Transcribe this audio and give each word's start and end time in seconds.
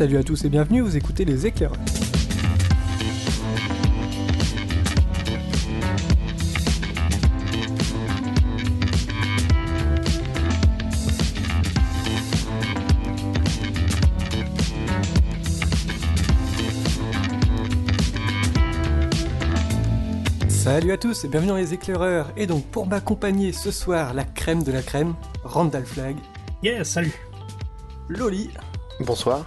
Salut 0.00 0.16
à 0.16 0.22
tous 0.22 0.46
et 0.46 0.48
bienvenue, 0.48 0.80
vous 0.80 0.96
écoutez 0.96 1.26
les 1.26 1.46
éclaireurs. 1.46 1.76
Salut 20.48 20.92
à 20.92 20.96
tous 20.96 21.26
et 21.26 21.28
bienvenue 21.28 21.48
dans 21.48 21.56
les 21.56 21.74
éclaireurs. 21.74 22.32
Et 22.38 22.46
donc 22.46 22.64
pour 22.64 22.86
m'accompagner 22.86 23.52
ce 23.52 23.70
soir, 23.70 24.14
la 24.14 24.24
crème 24.24 24.62
de 24.62 24.72
la 24.72 24.80
crème, 24.80 25.12
Randall 25.44 25.84
Flag, 25.84 26.16
Yeah, 26.62 26.84
salut. 26.84 27.12
Loli, 28.08 28.48
Bonsoir. 29.00 29.44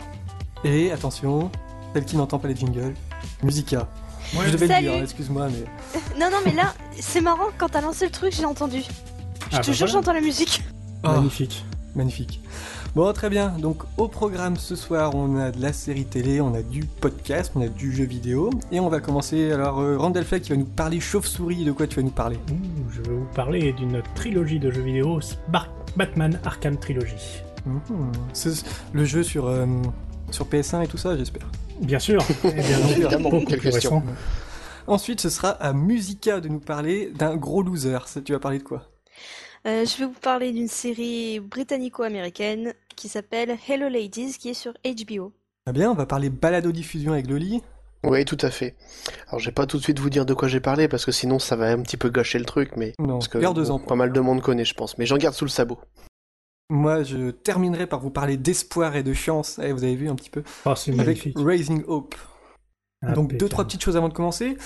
Et 0.63 0.91
attention, 0.91 1.51
celle 1.93 2.05
qui 2.05 2.17
n'entend 2.17 2.39
pas 2.39 2.47
les 2.47 2.55
jingles, 2.55 2.93
Musica. 3.43 3.87
Ouais, 4.35 4.45
Je 4.47 4.51
devais 4.53 4.67
le 4.67 4.73
Salut. 4.73 4.87
dire, 4.87 4.93
hein, 4.95 5.03
excuse-moi, 5.03 5.47
mais... 5.49 5.65
Non, 6.19 6.27
non, 6.31 6.37
mais 6.45 6.53
là, 6.53 6.73
c'est 6.99 7.21
marrant, 7.21 7.47
quand 7.57 7.69
t'as 7.69 7.81
lancé 7.81 8.05
le 8.05 8.11
truc, 8.11 8.33
j'ai 8.33 8.45
entendu. 8.45 8.79
Je 8.81 8.87
Ah, 9.57 9.59
te 9.59 9.67
bah 9.67 9.73
jure, 9.73 9.75
voilà. 9.77 9.93
j'entends 9.93 10.13
la 10.13 10.21
musique. 10.21 10.63
Oh, 11.03 11.09
Magnifique. 11.09 11.65
magnifique. 11.95 12.41
Bon, 12.95 13.11
très 13.11 13.29
bien. 13.29 13.49
Donc, 13.59 13.83
au 13.97 14.07
programme 14.07 14.55
ce 14.55 14.75
soir, 14.75 15.15
on 15.15 15.35
a 15.37 15.51
de 15.51 15.59
la 15.61 15.73
série 15.73 16.05
télé, 16.05 16.41
on 16.41 16.53
a 16.53 16.61
du 16.61 16.85
podcast, 16.85 17.51
on 17.55 17.61
a 17.61 17.67
du 17.67 17.91
jeu 17.93 18.05
vidéo. 18.05 18.49
Et 18.71 18.79
on 18.79 18.87
va 18.87 18.99
commencer. 18.99 19.51
Alors, 19.51 19.79
euh, 19.79 19.97
Randall 19.97 20.23
Flag 20.23 20.41
qui 20.41 20.51
va 20.51 20.57
nous 20.57 20.65
parler 20.65 20.99
chauve-souris. 20.99 21.65
De 21.65 21.71
quoi 21.71 21.87
tu 21.87 21.95
vas 21.97 22.03
nous 22.03 22.11
parler? 22.11 22.37
Ouh, 22.51 22.91
je 22.91 23.01
vais 23.01 23.15
vous 23.15 23.27
parler 23.35 23.73
d'une 23.73 24.01
trilogie 24.15 24.59
de 24.59 24.71
jeux 24.71 24.83
vidéo, 24.83 25.19
Bar- 25.49 25.69
Batman 25.97 26.39
Arkham 26.45 26.77
Trilogy. 26.77 27.41
C'est 28.33 28.63
le 28.93 29.05
jeu 29.05 29.23
sur, 29.23 29.47
euh, 29.47 29.65
sur 30.33 30.45
PS1 30.47 30.83
et 30.83 30.87
tout 30.87 30.97
ça, 30.97 31.15
j'espère. 31.17 31.47
Bien 31.79 31.99
sûr, 31.99 32.21
et 32.43 32.51
bien 32.51 32.79
non, 32.79 32.87
Évidemment, 32.89 33.29
beaucoup 33.29 33.45
quelle 33.45 33.59
plus 33.59 33.71
question. 33.71 33.99
récent. 33.99 34.11
Ensuite, 34.87 35.21
ce 35.21 35.29
sera 35.29 35.49
à 35.49 35.71
Musica 35.73 36.41
de 36.41 36.49
nous 36.49 36.59
parler 36.59 37.09
d'un 37.15 37.35
gros 37.37 37.61
loser. 37.63 37.97
Ça, 38.07 38.21
tu 38.21 38.33
vas 38.33 38.39
parler 38.39 38.57
de 38.59 38.63
quoi? 38.63 38.89
Euh, 39.65 39.85
je 39.85 39.97
vais 39.99 40.05
vous 40.05 40.19
parler 40.19 40.51
d'une 40.51 40.67
série 40.67 41.39
britannico-américaine 41.39 42.73
qui 42.95 43.07
s'appelle 43.07 43.57
Hello 43.67 43.87
Ladies, 43.87 44.35
qui 44.37 44.49
est 44.49 44.53
sur 44.53 44.73
HBO. 44.83 45.31
Très 45.65 45.73
bien, 45.73 45.89
on 45.89 45.93
va 45.95 46.05
parler 46.05 46.29
balado-diffusion 46.29 47.13
avec 47.13 47.27
Loli. 47.29 47.61
Oui, 48.03 48.25
tout 48.25 48.37
à 48.41 48.49
fait. 48.49 48.75
Alors, 49.29 49.39
je 49.39 49.45
vais 49.45 49.53
pas 49.53 49.65
tout 49.65 49.77
de 49.77 49.83
suite 49.83 49.99
vous 49.99 50.09
dire 50.09 50.25
de 50.25 50.33
quoi 50.33 50.49
j'ai 50.49 50.59
parlé 50.59 50.89
parce 50.89 51.05
que 51.05 51.13
sinon 51.13 51.39
ça 51.39 51.55
va 51.55 51.67
un 51.71 51.81
petit 51.81 51.95
peu 51.95 52.09
gâcher 52.09 52.37
le 52.37 52.43
truc, 52.43 52.71
mais 52.75 52.91
Non, 52.99 53.13
parce 53.19 53.29
que 53.29 53.37
garde-en. 53.37 53.79
bon, 53.79 53.85
pas 53.85 53.95
mal 53.95 54.11
de 54.11 54.19
monde 54.19 54.41
connaît, 54.41 54.65
je 54.65 54.73
pense. 54.73 54.97
Mais 54.97 55.05
j'en 55.05 55.15
garde 55.15 55.33
sous 55.35 55.45
le 55.45 55.49
sabot. 55.49 55.79
Moi, 56.69 57.03
je 57.03 57.31
terminerai 57.31 57.87
par 57.87 57.99
vous 57.99 58.09
parler 58.09 58.37
d'espoir 58.37 58.95
et 58.95 59.03
de 59.03 59.13
chance. 59.13 59.59
Eh, 59.61 59.71
vous 59.71 59.83
avez 59.83 59.95
vu 59.95 60.09
un 60.09 60.15
petit 60.15 60.29
peu 60.29 60.43
Oh, 60.65 60.73
c'est 60.75 60.91
Avec 60.91 61.05
magnifique. 61.05 61.37
Raising 61.37 61.83
Hope. 61.87 62.15
Donc 63.15 63.35
deux, 63.35 63.49
trois 63.49 63.65
petites 63.65 63.83
choses 63.83 63.97
avant 63.97 64.07
de 64.07 64.13
commencer. 64.13 64.57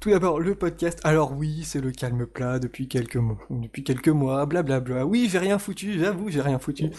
Tout 0.00 0.10
d'abord, 0.10 0.40
le 0.40 0.54
podcast. 0.54 0.98
Alors 1.04 1.32
oui, 1.36 1.62
c'est 1.64 1.80
le 1.80 1.92
calme 1.92 2.26
plat 2.26 2.58
depuis 2.58 2.88
quelques 2.88 3.16
mois. 3.16 3.38
Depuis 3.50 3.84
quelques 3.84 4.08
mois, 4.08 4.46
blablabla. 4.46 5.06
Oui, 5.06 5.28
j'ai 5.30 5.38
rien 5.38 5.58
foutu, 5.58 5.98
j'avoue, 5.98 6.30
j'ai 6.30 6.40
rien 6.40 6.58
foutu. 6.58 6.90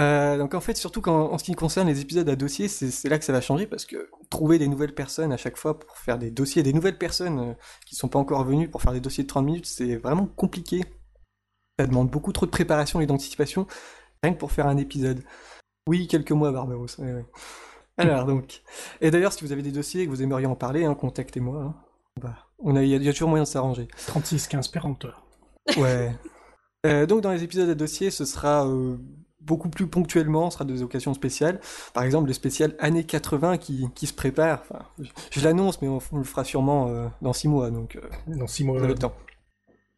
Euh, 0.00 0.38
donc 0.38 0.54
en 0.54 0.60
fait, 0.60 0.76
surtout 0.76 1.00
quand, 1.00 1.30
en 1.30 1.38
ce 1.38 1.44
qui 1.44 1.52
concerne 1.54 1.86
les 1.86 2.00
épisodes 2.00 2.28
à 2.28 2.34
dossier, 2.34 2.66
c'est 2.66 2.90
c'est 2.90 3.08
là 3.08 3.18
que 3.18 3.24
ça 3.24 3.32
va 3.32 3.40
changer 3.40 3.66
parce 3.66 3.84
que 3.84 4.10
trouver 4.30 4.58
des 4.58 4.66
nouvelles 4.66 4.94
personnes 4.94 5.32
à 5.32 5.36
chaque 5.36 5.56
fois 5.56 5.78
pour 5.78 5.96
faire 5.98 6.18
des 6.18 6.30
dossiers, 6.32 6.62
des 6.64 6.72
nouvelles 6.72 6.98
personnes 6.98 7.38
euh, 7.38 7.54
qui 7.86 7.94
sont 7.94 8.08
pas 8.08 8.18
encore 8.18 8.44
venues 8.44 8.68
pour 8.68 8.82
faire 8.82 8.92
des 8.92 9.00
dossiers 9.00 9.22
de 9.24 9.28
30 9.28 9.46
minutes, 9.46 9.66
c'est 9.66 9.96
vraiment 9.96 10.26
compliqué. 10.26 10.82
Ça 11.78 11.86
demande 11.86 12.08
beaucoup 12.10 12.32
trop 12.32 12.46
de 12.46 12.50
préparation 12.50 13.00
et 13.00 13.06
d'anticipation, 13.06 13.66
rien 14.22 14.32
que 14.34 14.38
pour 14.38 14.52
faire 14.52 14.66
un 14.66 14.76
épisode. 14.76 15.22
Oui, 15.88 16.06
quelques 16.06 16.30
mois, 16.32 16.52
Barbaros. 16.52 16.86
ouais, 16.98 17.12
ouais. 17.12 17.24
Alors 17.98 18.24
donc, 18.26 18.62
et 19.00 19.10
d'ailleurs, 19.10 19.32
si 19.32 19.44
vous 19.44 19.52
avez 19.52 19.62
des 19.62 19.70
dossiers 19.72 20.02
et 20.02 20.06
que 20.06 20.10
vous 20.10 20.22
aimeriez 20.22 20.46
en 20.46 20.54
parler, 20.56 20.84
hein, 20.84 20.94
contactez-moi. 20.94 21.60
hein. 21.62 21.74
Bah, 22.20 22.36
on 22.58 22.76
a, 22.76 22.82
il 22.82 22.88
y, 22.88 22.94
a- 22.94 22.96
il 22.96 23.02
y 23.04 23.08
a 23.08 23.12
toujours 23.12 23.28
moyen 23.28 23.42
de 23.44 23.48
s'arranger. 23.48 23.88
36 24.06 24.46
15 24.48 24.68
péremptoire. 24.68 25.24
Ouais. 25.76 26.14
Euh, 26.86 27.06
donc 27.06 27.22
dans 27.22 27.32
les 27.32 27.42
épisodes 27.42 27.70
à 27.70 27.74
dossier, 27.74 28.10
ce 28.10 28.26
sera 28.26 28.66
euh, 28.68 28.98
beaucoup 29.40 29.70
plus 29.70 29.86
ponctuellement, 29.86 30.50
ce 30.50 30.58
sera 30.58 30.66
des 30.66 30.82
occasions 30.82 31.14
spéciales. 31.14 31.58
Par 31.94 32.02
exemple, 32.02 32.26
le 32.28 32.34
spécial 32.34 32.76
années 32.78 33.04
80 33.04 33.56
qui, 33.56 33.88
qui 33.94 34.06
se 34.06 34.12
prépare. 34.12 34.60
Enfin, 34.68 34.84
je, 34.98 35.08
je 35.30 35.40
l'annonce, 35.42 35.80
mais 35.80 35.88
on, 35.88 35.98
on 36.12 36.18
le 36.18 36.24
fera 36.24 36.44
sûrement 36.44 36.88
euh, 36.88 37.08
dans 37.22 37.32
six 37.32 37.48
mois, 37.48 37.70
donc 37.70 37.96
euh, 37.96 38.02
Dans 38.26 38.46
6 38.46 38.64
mois. 38.64 38.76
vous 38.76 38.84
avez 38.84 38.92
le 38.92 38.98
temps. 38.98 39.14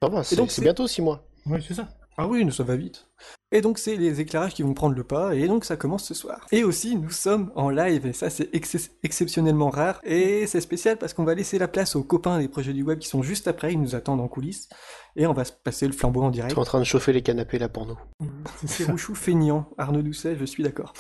Ça 0.01 0.09
va, 0.09 0.23
c'est 0.23 0.37
donc, 0.37 0.51
c'est 0.53 0.57
c'est- 0.57 0.63
bientôt 0.63 0.87
six 0.87 1.03
mois. 1.03 1.25
Ouais, 1.47 1.61
c'est 1.67 1.75
ça. 1.75 1.89
Ah 2.19 2.27
oui, 2.27 2.51
ça 2.51 2.63
va 2.65 2.77
vite. 2.77 3.09
Et 3.53 3.61
donc 3.61 3.79
c'est 3.79 3.95
les 3.97 4.21
éclairages 4.21 4.55
qui 4.55 4.63
vont 4.63 4.73
prendre 4.73 4.97
le 4.97 5.05
pas, 5.05 5.35
et 5.35 5.47
donc 5.49 5.67
ça 5.67 5.77
commence 5.77 6.05
ce 6.05 6.15
soir. 6.15 6.47
Et 6.51 6.65
aussi, 6.65 6.97
nous 6.97 7.11
sommes 7.11 7.53
en 7.55 7.69
live, 7.69 8.07
et 8.07 8.15
ça 8.15 8.31
c'est 8.31 8.49
ex- 8.55 8.91
exceptionnellement 9.03 9.69
rare, 9.69 10.01
et 10.03 10.47
c'est 10.47 10.63
spécial 10.63 10.97
parce 10.97 11.13
qu'on 11.13 11.25
va 11.25 11.35
laisser 11.35 11.59
la 11.59 11.69
place 11.69 11.95
aux 11.95 12.03
copains 12.03 12.39
des 12.39 12.49
projets 12.49 12.73
du 12.73 12.83
web 12.83 12.99
qui 12.99 13.09
sont 13.09 13.23
juste 13.23 13.49
après, 13.49 13.75
ils 13.75 13.81
nous 13.81 13.95
attendent 13.95 14.23
en 14.23 14.29
coulisses, 14.29 14.71
et 15.15 15.27
on 15.27 15.35
va 15.35 15.45
se 15.45 15.53
passer 15.53 15.87
le 15.87 15.93
flambeau 15.93 16.23
en 16.23 16.31
Tu 16.31 16.37
direct. 16.37 16.55
es 16.57 16.59
en 16.59 16.65
train 16.65 16.79
de 16.81 16.85
chauffer 16.85 17.13
les 17.13 17.23
canapés 17.23 17.59
là 17.59 17.69
pour 17.69 17.85
nous. 17.85 17.99
C'est 18.67 18.85
Rouchou 18.85 19.15
feignant, 19.15 19.69
Arnaud 19.77 20.03
Doucet, 20.03 20.37
je 20.41 20.45
suis 20.47 20.63
d'accord. 20.63 20.95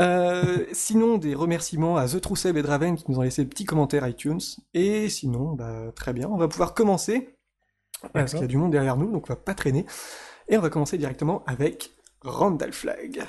Euh, 0.00 0.66
sinon, 0.72 1.16
des 1.16 1.34
remerciements 1.34 1.96
à 1.96 2.06
The 2.06 2.20
Trousseb 2.20 2.56
et 2.58 2.62
Draven 2.62 2.96
qui 2.96 3.04
nous 3.08 3.18
ont 3.18 3.22
laissé 3.22 3.42
des 3.42 3.48
petits 3.48 3.64
commentaires 3.64 4.06
iTunes. 4.06 4.38
Et 4.74 5.08
sinon, 5.08 5.54
bah, 5.54 5.92
très 5.96 6.12
bien, 6.12 6.28
on 6.28 6.36
va 6.36 6.46
pouvoir 6.46 6.74
commencer. 6.74 7.34
Parce 8.12 8.32
qu'il 8.32 8.40
y 8.40 8.44
a 8.44 8.48
du 8.48 8.56
monde 8.56 8.72
derrière 8.72 8.96
nous, 8.96 9.10
donc 9.10 9.24
on 9.28 9.32
va 9.32 9.36
pas 9.36 9.54
traîner. 9.54 9.84
Et 10.48 10.56
on 10.56 10.60
va 10.60 10.70
commencer 10.70 10.98
directement 10.98 11.44
avec 11.46 11.92
Randall 12.22 12.72
Flag. 12.72 13.24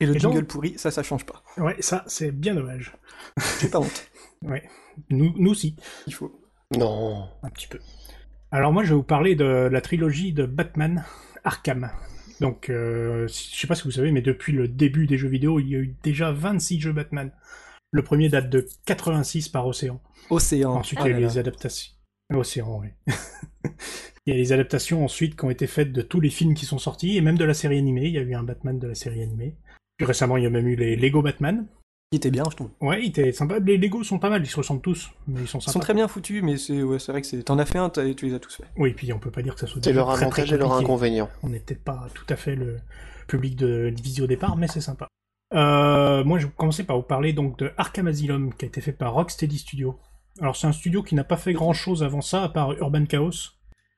Et 0.00 0.06
le 0.06 0.16
Et 0.16 0.18
jingle 0.18 0.40
donc- 0.40 0.48
pourri, 0.48 0.74
ça, 0.76 0.90
ça 0.90 1.02
change 1.02 1.24
pas. 1.24 1.42
Ouais, 1.56 1.76
ça, 1.80 2.04
c'est 2.06 2.30
bien 2.32 2.54
dommage. 2.54 2.96
J'ai 3.60 3.68
pas 3.68 3.78
honte. 3.80 4.10
Ouais. 4.42 4.68
Nous, 5.08 5.32
nous 5.38 5.52
aussi, 5.52 5.74
Il 6.06 6.12
faut. 6.12 6.30
Non. 6.76 7.30
un 7.42 7.48
petit 7.48 7.66
peu. 7.66 7.78
Alors 8.54 8.72
moi, 8.72 8.84
je 8.84 8.90
vais 8.90 8.94
vous 8.94 9.02
parler 9.02 9.34
de 9.34 9.44
la 9.44 9.80
trilogie 9.80 10.32
de 10.32 10.46
Batman 10.46 11.04
Arkham. 11.42 11.90
Donc, 12.40 12.70
euh, 12.70 13.26
je 13.26 13.32
sais 13.32 13.66
pas 13.66 13.74
si 13.74 13.82
vous 13.82 13.90
savez, 13.90 14.12
mais 14.12 14.22
depuis 14.22 14.52
le 14.52 14.68
début 14.68 15.08
des 15.08 15.18
jeux 15.18 15.26
vidéo, 15.26 15.58
il 15.58 15.68
y 15.68 15.74
a 15.74 15.80
eu 15.80 15.96
déjà 16.04 16.30
26 16.30 16.80
jeux 16.80 16.92
Batman. 16.92 17.32
Le 17.90 18.04
premier 18.04 18.28
date 18.28 18.50
de 18.50 18.64
86 18.86 19.48
par 19.48 19.66
Océan. 19.66 20.00
Océan. 20.30 20.70
Ensuite, 20.70 21.00
Oh 21.02 21.06
il 21.06 21.10
y 21.10 21.14
a 21.14 21.18
là. 21.18 21.26
les 21.26 21.38
adaptations. 21.38 21.94
Océan, 22.32 22.80
oui. 22.80 22.90
il 24.26 24.32
y 24.32 24.36
a 24.36 24.38
les 24.38 24.52
adaptations 24.52 25.04
ensuite 25.04 25.34
qui 25.36 25.44
ont 25.44 25.50
été 25.50 25.66
faites 25.66 25.90
de 25.90 26.02
tous 26.02 26.20
les 26.20 26.30
films 26.30 26.54
qui 26.54 26.64
sont 26.64 26.78
sortis, 26.78 27.16
et 27.16 27.22
même 27.22 27.36
de 27.36 27.44
la 27.44 27.54
série 27.54 27.78
animée. 27.78 28.06
Il 28.06 28.12
y 28.12 28.18
a 28.18 28.22
eu 28.22 28.36
un 28.36 28.44
Batman 28.44 28.78
de 28.78 28.86
la 28.86 28.94
série 28.94 29.24
animée. 29.24 29.56
Plus 29.96 30.06
récemment, 30.06 30.36
il 30.36 30.44
y 30.44 30.46
a 30.46 30.50
même 30.50 30.68
eu 30.68 30.76
les 30.76 30.94
Lego 30.94 31.22
Batman. 31.22 31.66
Qui 32.10 32.16
était 32.18 32.30
bien, 32.30 32.44
je 32.50 32.54
trouve. 32.56 32.70
Ouais, 32.80 33.02
il 33.02 33.08
était 33.08 33.32
sympa. 33.32 33.58
Les 33.58 33.76
Lego 33.76 34.04
sont 34.04 34.18
pas 34.20 34.30
mal, 34.30 34.42
ils 34.42 34.46
se 34.48 34.56
ressemblent 34.56 34.82
tous, 34.82 35.10
mais 35.26 35.40
ils 35.40 35.48
sont 35.48 35.58
Ils 35.58 35.62
sympas. 35.62 35.72
sont 35.72 35.80
très 35.80 35.94
bien 35.94 36.06
foutus, 36.06 36.42
mais 36.42 36.56
c'est 36.58 36.82
ouais, 36.82 36.98
vrai 37.08 37.20
que 37.20 37.26
c'est. 37.26 37.42
T'en 37.42 37.58
as 37.58 37.64
fait 37.66 37.78
un, 37.78 37.88
t'as- 37.88 38.14
tu 38.14 38.26
les 38.26 38.34
as 38.34 38.38
tous 38.38 38.54
fait. 38.56 38.64
Oui, 38.76 38.92
puis 38.94 39.12
on 39.12 39.18
peut 39.18 39.30
pas 39.32 39.42
dire 39.42 39.54
que 39.54 39.60
ça 39.60 39.66
soit 39.66 39.80
C'est 39.82 39.90
déjà 39.90 40.00
leur 40.00 40.08
très, 40.08 40.16
très 40.28 40.42
avantage 40.42 40.52
et 40.52 40.56
leur 40.58 40.72
inconvénient. 40.74 41.28
On 41.42 41.48
n'est 41.48 41.58
peut-être 41.60 41.82
pas 41.82 42.06
tout 42.14 42.26
à 42.28 42.36
fait 42.36 42.54
le 42.54 42.76
public 43.26 43.56
de 43.56 43.92
visio 44.02 44.24
au 44.24 44.28
départ, 44.28 44.56
mais 44.56 44.68
c'est 44.68 44.80
sympa. 44.80 45.08
Euh, 45.54 46.22
moi, 46.24 46.38
je 46.38 46.46
vais 46.46 46.52
commencer 46.56 46.84
par 46.84 46.96
vous 46.96 47.02
parler 47.02 47.32
donc 47.32 47.58
de 47.58 47.72
Arkham 47.76 48.06
Asylum, 48.06 48.54
qui 48.54 48.64
a 48.64 48.68
été 48.68 48.80
fait 48.80 48.92
par 48.92 49.14
Rocksteady 49.14 49.58
Studio. 49.58 49.98
Alors, 50.40 50.56
c'est 50.56 50.66
un 50.66 50.72
studio 50.72 51.02
qui 51.02 51.14
n'a 51.14 51.24
pas 51.24 51.36
fait 51.36 51.52
grand-chose 51.52 52.02
avant 52.02 52.20
ça, 52.20 52.42
à 52.44 52.48
part 52.48 52.72
Urban 52.74 53.06
Chaos, 53.06 53.30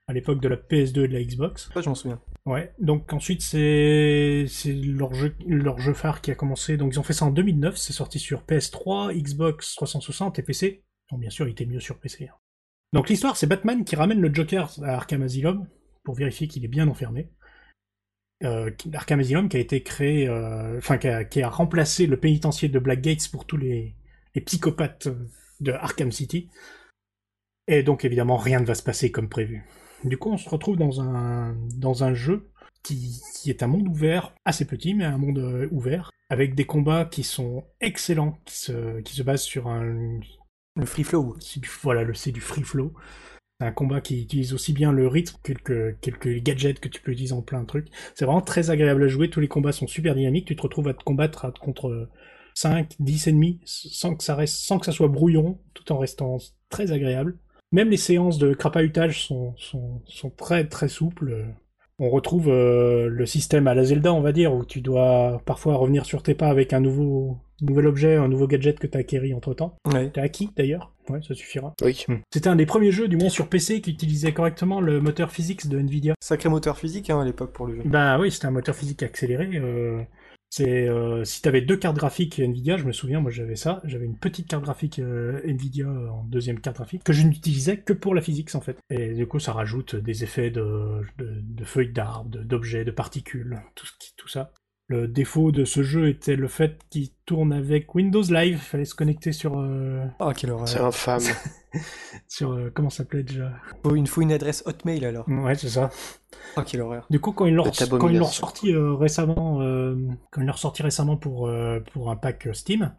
à 0.08 0.12
l'époque 0.12 0.40
de 0.40 0.48
la 0.48 0.56
PS2 0.56 1.04
et 1.04 1.08
de 1.08 1.12
la 1.14 1.22
Xbox. 1.22 1.68
Ça, 1.74 1.80
je 1.80 1.88
m'en 1.88 1.94
souviens. 1.94 2.20
Ouais. 2.44 2.72
Donc 2.78 3.12
ensuite, 3.12 3.42
c'est 3.42 4.44
c'est 4.48 4.72
leur 4.72 5.12
jeu 5.14 5.34
leur 5.47 5.78
jeu 5.78 5.94
phare 5.94 6.20
qui 6.20 6.30
a 6.30 6.34
commencé. 6.34 6.76
Donc 6.76 6.94
ils 6.94 7.00
ont 7.00 7.03
fait 7.03 7.12
ça 7.12 7.24
en 7.24 7.30
2009. 7.30 7.76
C'est 7.76 7.92
sorti 7.92 8.18
sur 8.18 8.42
PS3, 8.44 9.12
Xbox 9.14 9.74
360 9.74 10.38
et 10.38 10.42
PC. 10.42 10.84
Donc 11.10 11.20
bien 11.20 11.30
sûr, 11.30 11.48
il 11.48 11.53
était 11.53 11.66
mieux 11.66 11.80
sur 11.80 11.98
PC. 11.98 12.28
hein. 12.28 12.36
Donc 12.92 13.08
l'histoire, 13.08 13.36
c'est 13.36 13.48
Batman 13.48 13.84
qui 13.84 13.97
ramène 13.97 14.20
le 14.20 14.32
Joker 14.32 14.70
à 14.84 14.94
Arkham 14.94 15.22
Asylum 15.22 15.66
pour 16.04 16.14
vérifier 16.14 16.47
qu'il 16.47 16.64
est 16.64 16.68
bien 16.68 16.86
enfermé. 16.88 17.28
Euh, 18.44 18.70
Arkham 18.92 19.18
Asylum 19.18 19.48
qui 19.48 19.56
a 19.56 19.60
été 19.60 19.82
créé, 19.82 20.28
euh, 20.28 20.78
enfin 20.78 20.98
qui 20.98 21.09
a, 21.09 21.24
qui 21.24 21.42
a 21.42 21.48
remplacé 21.48 22.06
le 22.06 22.16
pénitencier 22.16 22.68
de 22.68 22.78
Blackgate 22.78 23.28
pour 23.30 23.44
tous 23.44 23.56
les, 23.56 23.97
les 24.34 24.41
psychopathes 24.41 25.09
de 25.60 25.72
Arkham 25.72 26.12
City. 26.12 26.48
Et 27.66 27.82
donc 27.82 28.04
évidemment, 28.04 28.36
rien 28.36 28.60
ne 28.60 28.66
va 28.66 28.74
se 28.76 28.82
passer 28.84 29.10
comme 29.10 29.28
prévu. 29.28 29.64
Du 30.06 30.18
coup, 30.18 30.30
on 30.30 30.36
se 30.38 30.48
retrouve 30.48 30.76
dans 30.76 31.00
un, 31.00 31.56
dans 31.76 32.04
un 32.04 32.14
jeu 32.14 32.48
qui, 32.82 33.20
qui 33.34 33.50
est 33.50 33.62
un 33.62 33.66
monde 33.66 33.88
ouvert, 33.88 34.32
assez 34.44 34.64
petit, 34.64 34.94
mais 34.94 35.04
un 35.04 35.18
monde 35.18 35.38
euh, 35.38 35.68
ouvert, 35.72 36.10
avec 36.30 36.54
des 36.54 36.64
combats 36.64 37.04
qui 37.04 37.24
sont 37.24 37.64
excellents, 37.80 38.38
qui 38.44 38.56
se, 38.56 39.00
qui 39.00 39.14
se 39.14 39.22
basent 39.22 39.42
sur 39.42 39.66
un... 39.68 40.20
Le 40.76 40.86
free 40.86 41.04
flow. 41.04 41.36
du, 41.56 41.70
voilà, 41.82 42.04
le, 42.04 42.14
c'est 42.14 42.32
du 42.32 42.41
free 42.41 42.62
flow. 42.62 42.92
C'est 43.60 43.66
un 43.66 43.72
combat 43.72 44.00
qui 44.00 44.22
utilise 44.22 44.54
aussi 44.54 44.72
bien 44.72 44.92
le 44.92 45.08
rythme 45.08 45.36
que 45.42 45.53
quelques, 45.54 46.00
quelques 46.00 46.42
gadgets 46.42 46.80
que 46.80 46.88
tu 46.88 47.00
peux 47.00 47.12
utiliser 47.12 47.34
en 47.34 47.42
plein 47.42 47.62
de 47.62 47.66
trucs. 47.66 47.88
C'est 48.14 48.26
vraiment 48.26 48.42
très 48.42 48.70
agréable 48.70 49.04
à 49.04 49.09
jouer, 49.09 49.30
tous 49.30 49.41
les 49.41 49.48
combats 49.48 49.72
sont 49.72 49.86
super 49.86 50.14
dynamiques, 50.14 50.47
tu 50.47 50.56
te 50.56 50.62
retrouves 50.62 50.88
à 50.88 50.94
te 50.94 51.02
combattre 51.04 51.47
à- 51.47 51.52
contre 51.52 52.10
5, 52.54 52.94
10 53.00 53.26
et 53.28 53.32
demi, 53.32 53.60
sans 53.64 54.14
que 54.16 54.22
ça 54.24 54.34
reste, 54.34 54.56
sans 54.56 54.78
que 54.78 54.86
ça 54.86 54.92
soit 54.92 55.09
brouillon, 55.09 55.59
tout 55.74 55.91
en 55.92 55.98
restant 55.98 56.38
très 56.68 56.92
agréable. 56.92 57.38
Même 57.72 57.91
les 57.91 57.97
séances 57.97 58.39
de 58.39 58.54
crapahutage 58.54 59.24
sont, 59.27 59.54
sont, 59.57 60.01
sont 60.07 60.30
très 60.30 60.66
très 60.66 60.89
souples. 60.89 61.45
On 61.98 62.10
retrouve 62.10 62.48
euh, 62.48 63.09
le 63.09 63.24
système 63.27 63.66
à 63.66 63.74
la 63.74 63.84
Zelda, 63.84 64.13
on 64.13 64.21
va 64.21 64.33
dire, 64.33 64.53
où 64.54 64.65
tu 64.65 64.80
dois 64.83 65.41
parfois 65.47 65.77
revenir 65.77 66.04
sur 66.04 66.22
tes 66.22 66.34
pas 66.34 66.48
avec 66.48 66.74
un 66.74 66.80
nouveau, 66.80 67.39
nouvel 67.63 67.86
objet, 67.86 68.16
un 68.16 68.28
nouveau 68.28 68.47
gadget 68.47 68.78
que 68.78 68.86
tu 68.86 68.97
as 68.98 69.01
acquéri 69.01 69.33
entre 69.33 69.54
temps. 69.54 69.77
Ouais. 69.92 70.10
T'as 70.13 70.22
acquis 70.22 70.51
d'ailleurs 70.57 70.92
Ouais, 71.09 71.21
ça 71.27 71.34
suffira. 71.34 71.72
Oui. 71.83 72.04
C'était 72.33 72.48
un 72.48 72.57
des 72.57 72.66
premiers 72.66 72.91
jeux, 72.91 73.09
du 73.09 73.16
moins 73.16 73.28
sur 73.30 73.48
PC, 73.48 73.80
qui 73.80 73.92
utilisait 73.92 74.33
correctement 74.33 74.80
le 74.80 75.01
moteur 75.01 75.30
physics 75.30 75.69
de 75.69 75.78
Nvidia. 75.78 76.15
Sacré 76.21 76.48
moteur 76.48 76.77
physique 76.78 77.09
hein, 77.10 77.21
à 77.21 77.24
l'époque 77.24 77.53
pour 77.53 77.66
le 77.66 77.77
jeu. 77.77 77.83
Bah 77.86 78.19
oui, 78.19 78.30
c'était 78.30 78.47
un 78.47 78.51
moteur 78.51 78.74
physique 78.74 79.03
accéléré. 79.03 79.48
euh, 79.54 80.03
c'est 80.51 80.89
euh, 80.89 81.25
si 81.25 81.43
t'avais 81.43 81.60
deux 81.60 81.77
cartes 81.77 81.97
graphiques 81.97 82.39
Nvidia, 82.39 82.77
je 82.77 82.84
me 82.84 82.93
souviens, 82.93 83.21
moi 83.21 83.31
j'avais 83.31 83.57
ça, 83.57 83.81
j'avais 83.84 84.07
une 84.07 84.19
petite 84.19 84.48
carte 84.48 84.63
graphique 84.63 84.98
euh, 84.98 85.41
Nvidia 85.45 85.89
en 85.89 86.25
deuxième 86.25 86.60
carte 86.60 86.77
graphique 86.77 87.04
que 87.04 87.13
je 87.13 87.22
n'utilisais 87.27 87.78
que 87.78 87.93
pour 87.93 88.15
la 88.15 88.22
physique 88.22 88.54
en 88.54 88.60
fait. 88.60 88.78
Et 88.91 89.15
du 89.15 89.27
coup, 89.27 89.39
ça 89.39 89.53
rajoute 89.53 89.97
des 89.97 90.25
effets 90.25 90.51
de, 90.51 91.03
feuilles 91.65 91.93
d'arbres, 91.93 92.31
d'objets, 92.31 92.84
de 92.84 92.91
particules, 92.91 93.60
tout, 93.75 93.87
tout 94.16 94.28
ça. 94.28 94.53
Le 94.88 95.09
défaut 95.09 95.50
de 95.50 95.65
ce 95.65 95.83
jeu 95.83 96.09
était 96.09 96.36
le 96.36 96.47
fait 96.47 96.78
qu'il 96.91 97.10
tourne 97.24 97.53
avec 97.53 97.92
Windows 97.97 98.22
Live. 98.22 98.54
Il 98.54 98.59
fallait 98.59 98.84
se 98.84 98.94
connecter 98.94 99.33
sur 99.33 99.59
euh, 99.59 100.04
Ah, 100.21 100.33
quelle 100.33 100.50
C'est 100.66 100.78
horreur. 100.78 100.86
infâme. 100.86 101.22
sur 102.28 102.53
euh, 102.53 102.71
comment 102.72 102.88
ça 102.88 102.98
s'appelait 102.98 103.24
déjà? 103.24 103.53
Une, 103.92 104.06
faut 104.06 104.22
une 104.22 104.30
adresse 104.33 104.62
Hotmail 104.65 105.04
alors. 105.04 105.28
Ouais, 105.28 105.56
c'est 105.56 105.71
ça. 105.71 105.91
Ah, 106.54 106.62
quelle 106.65 106.83
horreur. 106.83 107.06
Du 107.10 107.18
coup, 107.18 107.33
quand 107.33 107.47
ils 107.47 107.54
l'ont 107.54 107.65
Cette 107.72 107.88
quand 107.91 107.97
ils 107.97 107.98
l'ont 108.18 108.27
abomination. 108.27 108.27
ressorti 108.47 108.72
euh, 108.72 108.94
récemment, 108.94 109.60
euh, 109.60 109.97
quand 110.30 110.41
ils 110.41 110.47
l'ont 110.47 110.53
ressorti 110.53 110.83
récemment 110.83 111.16
pour 111.16 111.48
euh, 111.48 111.80
pour 111.92 112.10
un 112.10 112.16
pack 112.16 112.48
Steam 112.53 112.92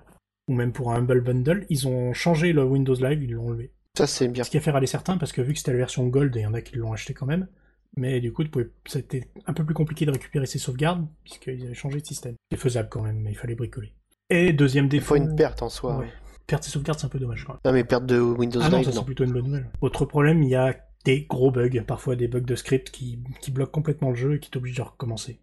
ou 0.49 0.55
même 0.55 0.73
pour 0.73 0.91
un 0.91 0.97
Humble 0.97 1.21
Bundle, 1.21 1.65
ils 1.69 1.87
ont 1.87 2.13
changé 2.13 2.51
le 2.51 2.63
Windows 2.65 2.95
Live, 2.95 3.23
ils 3.23 3.31
l'ont 3.31 3.47
enlevé. 3.47 3.71
Ça, 3.97 4.07
c'est 4.07 4.27
bien. 4.27 4.43
Ce 4.43 4.49
qui 4.49 4.57
a 4.57 4.61
fait 4.61 4.71
râler 4.71 4.87
certains 4.87 5.17
parce 5.17 5.31
que 5.31 5.41
vu 5.41 5.53
que 5.53 5.59
c'était 5.59 5.71
la 5.71 5.77
version 5.77 6.05
Gold, 6.07 6.35
et 6.35 6.41
il 6.41 6.43
y 6.43 6.45
en 6.45 6.53
a 6.53 6.61
qui 6.61 6.75
l'ont 6.75 6.91
acheté 6.93 7.13
quand 7.13 7.25
même. 7.25 7.47
Mais 7.95 8.19
du 8.19 8.31
coup, 8.33 8.43
c'était 8.85 9.29
un 9.45 9.53
peu 9.53 9.63
plus 9.65 9.73
compliqué 9.73 10.05
de 10.05 10.11
récupérer 10.11 10.45
ses 10.45 10.59
sauvegardes 10.59 11.07
puisqu'ils 11.23 11.63
avaient 11.65 11.73
changé 11.73 11.99
de 12.01 12.05
système. 12.05 12.35
C'est 12.51 12.57
faisable 12.57 12.89
quand 12.89 13.01
même, 13.01 13.19
mais 13.19 13.31
il 13.31 13.35
fallait 13.37 13.55
bricoler. 13.55 13.93
Et 14.29 14.53
deuxième 14.53 14.85
Il 14.85 14.89
défaut. 14.89 15.15
faut 15.15 15.15
une 15.15 15.35
perte 15.35 15.61
en 15.61 15.69
soi. 15.69 15.97
Ouais. 15.99 16.11
Perdre 16.45 16.63
ses 16.63 16.71
sauvegardes, 16.71 16.99
c'est 16.99 17.05
un 17.05 17.09
peu 17.09 17.19
dommage 17.19 17.43
quand 17.45 17.53
même. 17.53 17.61
Non, 17.65 17.71
mais 17.73 17.83
perte 17.83 18.05
de 18.05 18.19
Windows 18.19 18.59
Ah 18.63 18.69
non, 18.69 18.77
Live, 18.77 18.85
ça 18.87 18.91
non. 18.93 18.99
c'est 19.01 19.05
plutôt 19.05 19.23
une 19.23 19.33
bonne 19.33 19.45
nouvelle. 19.45 19.69
Autre 19.81 20.05
problème, 20.05 20.43
il 20.43 20.49
y 20.49 20.55
a 20.55 20.75
des 21.05 21.23
gros 21.23 21.51
bugs, 21.51 21.81
parfois 21.85 22.15
des 22.15 22.27
bugs 22.27 22.41
de 22.41 22.55
script 22.55 22.89
qui, 22.91 23.19
qui 23.41 23.51
bloquent 23.51 23.71
complètement 23.71 24.09
le 24.09 24.15
jeu 24.15 24.35
et 24.35 24.39
qui 24.39 24.49
t'obligent 24.51 24.77
de 24.77 24.81
recommencer. 24.81 25.39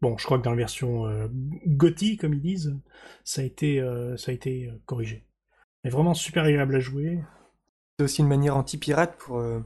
Bon, 0.00 0.16
je 0.18 0.24
crois 0.24 0.38
que 0.38 0.42
dans 0.44 0.50
la 0.50 0.56
version 0.56 1.06
euh, 1.06 1.28
GOTY, 1.66 2.16
comme 2.16 2.34
ils 2.34 2.40
disent, 2.40 2.74
ça 3.22 3.42
a 3.42 3.44
été, 3.44 3.80
euh, 3.80 4.16
ça 4.16 4.30
a 4.30 4.34
été 4.34 4.66
euh, 4.68 4.80
corrigé. 4.86 5.26
Mais 5.84 5.90
vraiment 5.90 6.14
super 6.14 6.44
agréable 6.44 6.74
à 6.76 6.80
jouer. 6.80 7.20
C'est 7.98 8.04
aussi 8.04 8.22
une 8.22 8.28
manière 8.28 8.56
anti-pirate 8.56 9.16
pour 9.18 9.38
euh, 9.38 9.60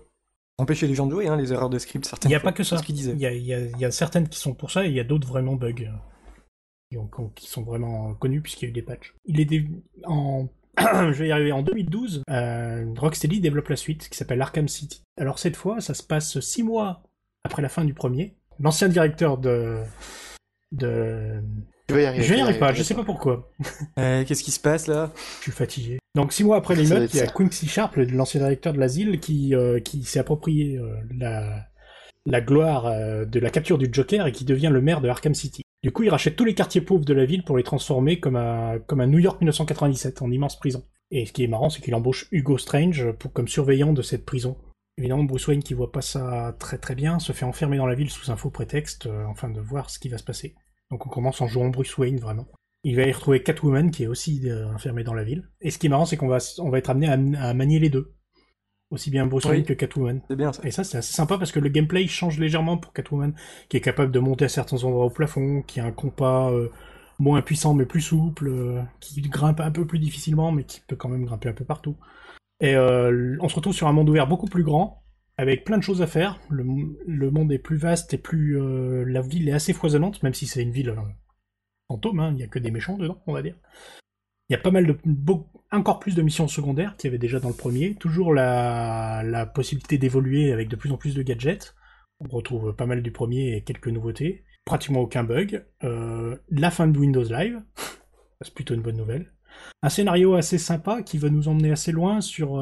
empêcher 0.59 0.87
les 0.87 0.95
gens 0.95 1.07
de 1.07 1.13
jouer, 1.13 1.29
hein, 1.29 1.37
les 1.37 1.53
erreurs 1.53 1.71
de 1.71 1.79
script. 1.79 2.05
Il 2.05 2.09
Certaines 2.09 2.29
n'y 2.31 2.35
a 2.35 2.41
fois. 2.41 2.51
pas 2.51 2.57
que 2.57 2.65
ça. 2.65 2.79
Ce. 2.79 2.93
Il 2.93 3.19
y 3.19 3.27
a, 3.27 3.33
il 3.33 3.45
y 3.45 3.55
a- 3.55 3.61
il 3.61 3.79
y 3.79 3.85
a 3.85 3.91
certaines 3.91 4.29
qui 4.29 4.39
sont 4.39 4.55
pour 4.55 4.71
ça 4.71 4.85
et 4.85 4.89
il 4.89 4.95
y 4.95 5.01
a 5.01 5.05
d'autres 5.05 5.29
vraiment 5.29 5.55
bugs. 5.55 5.75
euh, 5.81 5.93
qui, 6.91 6.97
ont- 6.97 7.29
qui 7.35 7.47
sont 7.49 7.63
vraiment 7.63 8.15
connus 8.15 8.41
puisqu'il 8.41 8.65
y 8.65 8.69
a 8.69 8.71
eu 8.71 8.73
des 8.73 8.83
patchs. 8.83 9.15
Il 9.27 9.41
est 9.41 9.45
dé- 9.45 9.69
en 10.05 10.49
je 10.79 11.13
vais 11.19 11.29
y 11.29 11.33
arriver 11.33 11.53
en 11.53 11.63
2012. 11.63 12.23
euh, 12.31 12.87
Rocksteady 12.97 13.41
développe 13.41 13.69
la 13.69 13.77
suite 13.77 14.09
qui 14.09 14.17
s'appelle 14.17 14.41
Arkham 14.41 14.69
City. 14.69 15.03
Alors 15.19 15.39
cette 15.39 15.57
fois, 15.57 15.81
ça 15.81 15.93
se 15.95 16.03
passe 16.03 16.39
six 16.41 16.63
mois 16.63 17.03
après 17.45 17.63
la 17.63 17.69
fin 17.69 17.85
du 17.85 17.95
premier. 17.95 18.37
L'ancien 18.59 18.89
directeur 18.89 19.39
de 19.39 19.83
de 20.73 21.43
Je 21.89 21.95
vais 21.95 22.03
y 22.03 22.07
arriver. 22.07 22.25
je 22.25 22.29
n'y 22.29 22.35
vais 22.37 22.39
y 22.41 22.43
arrive 22.43 22.59
pas, 22.59 22.73
je 22.73 22.83
sais 22.83 22.95
pas 22.95 23.05
pourquoi. 23.05 23.51
Euh, 23.99 24.25
Qu'est-ce 24.25 24.45
qui 24.45 24.51
se 24.51 24.61
passe 24.61 24.87
là? 24.87 25.11
Je 25.39 25.45
suis 25.45 25.53
fatigué. 25.53 25.99
Donc 26.15 26.33
six 26.33 26.45
mois 26.45 26.57
après 26.57 26.75
l'émeute, 26.75 27.13
il 27.15 27.19
y 27.19 27.21
a. 27.21 27.27
Quincy 27.27 27.67
Sharp, 27.67 27.97
l'ancien 27.97 28.41
directeur 28.41 28.73
de 28.73 28.79
l'asile, 28.79 29.21
qui, 29.21 29.55
euh, 29.55 29.81
qui 29.81 30.05
s'est 30.05 30.19
approprié 30.19 30.77
euh, 30.77 30.95
la, 31.17 31.67
la 32.27 32.41
gloire 32.41 32.87
euh, 32.87 33.25
de 33.25 33.41
la 33.41 33.51
capture 33.51 33.79
du 33.79 33.89
Joker 33.91 34.27
et 34.27 34.33
qui 34.33 34.45
devient 34.45 34.71
le 34.73 34.81
maire 34.81 35.01
de 35.01 35.09
Arkham 35.09 35.35
City. 35.35 35.63
Du 35.83 35.93
coup, 35.93 36.03
il 36.03 36.11
rachète 36.11 36.37
tous 36.37 36.45
les 36.45 36.55
quartiers 36.55 36.81
pauvres 36.81 37.05
de 37.05 37.15
la 37.15 37.25
ville 37.25 37.45
pour 37.45 37.57
les 37.57 37.63
transformer 37.63 38.21
comme 38.21 38.37
un, 38.37 38.79
comme 38.87 39.01
un 39.01 39.07
New 39.07 39.19
York 39.19 39.41
1997, 39.41 40.23
en 40.23 40.31
immense 40.31 40.59
prison. 40.59 40.85
Et 41.11 41.25
ce 41.25 41.33
qui 41.33 41.45
est 41.45 41.49
marrant, 41.49 41.71
c'est 41.71 41.81
qu'il 41.81 41.95
embauche 41.95 42.27
Hugo 42.33 42.59
Strange 42.59 43.13
pour, 43.13 43.33
comme 43.33 43.49
surveillant 43.49 43.93
de 43.93 44.03
cette 44.03 44.27
prison. 44.27 44.57
Évidemment, 44.99 45.23
Bruce 45.23 45.47
Wayne, 45.47 45.63
qui 45.63 45.75
voit 45.75 45.93
pas 45.93 46.03
ça 46.03 46.57
très 46.59 46.77
très 46.77 46.97
bien, 46.97 47.21
se 47.21 47.33
fait 47.33 47.45
enfermer 47.45 47.77
dans 47.77 47.87
la 47.87 47.95
ville 47.95 48.11
sous 48.11 48.33
un 48.33 48.37
faux 48.37 48.51
prétexte, 48.51 49.07
euh, 49.07 49.31
afin 49.31 49.49
de 49.49 49.61
voir 49.61 49.91
ce 49.91 50.01
qui 50.01 50.09
va 50.09 50.19
se 50.19 50.25
passer. 50.25 50.57
Donc 50.91 51.07
on 51.07 51.11
commence 51.11 51.41
en 51.41 51.47
jouant 51.47 51.69
Bruce 51.69 51.97
Wayne, 51.99 52.19
vraiment. 52.19 52.47
Il 52.85 52.97
va 52.97 53.03
y 53.03 53.13
retrouver 53.13 53.43
Catwoman, 53.43 53.91
qui 53.91 54.05
est 54.05 54.07
aussi 54.07 54.49
euh, 54.49 54.73
enfermée 54.73 55.05
dans 55.05 55.15
la 55.15 55.25
ville. 55.25 55.49
Et 55.61 55.71
ce 55.71 55.79
qui 55.79 55.87
est 55.87 55.91
marrant, 55.91 56.07
c'est 56.07 56.17
qu'on 56.17 56.29
va, 56.29 56.39
on 56.59 56.71
va 56.71 56.79
être 56.79 56.91
amené 56.91 57.09
à, 57.09 57.49
à 57.49 57.55
manier 57.55 57.79
les 57.79 57.91
deux. 57.91 58.15
Aussi 58.91 59.11
bien 59.11 59.27
Bruce 59.27 59.45
Oui. 59.45 59.51
Wayne 59.51 59.65
que 59.65 59.75
Catwoman. 59.75 60.23
C'est 60.29 60.37
bien 60.37 60.53
ça. 60.53 60.63
Et 60.65 60.71
ça, 60.71 60.83
c'est 60.85 60.99
assez 60.99 61.13
sympa 61.13 61.37
parce 61.37 61.53
que 61.53 61.61
le 61.61 61.69
gameplay 61.69 62.07
change 62.07 62.39
légèrement 62.39 62.79
pour 62.79 62.93
Catwoman, 62.93 63.35
qui 63.69 63.77
est 63.77 63.83
capable 63.83 64.13
de 64.13 64.19
monter 64.19 64.47
à 64.47 64.49
certains 64.49 64.83
endroits 64.85 65.05
au 65.05 65.11
plafond, 65.11 65.63
qui 65.63 65.81
a 65.81 65.85
un 65.85 65.93
compas 65.93 66.51
euh, 66.51 66.71
moins 67.19 67.43
puissant 67.43 67.75
mais 67.75 67.85
plus 67.85 68.01
souple, 68.01 68.49
euh, 68.49 68.81
qui 69.01 69.21
grimpe 69.23 69.61
un 69.61 69.71
peu 69.71 69.87
plus 69.87 69.99
difficilement 69.99 70.53
mais 70.53 70.65
qui 70.65 70.81
peut 70.87 70.97
quand 70.97 71.11
même 71.11 71.27
grimper 71.27 71.51
un 71.51 71.55
peu 71.55 71.65
partout. 71.65 71.97
Et 72.61 72.75
euh, 72.75 73.37
on 73.41 73.49
se 73.49 73.57
retrouve 73.57 73.75
sur 73.75 73.89
un 73.89 73.93
monde 73.93 74.09
ouvert 74.09 74.27
beaucoup 74.27 74.47
plus 74.49 74.65
grand, 74.65 75.03
avec 75.39 75.65
plein 75.65 75.79
de 75.79 75.83
choses 75.83 76.03
à 76.03 76.07
faire. 76.09 76.41
Le, 76.51 76.65
monde 77.31 77.53
est 77.53 77.59
plus 77.59 77.77
vaste 77.77 78.13
et 78.13 78.19
plus... 78.19 78.61
euh, 78.61 79.05
la 79.07 79.23
ville 79.23 79.49
est 79.49 79.53
assez 79.53 79.73
foisonnante, 79.73 80.23
même 80.25 80.35
si 80.35 80.47
c'est 80.47 80.63
une 80.63 80.73
ville 80.73 80.91
euh, 80.91 80.97
fantôme, 81.87 82.19
hein, 82.19 82.31
il 82.33 82.37
n'y 82.37 82.43
a 82.43 82.49
que 82.49 82.59
des 82.59 82.73
méchants 82.73 82.99
dedans, 82.99 83.23
on 83.27 83.33
va 83.33 83.43
dire. 83.43 83.55
Il 84.49 84.55
y 84.55 84.57
a 84.57 84.59
pas 84.61 84.73
mal 84.73 84.87
de... 84.87 84.99
encore 85.71 86.01
plus 86.01 86.17
de 86.17 86.23
missions 86.23 86.49
secondaires 86.49 86.97
qu'il 86.97 87.09
y 87.09 87.11
avait 87.11 87.19
déjà 87.19 87.39
dans 87.39 87.49
le 87.49 87.55
premier. 87.55 87.95
Toujours 87.95 88.35
la, 88.35 89.47
possibilité 89.55 89.97
d'évoluer 89.97 90.53
avec 90.53 90.69
de 90.69 90.77
plus 90.77 90.91
en 90.91 90.97
plus 90.97 91.15
de 91.15 91.23
gadgets. 91.23 91.75
On 92.19 92.27
retrouve 92.27 92.75
pas 92.75 92.87
mal 92.87 93.03
du 93.03 93.13
premier 93.13 93.57
et 93.57 93.63
quelques 93.63 93.89
nouveautés. 93.89 94.45
Pratiquement 94.65 95.01
aucun 95.01 95.23
bug. 95.23 95.65
Euh, 95.85 96.37
la 96.51 96.73
fin 96.73 96.89
de 96.89 96.99
Windows 96.99 97.23
Live. 97.23 97.63
C'est 98.41 98.55
plutôt 98.55 98.75
une 98.75 98.83
bonne 98.83 98.97
nouvelle. 98.97 99.33
Un 99.83 99.89
scénario 99.89 100.35
assez 100.35 100.59
sympa 100.59 101.03
qui 101.03 101.19
va 101.19 101.31
nous 101.31 101.49
emmener 101.49 101.71
assez 101.71 101.93
loin 101.93 102.21
sur, 102.21 102.59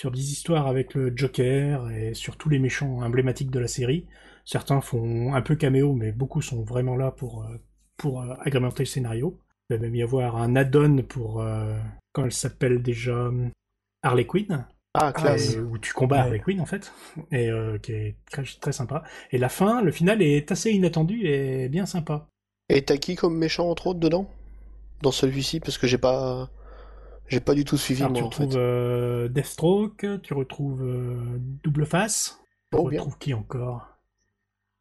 sur 0.00 0.10
des 0.10 0.32
histoires 0.32 0.66
avec 0.66 0.94
le 0.94 1.12
Joker 1.14 1.90
et 1.90 2.14
sur 2.14 2.38
tous 2.38 2.48
les 2.48 2.58
méchants 2.58 3.02
emblématiques 3.02 3.50
de 3.50 3.58
la 3.58 3.68
série. 3.68 4.06
Certains 4.46 4.80
font 4.80 5.34
un 5.34 5.42
peu 5.42 5.56
caméo, 5.56 5.92
mais 5.92 6.10
beaucoup 6.10 6.40
sont 6.40 6.62
vraiment 6.62 6.96
là 6.96 7.10
pour, 7.10 7.44
euh, 7.44 7.58
pour 7.98 8.22
euh, 8.22 8.32
agrémenter 8.40 8.84
le 8.84 8.86
scénario. 8.86 9.38
Il 9.68 9.76
va 9.76 9.82
même 9.82 9.94
y 9.94 10.02
avoir 10.02 10.36
un 10.38 10.56
add-on 10.56 11.02
pour, 11.02 11.42
euh, 11.42 11.78
quand 12.14 12.24
elle 12.24 12.32
s'appelle 12.32 12.80
déjà 12.80 13.30
Harley 14.02 14.24
Quinn, 14.26 14.66
Ah, 14.94 15.12
classe. 15.12 15.56
et 15.56 15.60
où 15.60 15.76
tu 15.76 15.92
combats 15.92 16.16
Ouais. 16.16 16.22
Harley 16.22 16.40
Quinn 16.40 16.62
en 16.62 16.66
fait, 16.66 16.94
et 17.30 17.50
euh, 17.50 17.76
qui 17.76 17.92
est 17.92 18.16
très, 18.30 18.44
très 18.58 18.72
sympa. 18.72 19.04
Et 19.32 19.36
la 19.36 19.50
fin, 19.50 19.82
le 19.82 19.92
final 19.92 20.22
est 20.22 20.50
assez 20.50 20.70
inattendu 20.70 21.26
et 21.26 21.68
bien 21.68 21.84
sympa. 21.84 22.26
Et 22.70 22.80
t'as 22.86 22.96
qui 22.96 23.16
comme 23.16 23.36
méchant, 23.36 23.68
entre 23.68 23.88
autres, 23.88 24.00
dedans? 24.00 24.30
Dans 25.02 25.12
celui-ci 25.12 25.60
Parce 25.60 25.76
que 25.76 25.86
j'ai 25.86 25.98
pas... 25.98 26.48
J'ai 27.30 27.40
pas 27.40 27.54
du 27.54 27.64
tout 27.64 27.76
suivi, 27.76 28.02
Alors, 28.02 28.12
moi, 28.12 28.20
tu 28.20 28.24
en 28.26 28.30
fait. 28.30 28.42
retrouves 28.44 28.60
euh, 28.60 29.28
Deathstroke, 29.28 30.06
tu 30.22 30.34
retrouves 30.34 30.82
euh, 30.82 31.38
Double 31.64 31.86
Face, 31.86 32.40
tu 32.72 32.78
Oh, 32.78 32.88
bien. 32.88 33.00
retrouves 33.00 33.18
qui 33.18 33.32
encore? 33.34 33.86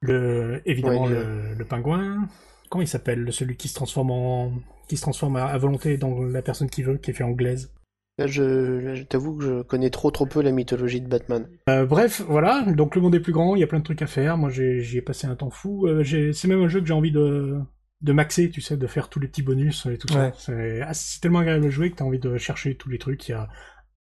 Le, 0.02 0.62
Évidemment 0.66 1.04
Ouais, 1.04 1.10
le... 1.10 1.54
le 1.54 1.66
pingouin. 1.66 2.28
Comment 2.70 2.82
il 2.82 2.88
s'appelle? 2.88 3.20
Le- 3.24 3.32
Celui 3.32 3.56
qui 3.58 3.68
se 3.68 3.76
transforme 3.76 4.12
en 4.12 4.52
qui 4.88 4.98
se 4.98 5.02
transforme 5.04 5.36
à, 5.36 5.46
à 5.46 5.58
volonté 5.60 5.98
dans 5.98 6.24
la 6.24 6.42
personne 6.42 6.70
qui 6.70 6.82
veut, 6.82 6.98
qui 6.98 7.12
est 7.12 7.14
fait 7.14 7.24
anglaise. 7.24 7.72
Là, 8.18 8.26
je, 8.28 8.96
je 8.96 9.04
t'avoue 9.04 9.38
que 9.38 9.44
je 9.44 9.62
connais 9.62 9.92
trop 9.92 10.10
trop 10.10 10.26
peu 10.26 10.42
la 10.42 10.52
mythologie 10.52 11.00
de 11.00 11.08
Batman. 11.08 11.48
Euh, 11.70 11.86
bref, 11.86 12.22
voilà, 12.28 12.64
donc 12.64 12.96
le 12.96 13.02
monde 13.02 13.14
est 13.16 13.20
plus 13.20 13.32
grand, 13.32 13.56
il 13.56 13.60
y 13.60 13.64
a 13.64 13.68
plein 13.68 13.80
de 13.80 13.84
trucs 13.84 14.02
à 14.02 14.08
faire. 14.08 14.38
Moi, 14.38 14.50
j'y 14.50 14.98
ai 14.98 15.02
passé 15.02 15.28
un 15.28 15.36
temps 15.36 15.52
fou. 15.52 15.86
Euh, 15.88 16.04
c'est 16.34 16.48
même 16.48 16.62
un 16.62 16.68
jeu 16.68 16.82
que 16.82 16.88
j'ai 16.88 16.94
envie 16.94 17.12
de, 17.12 17.60
de 18.02 18.14
maxer, 18.14 18.50
tu 18.50 18.62
sais, 18.62 18.78
de 18.78 18.88
faire 18.88 19.10
tous 19.10 19.20
les 19.20 19.28
petits 19.28 19.42
bonus 19.44 19.86
et 19.86 19.98
tout 19.98 20.14
Ouais. 20.14 20.32
ça. 20.38 20.54
C'est 20.94 21.20
tellement 21.22 21.40
agréable 21.40 21.66
à 21.66 21.70
jouer 21.70 21.92
que 21.92 21.98
t'as 21.98 22.06
envie 22.06 22.20
de 22.20 22.38
chercher 22.38 22.76
tous 22.76 22.90
les 22.90 22.98
trucs. 22.98 23.28
Il 23.28 23.32
y 23.32 23.36
a 23.36 23.50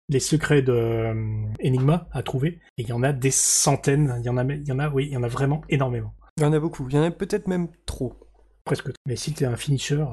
les 0.08 0.20
secrets 0.20 0.62
de 0.62 0.72
euh, 0.72 1.44
Enigma 1.64 2.08
à 2.12 2.22
trouver, 2.22 2.60
et 2.78 2.82
il 2.82 2.88
y 2.88 2.92
en 2.92 3.02
a 3.02 3.12
des 3.12 3.30
centaines. 3.30 4.16
Il 4.20 4.24
y 4.26 4.28
en 4.28 4.36
a, 4.38 4.44
il 4.44 4.66
y 4.66 4.72
en 4.72 4.78
a, 4.78 4.88
oui, 4.88 5.06
il 5.06 5.12
y 5.12 5.16
en 5.16 5.22
a 5.22 5.28
vraiment 5.28 5.62
énormément, 5.68 6.14
Il 6.38 6.42
y 6.42 6.46
en 6.46 6.52
a 6.52 6.58
beaucoup. 6.60 6.86
Il 6.88 6.96
y 6.96 6.98
en 6.98 7.02
a 7.04 7.10
peut-être 7.10 7.46
même 7.48 7.68
trop. 7.86 8.18
presque. 8.64 8.90
Mais 9.06 9.16
si 9.16 9.32
t'es 9.32 9.44
un 9.44 9.56
finisher, 9.56 10.04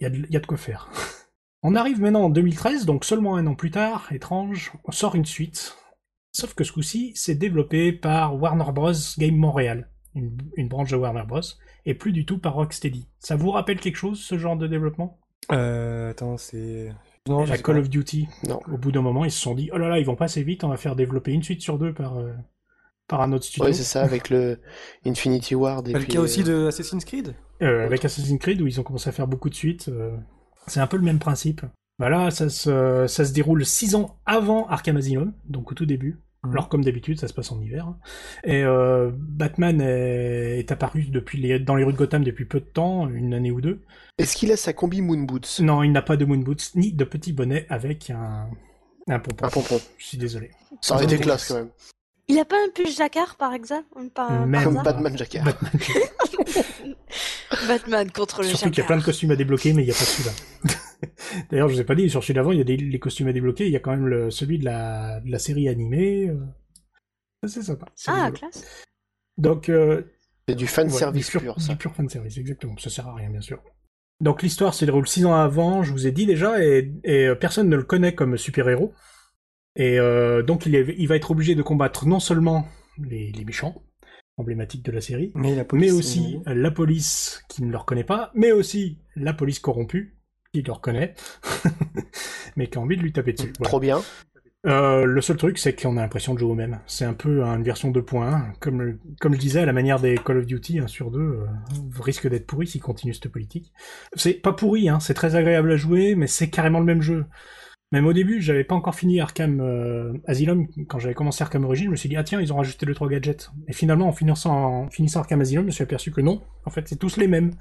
il 0.00 0.02
y 0.02 0.06
a 0.06 0.10
de, 0.10 0.16
il 0.16 0.30
y 0.32 0.36
a 0.36 0.40
de 0.40 0.46
quoi 0.46 0.56
faire. 0.58 0.90
On 1.62 1.74
arrive 1.74 2.00
maintenant 2.00 2.24
en 2.24 2.30
2013, 2.30 2.84
donc 2.86 3.04
seulement 3.04 3.36
un 3.36 3.46
an 3.46 3.54
plus 3.54 3.70
tard, 3.72 4.12
étrange, 4.12 4.72
on 4.84 4.92
sort 4.92 5.16
une 5.16 5.24
suite. 5.24 5.76
Sauf 6.32 6.54
que 6.54 6.62
ce 6.64 6.70
coup-ci, 6.70 7.12
c'est 7.16 7.34
développé 7.34 7.92
par 7.92 8.36
Warner 8.40 8.70
Bros. 8.72 8.92
Game 9.18 9.34
Montréal, 9.36 9.88
une, 10.16 10.36
une 10.56 10.68
branche 10.68 10.90
de 10.90 10.96
Warner 10.96 11.22
Bros. 11.26 11.40
Et 11.84 11.94
plus 11.94 12.12
du 12.12 12.26
tout 12.26 12.38
par 12.38 12.54
Rocksteady. 12.54 13.06
Ça 13.20 13.36
vous 13.36 13.52
rappelle 13.52 13.78
quelque 13.78 13.96
chose, 13.96 14.20
ce 14.20 14.36
genre 14.38 14.56
de 14.56 14.66
développement? 14.66 15.20
Euh, 15.52 16.10
attends, 16.10 16.36
c'est. 16.36 16.92
Non, 17.28 17.44
je 17.44 17.50
La 17.50 17.58
Call 17.58 17.76
pas. 17.76 17.80
of 17.82 17.90
Duty. 17.90 18.26
Non. 18.48 18.60
Au 18.72 18.76
bout 18.76 18.90
d'un 18.90 19.02
moment, 19.02 19.24
ils 19.24 19.30
se 19.30 19.40
sont 19.40 19.54
dit, 19.54 19.70
oh 19.72 19.78
là 19.78 19.88
là, 19.88 19.98
ils 20.00 20.06
vont 20.06 20.16
pas 20.16 20.24
assez 20.24 20.42
vite, 20.42 20.64
on 20.64 20.68
va 20.68 20.76
faire 20.76 20.96
développer 20.96 21.32
une 21.32 21.42
suite 21.42 21.60
sur 21.60 21.78
deux 21.78 21.92
par, 21.92 22.18
euh, 22.18 22.32
par 23.06 23.20
un 23.20 23.32
autre 23.32 23.44
studio. 23.44 23.64
Ouais, 23.66 23.72
c'est 23.72 23.84
ça, 23.84 24.02
avec 24.02 24.30
le 24.30 24.60
Infinity 25.04 25.54
Ward 25.54 25.88
et 25.88 25.92
Pas 25.92 25.98
le 25.98 26.04
puis... 26.04 26.14
cas 26.14 26.20
aussi 26.20 26.42
euh, 26.42 26.44
de 26.44 26.66
Assassin's 26.68 27.04
Creed? 27.04 27.34
Euh, 27.62 27.86
avec 27.86 28.04
Assassin's 28.04 28.38
Creed, 28.40 28.60
où 28.60 28.66
ils 28.66 28.80
ont 28.80 28.82
commencé 28.84 29.08
à 29.08 29.12
faire 29.12 29.28
beaucoup 29.28 29.48
de 29.48 29.54
suites. 29.54 29.88
euh, 29.88 30.16
C'est 30.66 30.80
un 30.80 30.86
peu 30.88 30.96
le 30.96 31.04
même 31.04 31.18
principe. 31.18 31.62
Voilà, 31.98 32.30
ça 32.30 32.48
se, 32.48 33.06
ça 33.06 33.24
se 33.24 33.32
déroule 33.32 33.64
six 33.64 33.94
ans 33.94 34.18
avant 34.26 34.66
Arkham 34.66 34.96
Asylum, 34.96 35.32
donc 35.48 35.72
au 35.72 35.74
tout 35.74 35.86
début. 35.86 36.20
Mhm. 36.46 36.52
Alors 36.52 36.68
comme 36.68 36.84
d'habitude, 36.84 37.18
ça 37.20 37.28
se 37.28 37.34
passe 37.34 37.52
en 37.52 37.60
hiver. 37.60 37.86
hein. 37.86 37.96
Et 38.44 38.62
euh, 38.64 39.10
Batman 39.14 39.80
est, 39.80 40.58
est 40.58 40.72
apparu 40.72 41.04
depuis 41.10 41.38
les, 41.38 41.58
dans 41.58 41.74
les 41.76 41.84
rues 41.84 41.92
de 41.92 41.98
Gotham 41.98 42.24
depuis 42.24 42.44
peu 42.44 42.60
de 42.60 42.64
temps, 42.64 43.08
une 43.08 43.34
année 43.34 43.50
ou 43.50 43.60
deux. 43.60 43.82
Est-ce 44.18 44.36
qu'il 44.36 44.50
a 44.52 44.56
sa 44.56 44.72
combi 44.72 45.02
Moon 45.02 45.22
Boots? 45.24 45.60
Non, 45.60 45.82
il 45.82 45.92
n'a 45.92 46.02
pas 46.02 46.16
de 46.16 46.24
moon 46.24 46.38
boots 46.38 46.74
ni 46.74 46.92
de 46.92 47.04
petit 47.04 47.32
bonnet 47.32 47.66
avec 47.68 48.08
un, 48.10 48.48
un 49.08 49.18
pompon. 49.18 49.44
Un 49.46 49.50
pompon. 49.50 49.80
Je 49.98 50.04
suis 50.06 50.18
désolé. 50.18 50.50
Ça 50.80 50.94
aurait 50.94 51.04
été 51.04 51.18
classe 51.18 51.48
quand 51.48 51.54
même. 51.56 51.68
Il 52.28 52.38
a 52.40 52.44
pas 52.44 52.56
un 52.56 52.68
pull 52.74 52.88
jacquard 52.88 53.36
par 53.36 53.52
exemple? 53.52 53.84
Par, 54.14 54.28
par 54.28 54.46
Même. 54.46 54.64
Comme 54.64 54.72
hasard 54.78 54.84
Batman 54.84 55.16
Jacquard. 55.16 55.44
Batman. 55.44 55.72
Batman 57.68 58.10
contre 58.10 58.42
le 58.42 58.48
Surtout 58.48 58.70
qu'il 58.70 58.78
y 58.78 58.80
a 58.80 58.84
plein 58.86 58.96
de 58.96 59.00
jacquard. 59.00 59.04
costumes 59.04 59.30
à 59.30 59.36
débloquer, 59.36 59.72
mais 59.72 59.82
il 59.82 59.86
n'y 59.86 59.90
a 59.92 59.94
pas 59.94 60.00
celui-là. 60.00 60.32
D'ailleurs, 61.50 61.68
je 61.68 61.74
vous 61.74 61.80
ai 61.80 61.84
pas 61.84 61.94
dit, 61.94 62.08
sur 62.10 62.22
celui 62.22 62.34
d'avant, 62.34 62.52
il 62.52 62.58
y 62.58 62.60
a 62.60 62.64
des 62.64 62.76
les 62.76 62.98
costumes 62.98 63.28
à 63.28 63.32
débloquer, 63.32 63.66
il 63.66 63.72
y 63.72 63.76
a 63.76 63.80
quand 63.80 63.90
même 63.92 64.06
le, 64.06 64.30
celui 64.30 64.58
de 64.58 64.64
la, 64.64 65.20
de 65.20 65.30
la 65.30 65.38
série 65.38 65.68
animée. 65.68 66.28
euh. 66.28 66.36
C'est 67.46 67.62
sympa. 67.62 67.86
c'est 67.94 68.10
Ah, 68.10 68.24
rigolo. 68.26 68.38
classe. 68.38 68.84
Donc, 69.38 69.68
euh, 69.68 70.02
C'est 70.48 70.54
du 70.54 70.66
fan 70.66 70.88
service 70.88 71.26
du 71.26 71.30
pur, 71.32 71.40
pur, 71.42 71.60
ça. 71.60 71.72
Du 71.72 71.78
pur 71.78 71.94
fan 71.94 72.08
service, 72.08 72.38
exactement. 72.38 72.76
Ça 72.78 72.90
sert 72.90 73.06
à 73.06 73.14
rien, 73.14 73.30
bien 73.30 73.40
sûr. 73.40 73.62
Donc 74.20 74.42
l'histoire 74.42 74.72
se 74.72 74.84
déroule 74.86 75.06
six 75.06 75.26
ans 75.26 75.34
avant, 75.34 75.82
je 75.82 75.92
vous 75.92 76.06
ai 76.06 76.10
dit 76.12 76.24
déjà, 76.24 76.64
et, 76.64 76.90
et, 77.04 77.26
euh, 77.26 77.34
personne 77.34 77.68
ne 77.68 77.76
le 77.76 77.82
connaît 77.84 78.14
comme 78.14 78.38
super-héros. 78.38 78.94
Et 79.76 80.00
euh, 80.00 80.42
donc 80.42 80.64
il, 80.64 80.74
est- 80.74 80.94
il 80.96 81.06
va 81.06 81.16
être 81.16 81.30
obligé 81.30 81.54
de 81.54 81.60
combattre 81.60 82.06
non 82.06 82.18
seulement 82.18 82.66
les, 82.98 83.30
les 83.32 83.44
méchants, 83.44 83.82
emblématiques 84.38 84.82
de 84.86 84.90
la 84.92 85.02
série, 85.02 85.32
Mais 85.34 85.54
la 85.54 85.66
police. 85.66 85.84
mais 85.84 85.98
aussi 85.98 86.38
la 86.46 86.70
police 86.70 87.42
qui 87.50 87.62
ne 87.62 87.70
le 87.70 87.76
reconnaît 87.76 88.04
pas, 88.04 88.30
mais 88.34 88.52
aussi 88.52 89.02
la 89.16 89.34
police 89.34 89.58
corrompue, 89.58 90.16
qui 90.52 90.62
le 90.62 90.72
reconnaît, 90.72 91.14
mais 92.56 92.68
qui 92.68 92.78
a 92.78 92.80
envie 92.80 92.96
de 92.96 93.02
lui 93.02 93.12
taper 93.12 93.32
dessus. 93.32 93.52
Voilà. 93.58 93.68
Trop 93.68 93.80
bien. 93.80 94.00
Euh, 94.66 95.04
le 95.04 95.20
seul 95.20 95.36
truc, 95.36 95.58
c'est 95.58 95.80
qu'on 95.80 95.96
a 95.96 96.00
l'impression 96.00 96.34
de 96.34 96.40
jouer 96.40 96.50
au 96.50 96.54
même. 96.54 96.80
C'est 96.86 97.04
un 97.04 97.14
peu 97.14 97.42
une 97.44 97.62
version 97.62 97.92
2.1. 97.92 98.54
Comme, 98.58 98.82
le- 98.82 98.98
comme 99.20 99.34
je 99.34 99.38
disais, 99.38 99.60
à 99.60 99.66
la 99.66 99.72
manière 99.72 100.00
des 100.00 100.16
Call 100.16 100.38
of 100.38 100.46
Duty, 100.46 100.80
1 100.80 100.88
sur 100.88 101.12
2 101.12 101.20
euh, 101.20 101.46
risque 102.00 102.28
d'être 102.28 102.46
pourri 102.46 102.66
s'il 102.66 102.80
continue 102.82 103.14
cette 103.14 103.28
politique. 103.28 103.72
C'est 104.16 104.34
pas 104.34 104.52
pourri, 104.52 104.88
hein, 104.88 104.98
c'est 104.98 105.14
très 105.14 105.36
agréable 105.36 105.70
à 105.70 105.76
jouer, 105.76 106.16
mais 106.16 106.26
c'est 106.26 106.50
carrément 106.50 106.80
le 106.80 106.84
même 106.84 107.02
jeu. 107.02 107.26
Même 107.92 108.06
au 108.06 108.12
début, 108.12 108.40
j'avais 108.40 108.64
pas 108.64 108.74
encore 108.74 108.96
fini 108.96 109.20
Arkham 109.20 109.60
euh, 109.60 110.12
Asylum. 110.26 110.66
Quand 110.88 110.98
j'avais 110.98 111.14
commencé 111.14 111.44
Arkham 111.44 111.64
Origins, 111.64 111.84
je 111.86 111.90
me 111.92 111.96
suis 111.96 112.08
dit, 112.08 112.16
ah 112.16 112.24
tiens, 112.24 112.40
ils 112.40 112.52
ont 112.52 112.56
rajouté 112.56 112.84
2-3 112.86 113.08
gadgets. 113.08 113.48
Et 113.68 113.72
finalement, 113.72 114.08
en 114.08 114.12
finissant, 114.12 114.52
en 114.86 114.90
finissant 114.90 115.20
Arkham 115.20 115.40
Asylum, 115.40 115.62
je 115.62 115.66
me 115.66 115.70
suis 115.70 115.84
aperçu 115.84 116.10
que 116.10 116.20
non. 116.20 116.42
En 116.64 116.70
fait, 116.70 116.88
c'est 116.88 116.96
tous 116.98 117.16
les 117.18 117.28
mêmes. 117.28 117.52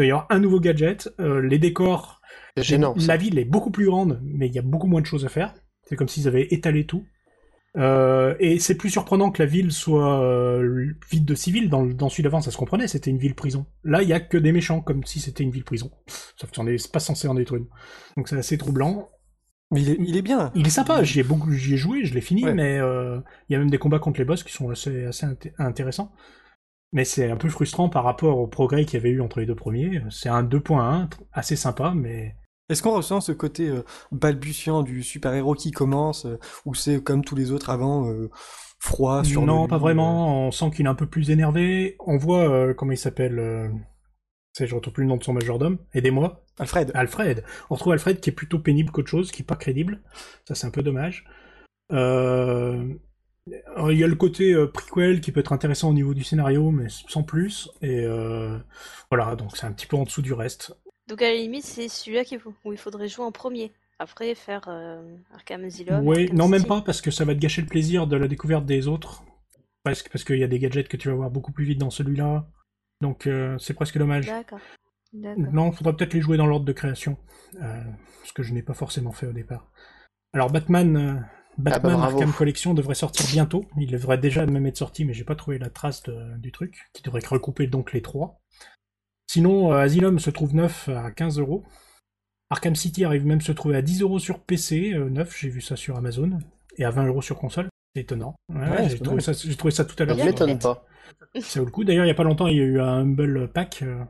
Doit 0.00 0.06
y 0.06 0.10
avoir 0.12 0.26
un 0.30 0.38
nouveau 0.38 0.60
gadget. 0.60 1.10
euh, 1.20 1.42
les 1.42 1.58
décors, 1.58 2.22
C'est 2.56 2.62
gênant. 2.62 2.98
ça. 2.98 3.06
la 3.06 3.16
ville 3.18 3.38
est 3.38 3.44
beaucoup 3.44 3.70
plus 3.70 3.84
grande, 3.84 4.18
mais 4.24 4.46
il 4.46 4.54
y 4.54 4.58
a 4.58 4.62
beaucoup 4.62 4.86
moins 4.86 5.02
de 5.02 5.06
choses 5.06 5.26
à 5.26 5.28
faire. 5.28 5.52
C'est 5.82 5.94
comme 5.96 6.08
s'ils 6.08 6.26
avaient 6.26 6.48
étalé 6.50 6.86
tout. 6.86 7.04
Euh, 7.76 8.34
et 8.40 8.58
c'est 8.58 8.76
plus 8.76 8.88
surprenant 8.90 9.30
que 9.30 9.42
la 9.42 9.46
ville 9.46 9.70
soit 9.72 10.22
euh, 10.24 10.86
vide 11.10 11.24
de 11.26 11.34
civils. 11.34 11.68
Dans, 11.68 11.82
le- 11.82 11.92
dans 11.92 12.08
celui 12.08 12.22
d'avant, 12.22 12.40
ça 12.40 12.50
se 12.50 12.56
comprenait, 12.56 12.88
c'était 12.88 13.10
une 13.10 13.18
ville 13.18 13.34
prison. 13.34 13.66
Là, 13.84 14.02
il 14.02 14.08
y 14.08 14.12
a 14.14 14.20
que 14.20 14.38
des 14.38 14.52
méchants, 14.52 14.80
comme 14.80 15.04
si 15.04 15.20
c'était 15.20 15.44
une 15.44 15.50
ville 15.50 15.64
prison. 15.64 15.90
Sauf 16.36 16.50
que 16.50 16.76
c'est 16.78 16.92
pas 16.92 16.98
censé 16.98 17.28
en 17.28 17.36
être 17.36 17.54
une. 17.54 17.66
Donc 18.16 18.28
c'est 18.28 18.36
assez 18.38 18.56
troublant. 18.56 19.10
Mais 19.70 19.82
il 19.82 19.90
est, 19.90 19.96
il 20.00 20.16
est 20.16 20.22
bien. 20.22 20.50
Il 20.56 20.66
est 20.66 20.70
sympa, 20.70 21.04
j'y 21.04 21.20
ai 21.20 21.22
beaucoup, 21.22 21.52
j'y 21.52 21.74
ai 21.74 21.76
joué, 21.76 22.04
je 22.04 22.12
l'ai 22.14 22.20
fini, 22.22 22.44
Ouais. 22.44 22.54
mais 22.54 22.78
euh, 22.78 23.20
il 23.48 23.52
y 23.52 23.56
a 23.56 23.58
même 23.60 23.70
des 23.70 23.78
combats 23.78 24.00
contre 24.00 24.18
les 24.18 24.24
boss 24.24 24.42
qui 24.42 24.52
sont 24.52 24.70
assez, 24.70 25.04
assez 25.04 25.26
inté- 25.26 25.52
intéressants. 25.58 26.10
Mais 26.92 27.04
c'est 27.04 27.30
un 27.30 27.36
peu 27.36 27.48
frustrant 27.48 27.88
par 27.88 28.02
rapport 28.04 28.38
au 28.38 28.46
progrès 28.48 28.84
qu'il 28.84 28.94
y 28.94 29.00
avait 29.00 29.10
eu 29.10 29.20
entre 29.20 29.38
les 29.40 29.46
deux 29.46 29.54
premiers. 29.54 30.02
C'est 30.10 30.28
un 30.28 30.42
2.1 30.42 31.08
tr- 31.08 31.18
assez 31.32 31.54
sympa, 31.56 31.92
mais 31.94 32.34
Est-ce 32.68 32.82
qu'on 32.82 32.94
ressent 32.96 33.20
ce 33.20 33.32
côté 33.32 33.68
euh, 33.68 33.82
balbutiant 34.12 34.82
du 34.82 35.02
super-héros 35.02 35.54
qui 35.54 35.70
commence, 35.72 36.26
euh, 36.26 36.38
ou 36.64 36.74
c'est 36.74 37.02
comme 37.02 37.24
tous 37.24 37.34
les 37.36 37.50
autres 37.52 37.70
avant, 37.70 38.08
euh, 38.08 38.28
froid 38.80 39.22
sur 39.24 39.42
non, 39.42 39.62
le 39.64 39.68
pas 39.68 39.78
vraiment. 39.78 40.46
On 40.46 40.50
sent 40.50 40.70
qu'il 40.70 40.86
est 40.86 40.88
un 40.88 40.94
peu 40.94 41.06
plus 41.06 41.30
énervé. 41.30 41.96
On 42.00 42.16
voit 42.16 42.48
euh, 42.48 42.74
comment 42.74 42.92
il 42.92 42.96
s'appelle. 42.98 43.38
Euh... 43.38 43.68
c'est- 44.52 44.66
Je 44.66 44.74
retrouve 44.74 44.94
plus 44.94 45.02
le 45.04 45.08
nom 45.08 45.16
de 45.16 45.22
son 45.24 45.32
majordome. 45.32 45.78
Aidez-moi. 45.94 46.42
euh, 46.44 46.62
Alfred. 46.62 46.90
Alfred. 46.94 47.44
On 47.70 47.74
retrouve 47.74 47.92
Alfred 47.92 48.20
qui 48.20 48.30
est 48.30 48.32
plutôt 48.32 48.58
pénible 48.58 48.90
qu'autre 48.90 49.08
chose, 49.10 49.30
qui 49.32 49.42
est 49.42 49.44
pas 49.44 49.56
crédible. 49.56 50.00
Ça, 50.46 50.54
c'est 50.54 50.66
un 50.66 50.70
peu 50.70 50.82
dommage. 50.82 51.24
Il 53.90 53.98
y 53.98 54.04
a 54.04 54.06
le 54.06 54.14
côté 54.14 54.52
euh, 54.52 54.66
prequel 54.66 55.20
qui 55.20 55.32
peut 55.32 55.40
être 55.40 55.52
intéressant 55.52 55.90
au 55.90 55.92
niveau 55.92 56.14
du 56.14 56.24
scénario, 56.24 56.70
mais 56.70 56.86
sans 56.88 57.22
plus. 57.22 57.70
Et 57.82 58.04
euh... 58.04 58.58
voilà, 59.10 59.36
donc 59.36 59.56
c'est 59.56 59.66
un 59.66 59.72
petit 59.72 59.86
peu 59.86 59.96
en 59.96 60.04
dessous 60.04 60.22
du 60.22 60.32
reste. 60.32 60.76
Donc 61.08 61.22
à 61.22 61.28
la 61.28 61.34
limite, 61.34 61.64
c'est 61.64 61.88
celui-là 61.88 62.24
qu'il 62.24 62.38
faut- 62.38 62.54
où 62.64 62.72
il 62.72 62.78
faudrait 62.78 63.08
jouer 63.08 63.24
en 63.24 63.32
premier. 63.32 63.72
Après, 63.98 64.34
faire 64.34 64.66
euh, 64.68 65.16
Arkham 65.34 65.64
Asylum. 65.64 66.06
Oui, 66.06 66.30
non, 66.32 66.48
même 66.48 66.64
pas, 66.64 66.80
parce 66.80 67.00
que 67.00 67.10
ça 67.10 67.24
va 67.24 67.34
te 67.34 67.40
gâcher 67.40 67.60
le 67.60 67.68
plaisir 67.68 68.06
de 68.06 68.16
la 68.16 68.28
découverte 68.28 68.64
des 68.64 68.88
autres. 68.88 69.22
Parce 69.82 70.02
parce 70.04 70.24
qu'il 70.24 70.38
y 70.38 70.44
a 70.44 70.48
des 70.48 70.58
gadgets 70.58 70.88
que 70.88 70.96
tu 70.96 71.08
vas 71.08 71.14
voir 71.14 71.30
beaucoup 71.30 71.52
plus 71.52 71.64
vite 71.64 71.78
dans 71.78 71.90
celui-là. 71.90 72.46
Donc 73.00 73.28
c'est 73.58 73.74
presque 73.74 73.98
dommage. 73.98 74.26
D'accord. 74.26 74.60
Non, 75.12 75.72
faudra 75.72 75.96
peut-être 75.96 76.12
les 76.14 76.20
jouer 76.20 76.36
dans 76.36 76.46
l'ordre 76.46 76.66
de 76.66 76.72
création. 76.72 77.16
ce 78.24 78.32
que 78.34 78.42
je 78.42 78.52
n'ai 78.52 78.62
pas 78.62 78.74
forcément 78.74 79.12
fait 79.12 79.26
au 79.26 79.32
départ. 79.32 79.70
Alors 80.32 80.50
Batman, 80.50 81.26
Batman 81.60 81.92
Ah 81.92 81.96
bah, 81.96 82.00
bravo. 82.02 82.18
Arkham 82.18 82.32
Collection 82.32 82.74
devrait 82.74 82.94
sortir 82.94 83.26
bientôt. 83.32 83.64
Il 83.78 83.90
devrait 83.90 84.18
déjà 84.18 84.44
même 84.46 84.66
être 84.66 84.76
sorti, 84.76 85.04
mais 85.04 85.12
j'ai 85.14 85.24
pas 85.24 85.34
trouvé 85.36 85.58
la 85.58 85.70
trace 85.70 86.02
de- 86.04 86.36
du 86.38 86.52
truc, 86.52 86.86
qui 86.92 87.02
devrait 87.02 87.22
recouper 87.26 87.66
donc 87.66 87.92
les 87.92 88.02
trois. 88.02 88.40
Sinon, 89.30 89.72
euh, 89.72 89.76
Asylum 89.78 90.18
se 90.18 90.30
trouve 90.30 90.54
neuf 90.54 90.88
à 90.88 91.10
15 91.10 91.38
euros. 91.38 91.64
Arkham 92.50 92.74
City 92.74 93.04
arrive 93.04 93.26
même 93.26 93.40
se 93.40 93.52
trouver 93.52 93.76
à 93.76 93.82
10 93.82 94.02
euros 94.02 94.18
sur 94.18 94.40
PC, 94.40 94.92
euh, 94.94 95.08
neuf, 95.08 95.36
j'ai 95.38 95.48
vu 95.48 95.60
ça 95.60 95.76
sur 95.76 95.96
Amazon, 95.96 96.38
et 96.78 96.84
à 96.84 96.90
20 96.90 97.06
euros 97.06 97.22
sur 97.22 97.38
console. 97.38 97.68
C'est 97.94 98.02
étonnant. 98.02 98.34
Ouais, 98.48 98.60
Ouais, 98.68 98.76
j'ai 98.84 98.96
c'est 98.96 99.02
trouvé, 99.04 99.20
ça- 99.20 99.32
j'ai 99.32 99.54
trouvé 99.56 99.70
ça 99.72 99.84
tout 99.84 99.94
à 99.94 99.98
Ça 99.98 100.04
l'heure. 100.06 100.16
sur- 100.16 100.24
m'étonne 100.26 100.58
pas. 100.58 100.84
Ça 101.40 101.60
vaut 101.60 101.66
le 101.66 101.72
coup. 101.72 101.84
D'ailleurs, 101.84 102.04
il 102.04 102.08
y 102.08 102.12
a 102.12 102.14
pas 102.14 102.24
longtemps, 102.24 102.46
il 102.48 102.56
y 102.56 102.60
a 102.60 102.64
eu 102.64 102.80
un 102.80 103.00
Humble 103.02 103.48
Pack 103.52 103.82
euh, 103.82 104.02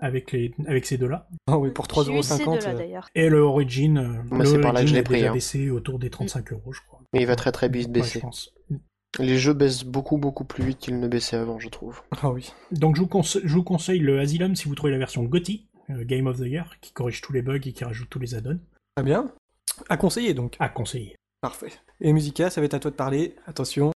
avec, 0.00 0.32
les, 0.32 0.52
avec 0.66 0.86
ces 0.86 0.96
deux-là. 0.98 1.28
Ah 1.46 1.58
oui, 1.58 1.70
pour 1.70 1.86
J'ai 2.04 2.12
eu 2.18 2.22
ces 2.22 2.34
3,50€. 2.44 2.60
deux-là 2.60 2.98
euh. 2.98 3.00
Et 3.14 3.28
le 3.28 3.40
Origin, 3.40 3.98
euh, 3.98 4.44
c'est 4.44 4.60
par 4.60 4.72
là 4.72 4.80
que 4.82 4.86
je 4.86 4.92
Origin 4.92 4.94
l'ai 4.94 4.98
est 5.00 5.02
pris, 5.02 5.14
déjà 5.16 5.30
hein. 5.30 5.34
baissé 5.34 5.70
autour 5.70 5.98
des 5.98 6.10
35 6.10 6.52
euros, 6.52 6.72
je 6.72 6.80
crois. 6.86 7.00
Mais 7.12 7.20
il 7.20 7.26
va 7.26 7.36
très 7.36 7.52
très 7.52 7.68
vite 7.68 7.88
Ouais, 7.88 7.94
je 7.94 8.00
baisser. 8.00 8.20
pense. 8.20 8.54
Les 9.18 9.38
jeux 9.38 9.54
baissent 9.54 9.84
beaucoup 9.84 10.18
beaucoup 10.18 10.44
plus 10.44 10.62
vite 10.64 10.78
qu'ils 10.78 11.00
ne 11.00 11.08
baissaient 11.08 11.36
avant, 11.36 11.58
je 11.58 11.68
trouve. 11.70 12.02
Ah 12.22 12.30
oui. 12.30 12.52
Donc 12.72 12.96
je 12.96 13.00
vous, 13.00 13.06
conse- 13.08 13.40
je 13.42 13.54
vous 13.54 13.64
conseille 13.64 14.00
le 14.00 14.20
Asylum 14.20 14.54
si 14.54 14.68
vous 14.68 14.74
trouvez 14.74 14.92
la 14.92 14.98
version 14.98 15.22
GOTY, 15.24 15.66
euh, 15.90 16.04
Game 16.04 16.26
of 16.26 16.36
the 16.38 16.46
Year, 16.46 16.76
qui 16.82 16.92
corrige 16.92 17.20
tous 17.22 17.32
les 17.32 17.40
bugs 17.42 17.56
et 17.56 17.72
qui 17.72 17.84
rajoute 17.84 18.08
tous 18.10 18.18
les 18.18 18.34
add-ons. 18.34 18.58
Très 18.96 19.04
bien. 19.04 19.32
À 19.88 19.96
conseiller 19.96 20.34
donc. 20.34 20.56
À 20.60 20.68
conseiller. 20.68 21.16
Parfait. 21.40 21.72
Et 22.00 22.12
Musica, 22.12 22.50
ça 22.50 22.60
va 22.60 22.66
être 22.66 22.74
à 22.74 22.80
toi 22.80 22.90
de 22.90 22.96
parler. 22.96 23.34
Attention. 23.46 23.92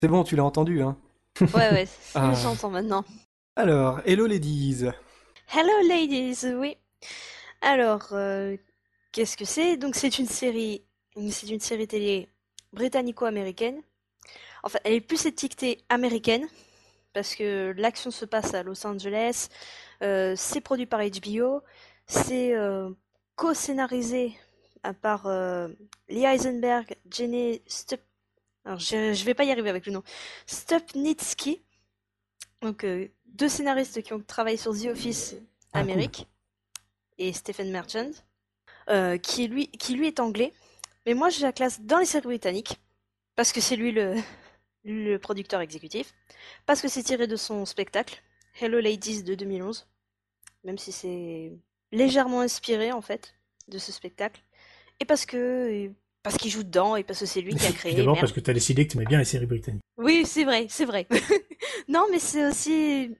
C'est 0.00 0.08
bon, 0.08 0.22
tu 0.22 0.36
l'as 0.36 0.44
entendu, 0.44 0.80
hein. 0.80 0.96
Ouais, 1.40 1.72
ouais, 1.72 1.88
Ah. 2.14 2.32
j'entends 2.34 2.70
maintenant. 2.70 3.04
Alors, 3.56 4.00
hello 4.04 4.26
ladies. 4.26 4.84
Hello 5.52 5.88
ladies, 5.88 6.38
oui. 6.54 6.76
Alors, 7.62 8.08
euh, 8.12 8.56
qu'est-ce 9.10 9.36
que 9.36 9.44
c'est? 9.44 9.76
Donc 9.76 9.96
c'est 9.96 10.20
une 10.20 10.28
série, 10.28 10.84
c'est 11.30 11.48
une 11.48 11.58
série 11.58 11.88
télé 11.88 12.28
britannico-américaine. 12.72 13.82
Enfin, 14.62 14.78
elle 14.84 14.94
est 14.94 15.00
plus 15.00 15.26
étiquetée 15.26 15.78
américaine 15.88 16.46
parce 17.12 17.34
que 17.34 17.74
l'action 17.76 18.12
se 18.12 18.24
passe 18.24 18.54
à 18.54 18.62
Los 18.62 18.86
Angeles. 18.86 19.48
Euh, 20.04 20.34
c'est 20.36 20.60
produit 20.60 20.86
par 20.86 21.00
HBO. 21.00 21.62
C'est 22.06 22.54
euh, 22.54 22.90
co-scénarisé 23.34 24.36
euh, 25.26 25.68
Lee 26.08 26.24
Eisenberg, 26.24 26.94
Jenny 27.10 27.62
Stup. 27.66 28.00
Alors, 28.68 28.80
je, 28.80 29.14
je 29.14 29.24
vais 29.24 29.32
pas 29.32 29.44
y 29.44 29.50
arriver 29.50 29.70
avec 29.70 29.86
le 29.86 29.92
nom. 29.92 30.02
Stupnitsky. 30.44 31.62
Donc, 32.60 32.84
euh, 32.84 33.08
deux 33.24 33.48
scénaristes 33.48 34.02
qui 34.02 34.12
ont 34.12 34.20
travaillé 34.20 34.58
sur 34.58 34.78
The 34.78 34.88
Office 34.88 35.36
Ah, 35.72 35.80
cool. 35.80 35.90
Amérique 35.90 36.28
et 37.16 37.32
Stephen 37.32 37.70
Merchant, 37.70 38.10
euh, 38.90 39.16
qui, 39.16 39.48
lui, 39.48 39.68
qui 39.68 39.94
lui 39.94 40.06
est 40.06 40.20
anglais. 40.20 40.52
Mais 41.06 41.14
moi, 41.14 41.30
je 41.30 41.40
la 41.40 41.50
classe 41.50 41.80
dans 41.80 41.96
les 41.96 42.04
séries 42.04 42.26
britanniques 42.26 42.78
parce 43.36 43.52
que 43.52 43.62
c'est 43.62 43.74
lui 43.74 43.90
le, 43.90 44.16
le 44.84 45.16
producteur 45.16 45.62
exécutif, 45.62 46.12
parce 46.66 46.82
que 46.82 46.88
c'est 46.88 47.02
tiré 47.02 47.26
de 47.26 47.36
son 47.36 47.64
spectacle 47.64 48.22
Hello 48.60 48.80
Ladies 48.80 49.22
de 49.22 49.34
2011, 49.34 49.88
même 50.64 50.76
si 50.76 50.92
c'est 50.92 51.52
légèrement 51.90 52.42
inspiré 52.42 52.92
en 52.92 53.00
fait 53.00 53.34
de 53.68 53.78
ce 53.78 53.92
spectacle, 53.92 54.42
et 55.00 55.06
parce 55.06 55.24
que 55.24 55.90
parce 56.28 56.42
qu'il 56.42 56.50
joue 56.50 56.62
dedans 56.62 56.94
et 56.94 57.04
parce 57.04 57.20
que 57.20 57.26
c'est 57.26 57.40
lui 57.40 57.54
qui 57.54 57.64
a 57.64 57.72
créé. 57.72 57.94
D'abord 57.94 58.20
parce 58.20 58.32
que 58.32 58.40
t'as 58.40 58.52
décidé 58.52 58.86
que 58.86 58.92
t'aimais 58.92 59.06
bien 59.06 59.18
les 59.18 59.24
séries 59.24 59.46
britanniques. 59.46 59.82
Oui, 59.96 60.26
c'est 60.26 60.44
vrai, 60.44 60.66
c'est 60.68 60.84
vrai. 60.84 61.06
non, 61.88 62.04
mais 62.10 62.18
c'est 62.18 62.46
aussi. 62.46 63.16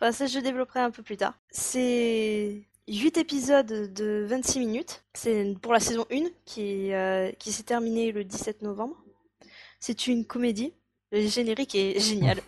Enfin, 0.00 0.10
ça, 0.10 0.26
je 0.26 0.40
développerai 0.40 0.80
un 0.80 0.90
peu 0.90 1.02
plus 1.02 1.16
tard. 1.16 1.34
C'est. 1.50 2.62
8 2.88 3.18
épisodes 3.18 3.92
de 3.92 4.24
26 4.26 4.58
minutes. 4.58 5.04
C'est 5.14 5.54
pour 5.60 5.72
la 5.72 5.78
saison 5.78 6.06
1 6.10 6.24
qui, 6.46 6.92
euh, 6.94 7.30
qui 7.38 7.52
s'est 7.52 7.62
terminée 7.62 8.12
le 8.12 8.24
17 8.24 8.62
novembre. 8.62 8.96
C'est 9.78 10.06
une 10.06 10.24
comédie. 10.24 10.72
Le 11.12 11.26
générique 11.26 11.74
est 11.74 12.00
génial. 12.00 12.40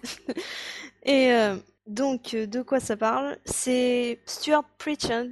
Et 1.05 1.33
euh, 1.33 1.57
donc, 1.87 2.35
de 2.35 2.63
quoi 2.63 2.81
ça 2.81 2.97
parle? 2.97 3.37
C'est 3.45 4.19
Stuart 4.25 4.65
Pritchard, 4.79 5.27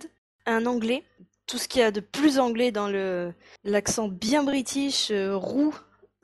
un 0.47 0.67
anglais. 0.67 1.03
Tout 1.49 1.59
ce 1.59 1.67
qu'il 1.67 1.81
y 1.81 1.85
a 1.85 1.91
de 1.91 2.01
plus 2.01 2.39
anglais 2.39 2.71
dans 2.71 2.89
le 2.89 3.33
l'accent 3.65 4.07
bien 4.09 4.45
british, 4.45 5.11
euh, 5.11 5.35
roux. 5.37 5.75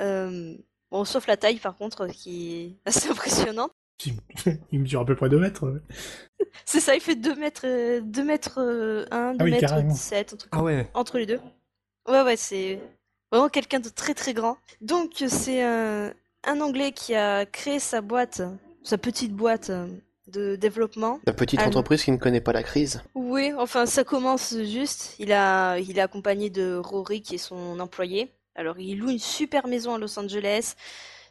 euh, 0.00 0.54
bon, 0.90 1.04
sauf 1.04 1.26
la 1.26 1.36
taille, 1.36 1.58
par 1.58 1.76
contre, 1.76 2.06
qui 2.06 2.54
est 2.54 2.88
assez 2.88 3.08
impressionnante. 3.10 3.72
Il 4.72 4.80
mesure 4.80 5.00
à 5.00 5.04
peu 5.06 5.16
près 5.16 5.28
2 5.28 5.38
mètres. 5.38 5.66
ouais. 5.68 5.80
C'est 6.66 6.80
ça, 6.80 6.94
il 6.94 7.00
fait 7.00 7.14
2 7.16 7.34
mètres, 7.36 7.62
euh, 7.64 8.00
2 8.02 8.24
mètres 8.24 8.58
euh, 8.60 9.06
1, 9.10 9.32
2 9.32 9.36
Ah 9.40 9.44
oui, 9.44 9.50
mètres 9.52 9.60
carrément. 9.68 9.92
17, 9.92 10.32
un 10.32 10.36
truc 10.36 10.52
Ah 10.54 10.62
ouais. 10.62 10.90
entre 10.94 11.18
les 11.18 11.26
deux. 11.26 11.40
Ouais, 12.08 12.22
ouais, 12.22 12.36
c'est 12.36 12.80
vraiment 13.32 13.48
quelqu'un 13.48 13.80
de 13.80 13.88
très 13.88 14.14
très 14.14 14.34
grand. 14.34 14.58
Donc, 14.80 15.24
c'est 15.28 15.62
un, 15.62 16.12
un 16.44 16.60
Anglais 16.60 16.92
qui 16.92 17.14
a 17.14 17.46
créé 17.46 17.78
sa 17.78 18.00
boîte, 18.02 18.42
sa 18.82 18.98
petite 18.98 19.32
boîte 19.32 19.70
de 20.26 20.56
développement. 20.56 21.20
La 21.26 21.32
petite 21.32 21.60
Ah, 21.62 21.66
entreprise 21.68 22.02
qui 22.04 22.10
ne 22.12 22.16
connaît 22.16 22.40
pas 22.40 22.52
la 22.52 22.62
crise. 22.62 23.02
Oui, 23.14 23.52
enfin, 23.58 23.86
ça 23.86 24.04
commence 24.04 24.54
juste. 24.56 25.14
Il 25.18 25.32
a, 25.32 25.78
il 25.78 25.98
est 25.98 26.02
accompagné 26.02 26.48
de 26.50 26.76
Rory, 26.76 27.20
qui 27.22 27.34
est 27.34 27.38
son 27.38 27.78
employé. 27.80 28.32
Alors, 28.54 28.78
il 28.78 28.98
loue 28.98 29.10
une 29.10 29.18
super 29.18 29.66
maison 29.66 29.94
à 29.94 29.98
Los 29.98 30.18
Angeles. 30.18 30.74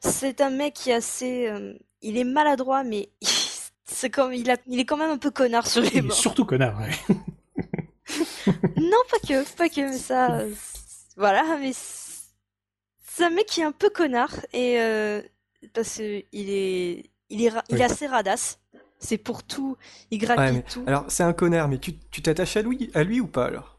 C'est 0.02 0.42
un 0.42 0.50
mec 0.50 0.74
qui 0.74 0.90
est 0.92 0.94
assez, 0.94 1.48
euh, 1.48 1.74
il 2.02 2.18
est 2.18 2.24
maladroit, 2.26 2.84
mais 2.84 3.10
c'est 3.86 4.10
comme, 4.10 4.34
il 4.34 4.52
a, 4.52 4.58
il 4.68 4.80
est 4.80 4.86
quand 4.86 4.98
même 4.98 5.12
un 5.12 5.18
peu 5.18 5.32
connard 5.32 5.66
sur 5.68 5.82
les 5.82 5.88
Il 5.90 5.98
est 5.98 6.02
bords. 6.02 6.18
surtout 6.18 6.46
connard, 6.46 6.80
ouais. 6.82 7.16
Non, 8.78 8.98
pas 9.10 9.20
que, 9.26 9.56
pas 9.56 9.70
que, 9.70 9.82
mais 9.82 9.98
ça, 9.98 10.40
euh, 10.40 10.54
voilà, 11.16 11.58
mais 11.60 11.72
c'est 11.74 13.24
un 13.24 13.30
mec 13.30 13.46
qui 13.46 13.62
est 13.62 13.66
un 13.66 13.72
peu 13.72 13.90
connard 13.90 14.36
et 14.52 14.80
euh, 14.82 15.22
parce 15.74 15.98
que 15.98 16.24
il 16.34 16.50
est, 16.50 17.10
il 17.30 17.46
est, 17.46 17.52
il 17.70 17.76
Oui. 17.76 17.82
est 17.82 17.84
assez 17.84 18.08
radasse. 18.08 18.60
C'est 19.04 19.18
pour 19.18 19.44
tout, 19.44 19.78
il 20.12 20.20
Ouais, 20.20 20.26
grappille 20.26 20.54
mais- 20.58 20.64
tout. 20.64 20.84
Alors, 20.88 21.06
c'est 21.10 21.24
un 21.24 21.34
connard, 21.34 21.68
mais 21.68 21.78
tu 21.78 21.94
t'attaches 22.22 22.56
à 22.58 22.62
lui, 22.62 22.90
à 22.94 23.04
lui 23.04 23.20
ou 23.20 23.28
pas 23.28 23.46
alors? 23.46 23.78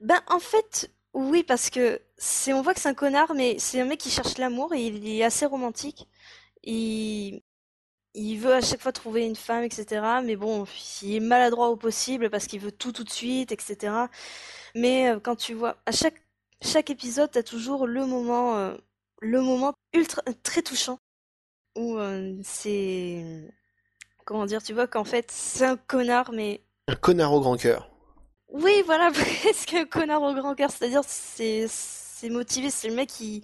Ben 0.00 0.20
en 0.28 0.38
fait, 0.38 0.90
oui, 1.12 1.42
parce 1.42 1.70
que 1.70 2.00
c'est, 2.16 2.52
on 2.52 2.62
voit 2.62 2.72
que 2.74 2.80
c'est 2.80 2.88
un 2.88 2.94
connard, 2.94 3.34
mais 3.34 3.56
c'est 3.58 3.80
un 3.80 3.84
mec 3.84 3.98
qui 3.98 4.10
cherche 4.10 4.38
l'amour 4.38 4.72
et 4.74 4.86
il 4.86 5.06
est 5.08 5.24
assez 5.24 5.44
romantique. 5.46 6.06
Il, 6.62 7.42
il 8.14 8.36
veut 8.38 8.54
à 8.54 8.60
chaque 8.60 8.80
fois 8.82 8.92
trouver 8.92 9.26
une 9.26 9.36
femme, 9.36 9.64
etc. 9.64 10.20
Mais 10.24 10.36
bon, 10.36 10.66
il 11.02 11.16
est 11.16 11.20
maladroit 11.20 11.70
au 11.70 11.76
possible 11.76 12.30
parce 12.30 12.46
qu'il 12.46 12.60
veut 12.60 12.72
tout 12.72 12.92
tout 12.92 13.04
de 13.04 13.10
suite, 13.10 13.52
etc. 13.52 13.94
Mais 14.74 15.10
euh, 15.10 15.20
quand 15.20 15.36
tu 15.36 15.54
vois, 15.54 15.76
à 15.86 15.92
chaque, 15.92 16.22
chaque 16.62 16.90
épisode, 16.90 17.30
t'as 17.32 17.42
toujours 17.42 17.86
le 17.86 18.06
moment, 18.06 18.56
euh, 18.58 18.76
le 19.20 19.40
moment 19.42 19.74
ultra, 19.94 20.22
très 20.44 20.62
touchant 20.62 20.98
où 21.76 21.98
euh, 21.98 22.36
c'est, 22.44 23.24
comment 24.28 24.44
dire, 24.44 24.62
tu 24.62 24.74
vois 24.74 24.86
qu'en 24.86 25.04
fait 25.04 25.30
c'est 25.32 25.64
un 25.64 25.76
connard, 25.78 26.30
mais 26.32 26.60
Un 26.86 26.94
connard 26.96 27.32
au 27.32 27.40
grand 27.40 27.56
cœur. 27.56 27.90
oui, 28.52 28.82
voilà, 28.84 29.10
presque 29.42 29.72
un 29.74 29.86
connard 29.86 30.22
au 30.22 30.34
grand 30.34 30.54
cœur. 30.54 30.70
C'est-à-dire, 30.70 31.00
c'est 31.06 31.66
c'est 31.68 32.28
motivé, 32.28 32.68
c'est 32.70 32.88
le 32.88 32.94
mec 32.94 33.08
qui 33.08 33.42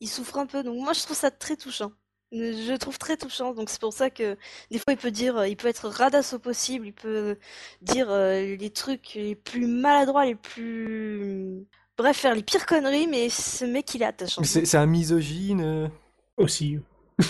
il 0.00 0.08
souffre 0.08 0.38
un 0.38 0.46
peu. 0.46 0.62
Donc 0.64 0.76
moi, 0.82 0.92
je 0.94 1.02
trouve 1.02 1.16
ça 1.16 1.30
très 1.30 1.56
touchant. 1.56 1.92
Je 2.32 2.72
le 2.72 2.78
trouve 2.78 2.98
très 2.98 3.16
touchant. 3.16 3.54
Donc 3.54 3.70
c'est 3.70 3.80
pour 3.80 3.92
ça 3.92 4.10
que 4.10 4.36
des 4.72 4.78
fois, 4.78 4.92
il 4.94 4.96
peut 4.96 5.12
dire, 5.12 5.46
il 5.46 5.56
peut 5.56 5.68
être 5.68 5.88
radasse 5.88 6.32
au 6.32 6.38
possible, 6.40 6.86
il 6.88 6.92
peut 6.92 7.38
dire 7.82 8.08
euh, 8.10 8.56
les 8.56 8.70
trucs 8.70 9.12
les 9.14 9.36
plus 9.36 9.66
maladroits, 9.68 10.24
les 10.26 10.34
plus 10.34 11.64
bref, 11.96 12.16
faire 12.16 12.34
les 12.34 12.42
pires 12.42 12.66
conneries. 12.66 13.06
Mais 13.06 13.28
ce 13.28 13.64
mec, 13.64 13.94
il 13.94 14.02
est 14.02 14.06
attachant. 14.06 14.42
C'est 14.42 14.64
c'est 14.66 14.76
un 14.76 14.86
misogyne. 14.86 15.60
euh, 15.62 15.88
Aussi. 16.36 16.78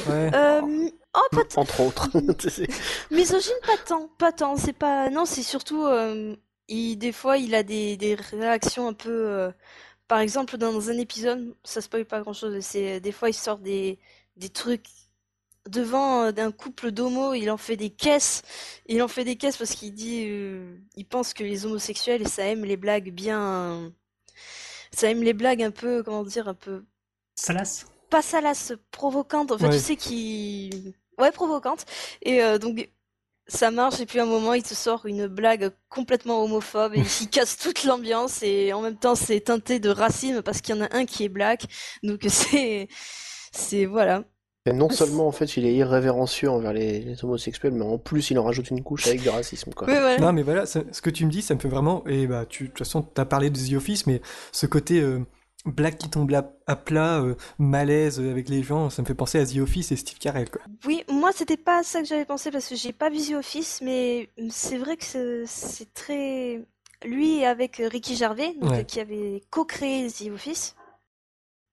Ouais. 0.09 0.31
Euh, 0.35 0.89
oh, 1.17 1.29
pas 1.35 1.45
t- 1.45 1.59
Entre 1.59 1.81
autres. 1.81 2.09
Misogyne, 3.11 3.55
pas 3.67 3.77
tant, 3.79 4.09
pas 4.19 4.33
tant. 4.33 4.57
C'est 4.57 4.73
pas. 4.73 5.11
Non, 5.11 5.25
c'est 5.27 5.43
surtout. 5.43 5.85
euh, 5.87 6.37
il, 6.69 6.97
des 6.97 7.13
fois, 7.13 7.39
il 7.39 7.55
a 7.55 7.63
des, 7.63 7.97
des 7.97 8.15
réactions 8.15 8.89
un 8.89 8.93
peu. 8.95 9.11
euh, 9.11 9.51
Par 10.09 10.21
exemple, 10.21 10.59
dans 10.59 10.91
un 10.91 10.99
épisode, 10.99 11.55
ça 11.65 11.81
spoil 11.83 12.05
pas 12.07 12.21
grand-chose. 12.23 12.61
C'est 12.65 13.01
des 13.01 13.13
fois, 13.13 13.31
il 13.31 13.35
sort 13.35 13.59
des 13.59 13.99
des 14.37 14.51
trucs 14.51 14.87
devant 15.69 16.25
euh, 16.25 16.33
d'un 16.33 16.53
couple 16.53 16.91
d'homos. 16.93 17.35
Il 17.35 17.51
en 17.51 17.57
fait 17.59 17.77
des 17.77 17.91
caisses. 17.91 18.43
Il 18.87 19.03
en 19.03 19.09
fait 19.09 19.25
des 19.25 19.37
caisses 19.37 19.57
parce 19.59 19.73
qu'il 19.75 19.95
dit. 19.95 20.27
euh, 20.31 20.77
il 20.97 21.07
pense 21.07 21.35
que 21.35 21.45
les 21.45 21.67
homosexuels, 21.67 22.29
ça 22.29 22.45
aime 22.47 22.65
les 22.65 22.77
blagues 22.77 23.11
bien. 23.13 23.93
Ça 24.93 25.11
aime 25.11 25.23
les 25.23 25.35
blagues 25.35 25.63
un 25.63 25.71
peu. 25.71 26.03
Comment 26.03 26.25
dire, 26.25 26.49
un 26.49 26.55
peu 26.55 26.85
Salace 27.37 27.87
pas 28.09 28.23
salace, 28.23 28.73
provocante. 28.93 29.51
Enfin, 29.51 29.69
Ouais. 29.69 29.75
tu 29.75 29.81
sais 29.81 29.97
qui, 29.97 30.71
ouais, 31.19 31.33
provocante. 31.33 31.85
Et 32.23 32.43
euh, 32.43 32.59
donc 32.59 32.89
ça 33.49 33.71
marche. 33.71 34.01
Et 34.01 34.07
puis 34.07 34.19
à 34.21 34.25
un 34.25 34.27
moment, 34.27 34.55
il 34.55 34.63
te 34.63 34.75
sort 34.75 35.07
une 35.07 35.27
blague 35.27 35.71
complètement 35.89 36.43
homophobe 36.43 36.95
et 36.95 37.03
il 37.21 37.29
casse 37.29 37.57
toute 37.59 37.85
l'ambiance. 37.85 38.43
Et 38.43 38.73
en 38.73 38.83
même 38.83 38.97
temps, 38.97 39.15
c'est 39.15 39.41
teinté 39.41 39.79
de 39.79 39.91
racisme 39.91 40.43
parce 40.43 40.61
qu'il 40.61 40.75
y 40.77 40.79
en 40.79 40.85
a 40.85 40.95
un 40.97 41.07
qui 41.07 41.25
est 41.25 41.29
black. 41.29 41.67
Donc 42.03 42.25
c'est, 42.29 42.89
c'est 43.53 43.85
voilà. 43.87 44.25
Et 44.69 44.73
non 44.73 44.91
seulement 44.91 45.29
en 45.29 45.33
fait 45.33 45.57
il 45.57 45.65
est 45.65 45.75
irrévérencieux 45.77 46.51
envers 46.51 46.73
les, 46.73 46.99
les 46.99 47.25
homosexuels, 47.25 47.73
mais 47.73 47.85
en 47.85 47.99
plus 47.99 48.31
il 48.33 48.39
en 48.41 48.43
rajoute 48.43 48.69
une 48.71 48.83
couche 48.83 49.07
avec 49.07 49.23
du 49.23 49.29
racisme 49.29 49.73
quoi. 49.73 49.87
Ouais, 49.87 50.01
voilà. 50.01 50.19
Non, 50.19 50.33
mais 50.33 50.43
voilà, 50.43 50.67
ça- 50.67 50.83
ce 50.91 51.01
que 51.01 51.11
tu 51.11 51.25
me 51.25 51.31
dis, 51.31 51.41
ça 51.41 51.55
me 51.55 51.61
fait 51.61 51.69
vraiment. 51.69 52.05
Et 52.09 52.27
bah, 52.27 52.47
tu, 52.49 52.65
de 52.65 52.69
toute 52.71 52.79
façon, 52.79 53.03
t'as 53.03 53.25
parlé 53.27 53.49
de 53.51 53.57
The 53.61 53.75
Office, 53.75 54.09
mais 54.09 54.21
ce 54.51 54.67
côté 54.67 55.01
euh, 55.01 55.21
blague 55.67 55.97
qui 55.97 56.09
tombe 56.09 56.33
à, 56.33 56.51
à 56.67 56.77
plat, 56.77 57.21
euh, 57.21 57.35
malaise 57.59 58.19
avec 58.21 58.49
les 58.49 58.63
gens, 58.63 58.89
ça 58.91 59.03
me 59.03 59.07
fait 59.07 59.15
penser 59.15 59.39
à 59.39 59.45
The 59.47 59.57
Office 59.59 59.93
et 59.93 59.97
Steve 59.97 60.19
Carell, 60.19 60.49
quoi. 60.51 60.63
Oui, 60.87 61.05
moi 61.11 61.31
c'était 61.35 61.57
pas 61.57 61.83
ça 61.83 62.01
que 62.01 62.07
j'avais 62.07 62.25
pensé 62.25 62.51
parce 62.51 62.69
que 62.69 62.77
j'ai 62.77 62.93
pas 62.93 63.11
vu 63.11 63.19
The 63.19 63.33
Office, 63.35 63.81
mais 63.83 64.31
c'est 64.51 64.79
vrai 64.79 64.97
que 64.97 65.45
c'est 65.47 65.93
très 65.95 66.65
lui 67.05 67.45
avec 67.45 67.77
Ricky 67.85 68.17
Gervais, 68.17 68.55
donc, 68.61 68.71
Ouais. 68.71 68.85
qui 68.87 69.01
avait 69.01 69.43
co-créé 69.51 70.09
The 70.11 70.31
Office, 70.33 70.75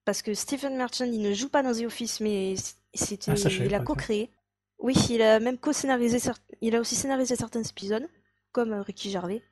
parce 0.04 0.22
que 0.22 0.34
Stephen 0.34 0.76
Merchant 0.76 1.04
il 1.06 1.22
ne 1.22 1.32
joue 1.32 1.48
pas 1.48 1.62
dans 1.62 1.72
The 1.72 1.84
Office, 1.86 2.20
mais 2.20 2.54
c'était 2.92 3.30
Ah, 3.32 3.48
il 3.48 3.74
a 3.74 3.80
co-créé. 3.80 4.30
Oui, 4.78 4.94
il 5.08 5.22
a 5.22 5.40
même 5.40 5.56
co-scénarisé 5.56 6.18
cer- 6.18 6.36
il 6.60 6.74
a 6.76 6.80
aussi 6.80 6.94
scénarisé 6.94 7.36
certains 7.36 7.62
épisodes, 7.62 8.06
comme 8.52 8.72
euh, 8.72 8.82
Ricky 8.82 9.10
Gervais. 9.10 9.42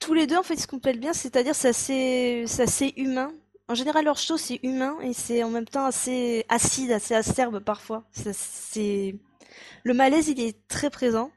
Tous 0.00 0.14
les 0.14 0.26
deux 0.26 0.36
en 0.36 0.42
fait 0.42 0.54
ils 0.54 0.60
se 0.60 0.66
complètent 0.66 0.98
bien, 1.00 1.12
c'est-à-dire 1.12 1.54
c'est 1.54 1.68
assez 1.68 2.44
c'est 2.48 2.62
assez 2.64 2.92
humain. 2.96 3.32
En 3.68 3.74
général, 3.74 4.04
leur 4.04 4.18
show 4.18 4.36
c'est 4.36 4.60
humain 4.62 4.98
et 5.02 5.12
c'est 5.14 5.42
en 5.42 5.50
même 5.50 5.64
temps 5.66 5.86
assez 5.86 6.44
acide, 6.48 6.92
assez 6.92 7.14
acerbe 7.14 7.60
parfois. 7.60 8.04
C'est 8.12 9.16
le 9.84 9.94
malaise, 9.94 10.28
il 10.28 10.40
est 10.40 10.66
très 10.68 10.90
présent. 10.90 11.30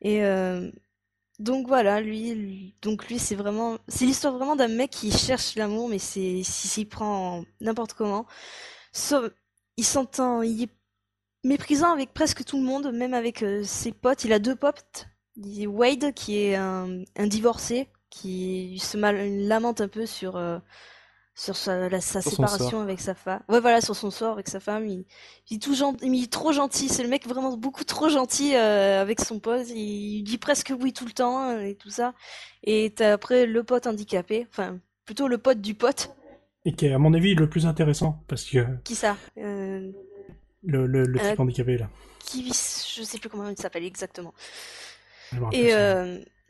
Et 0.00 0.24
euh, 0.24 0.70
donc 1.38 1.68
voilà, 1.68 2.00
lui, 2.00 2.74
donc 2.82 3.08
lui, 3.08 3.18
c'est 3.18 3.34
vraiment, 3.36 3.78
c'est 3.88 4.04
l'histoire 4.06 4.34
vraiment 4.34 4.56
d'un 4.56 4.68
mec 4.68 4.90
qui 4.90 5.10
cherche 5.12 5.56
l'amour, 5.56 5.88
mais 5.88 5.98
c'est 5.98 6.42
s'il 6.44 6.88
prend 6.88 7.44
n'importe 7.60 7.94
comment. 7.94 8.26
Sauf- 8.92 9.30
il 9.76 9.84
s'entend, 9.84 10.42
est 10.42 10.70
méprisant 11.44 11.92
avec 11.92 12.12
presque 12.14 12.44
tout 12.44 12.58
le 12.58 12.64
monde, 12.64 12.92
même 12.92 13.14
avec 13.14 13.42
euh, 13.42 13.62
ses 13.64 13.92
potes. 13.92 14.24
Il 14.24 14.32
a 14.32 14.38
deux 14.40 14.56
potes. 14.56 15.06
Il 15.36 15.58
y 15.62 15.66
a 15.66 15.68
Wade 15.68 16.12
qui 16.14 16.38
est 16.38 16.56
un, 16.56 17.04
divorcé 17.26 17.88
qui 18.10 18.78
se 18.80 18.96
mal, 18.96 19.46
lamente 19.46 19.80
un 19.80 19.88
peu 19.88 20.06
sur 20.06 20.36
sur 21.38 21.56
sa, 21.56 21.88
la- 21.88 22.00
sa 22.00 22.20
Sur 22.20 22.32
son 22.32 22.36
séparation 22.48 22.80
avec 22.80 22.98
sa 23.00 23.14
femme. 23.14 23.40
Ouais, 23.48 23.60
voilà, 23.60 23.80
sur 23.80 23.94
son 23.94 24.10
sort 24.10 24.32
avec 24.32 24.48
sa 24.48 24.58
femme. 24.58 24.86
Il, 24.88 25.04
il 25.50 25.56
est 25.56 25.60
tout 25.60 25.74
gentil, 25.76 26.04
il 26.04 26.24
est 26.24 26.32
trop 26.32 26.50
gentil. 26.52 26.88
C'est 26.88 27.04
le 27.04 27.08
mec 27.08 27.28
vraiment 27.28 27.56
beaucoup 27.56 27.84
trop 27.84 28.08
gentil 28.08 28.56
euh, 28.56 29.00
avec 29.00 29.20
son 29.20 29.38
pote. 29.38 29.68
Il, 29.68 30.24
dit 30.24 30.36
presque 30.38 30.72
oui 30.80 30.92
tout 30.92 31.04
le 31.04 31.12
temps 31.12 31.50
euh, 31.50 31.60
et 31.60 31.76
tout 31.76 31.90
ça. 31.90 32.12
Et 32.64 32.92
t'as 32.96 33.12
après 33.12 33.46
le 33.46 33.62
pote 33.62 33.86
handicapé, 33.86 34.48
enfin 34.50 34.80
plutôt 35.04 35.28
le 35.28 35.38
pote 35.38 35.60
du 35.60 35.74
pote. 35.74 36.10
Et 36.64 36.72
qui 36.72 36.86
est, 36.86 36.92
à 36.92 36.98
mon 36.98 37.14
avis, 37.14 37.36
le 37.36 37.48
plus 37.48 37.66
intéressant, 37.66 38.24
parce 38.26 38.44
que 38.44 38.66
Qui 38.82 38.96
ça 38.96 39.16
Euh, 39.38 39.92
le, 40.64 40.86
le, 40.86 41.04
le 41.04 41.20
Euh, 41.20 41.30
type 41.30 41.38
handicapé, 41.38 41.78
là. 41.78 41.88
Qui, 42.18 42.48
je 42.48 43.02
sais 43.04 43.18
plus 43.18 43.28
comment 43.28 43.48
il 43.48 43.56
s'appelle 43.56 43.84
exactement. 43.84 44.34
Et 45.52 45.72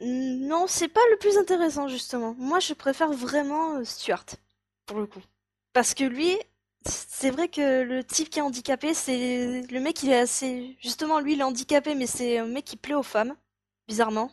non, 0.00 0.64
c'est 0.66 0.88
pas 0.88 1.00
le 1.10 1.18
plus 1.18 1.36
intéressant 1.36 1.88
justement. 1.88 2.34
Moi, 2.38 2.58
je 2.58 2.72
préfère 2.72 3.12
vraiment 3.12 3.84
Stuart 3.84 4.24
pour 4.88 4.98
le 4.98 5.06
coup, 5.06 5.20
parce 5.72 5.94
que 5.94 6.02
lui, 6.04 6.36
c'est 6.84 7.30
vrai 7.30 7.48
que 7.48 7.82
le 7.82 8.02
type 8.02 8.30
qui 8.30 8.40
est 8.40 8.42
handicapé, 8.42 8.94
c'est 8.94 9.62
le 9.70 9.80
mec, 9.80 10.02
il 10.02 10.10
est 10.10 10.18
assez 10.18 10.76
justement 10.82 11.20
lui, 11.20 11.34
il 11.34 11.40
est 11.40 11.44
handicapé, 11.44 11.94
mais 11.94 12.06
c'est 12.06 12.38
un 12.38 12.46
mec 12.46 12.64
qui 12.64 12.76
plaît 12.76 12.94
aux 12.94 13.02
femmes, 13.04 13.34
bizarrement. 13.86 14.30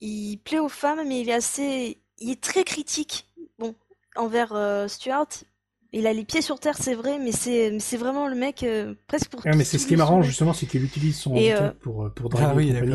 Il 0.00 0.38
plaît 0.38 0.58
aux 0.58 0.68
femmes, 0.68 1.06
mais 1.06 1.20
il 1.20 1.28
est 1.28 1.34
assez, 1.34 2.02
il 2.18 2.30
est 2.30 2.42
très 2.42 2.64
critique. 2.64 3.28
Bon, 3.58 3.74
envers 4.16 4.52
euh, 4.52 4.88
Stuart. 4.88 5.28
Il 5.94 6.06
a 6.06 6.12
les 6.14 6.24
pieds 6.24 6.40
sur 6.40 6.58
terre, 6.58 6.76
c'est 6.80 6.94
vrai, 6.94 7.18
mais 7.18 7.32
c'est 7.32 7.70
mais 7.70 7.78
c'est 7.78 7.98
vraiment 7.98 8.26
le 8.26 8.34
mec 8.34 8.62
euh, 8.62 8.94
presque 9.06 9.28
pour. 9.28 9.42
Ah, 9.44 9.54
mais 9.54 9.64
c'est 9.64 9.78
ce 9.78 9.86
qui 9.86 9.94
est 9.94 9.98
marrant, 9.98 10.22
justement, 10.22 10.54
c'est 10.54 10.66
qu'il 10.66 10.82
utilise 10.82 11.18
son 11.18 11.36
handicap 11.36 11.60
euh, 11.60 11.78
pour, 11.80 12.06
euh, 12.06 12.08
pour 12.08 12.30
draguer 12.30 12.72
Ah 12.74 12.78
et 12.78 12.82
oui. 12.82 12.94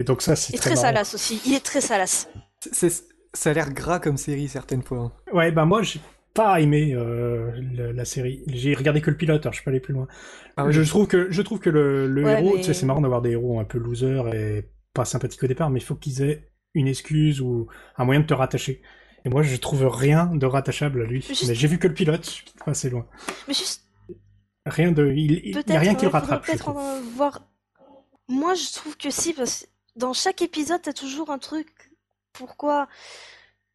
Et 0.00 0.04
donc 0.04 0.22
ça, 0.22 0.34
c'est 0.36 0.54
Il 0.54 0.56
est 0.56 0.58
très 0.58 0.70
très 0.70 0.76
salace 0.76 1.14
aussi. 1.14 1.40
Il 1.44 1.54
est 1.54 1.64
très 1.64 1.82
salace. 1.82 2.28
C'est- 2.72 3.09
ça 3.34 3.50
a 3.50 3.52
l'air 3.52 3.72
gras 3.72 3.98
comme 4.00 4.16
série 4.16 4.48
certaines 4.48 4.82
fois. 4.82 4.98
hein. 4.98 5.12
Ouais, 5.32 5.52
bah 5.52 5.64
moi, 5.64 5.82
j'ai 5.82 6.00
pas 6.34 6.60
aimé 6.60 6.92
euh, 6.94 7.50
la 7.92 8.04
série. 8.04 8.42
J'ai 8.46 8.74
regardé 8.74 9.00
que 9.00 9.10
le 9.10 9.16
pilote, 9.16 9.42
alors 9.42 9.52
je 9.52 9.58
suis 9.58 9.64
pas 9.64 9.70
allé 9.70 9.80
plus 9.80 9.94
loin. 9.94 10.06
Ah 10.56 10.66
oui. 10.66 10.72
je 10.72 10.82
trouve 10.82 11.06
que 11.06 11.30
je 11.30 11.42
trouve 11.42 11.58
que 11.58 11.70
le, 11.70 12.06
le 12.06 12.24
Ouais, 12.24 12.32
héros, 12.40 12.52
mais- 12.54 12.60
tu 12.60 12.66
sais, 12.66 12.74
c'est 12.74 12.86
marrant 12.86 13.00
d'avoir 13.00 13.22
des 13.22 13.30
héros 13.30 13.58
un 13.60 13.64
peu 13.64 13.78
losers 13.78 14.32
et 14.34 14.70
pas 14.94 15.04
sympathiques 15.04 15.42
au 15.42 15.46
départ, 15.46 15.70
mais 15.70 15.80
il 15.80 15.84
faut 15.84 15.94
qu'ils 15.94 16.22
aient 16.22 16.50
une 16.74 16.86
excuse 16.88 17.40
ou 17.40 17.66
un 17.96 18.04
moyen 18.04 18.20
de 18.20 18.26
te 18.26 18.34
rattacher. 18.34 18.82
Et 19.24 19.28
moi, 19.28 19.42
je 19.42 19.54
trouve 19.56 19.86
rien 19.86 20.26
de 20.34 20.46
rattachable 20.46 21.02
à 21.02 21.04
lui. 21.04 21.20
Juste- 21.22 21.48
Mais 21.48 21.54
j'ai 21.54 21.68
vu 21.68 21.78
que 21.78 21.88
le 21.88 21.94
pilote, 21.94 22.24
je 22.24 22.30
suis 22.30 22.44
pas 22.64 22.70
assez 22.72 22.90
loin. 22.90 23.06
Mais 23.48 23.54
juste, 23.54 23.84
Rien 24.66 24.92
de, 24.92 25.10
il, 25.16 25.32
il 25.44 25.54
y 25.72 25.76
a 25.76 25.78
rien 25.80 25.94
qui 25.94 26.04
le 26.04 26.10
rattrape. 26.10 26.44
peut-être 26.46 26.68
en 26.68 27.00
voir. 27.16 27.42
Moi, 28.28 28.54
je 28.54 28.72
trouve 28.74 28.96
que 28.96 29.10
si, 29.10 29.32
parce 29.32 29.62
que 29.62 29.66
dans 29.96 30.12
chaque 30.12 30.42
épisode, 30.42 30.80
t'as 30.82 30.92
toujours 30.92 31.30
un 31.30 31.38
truc. 31.38 31.68
Pourquoi? 32.32 32.88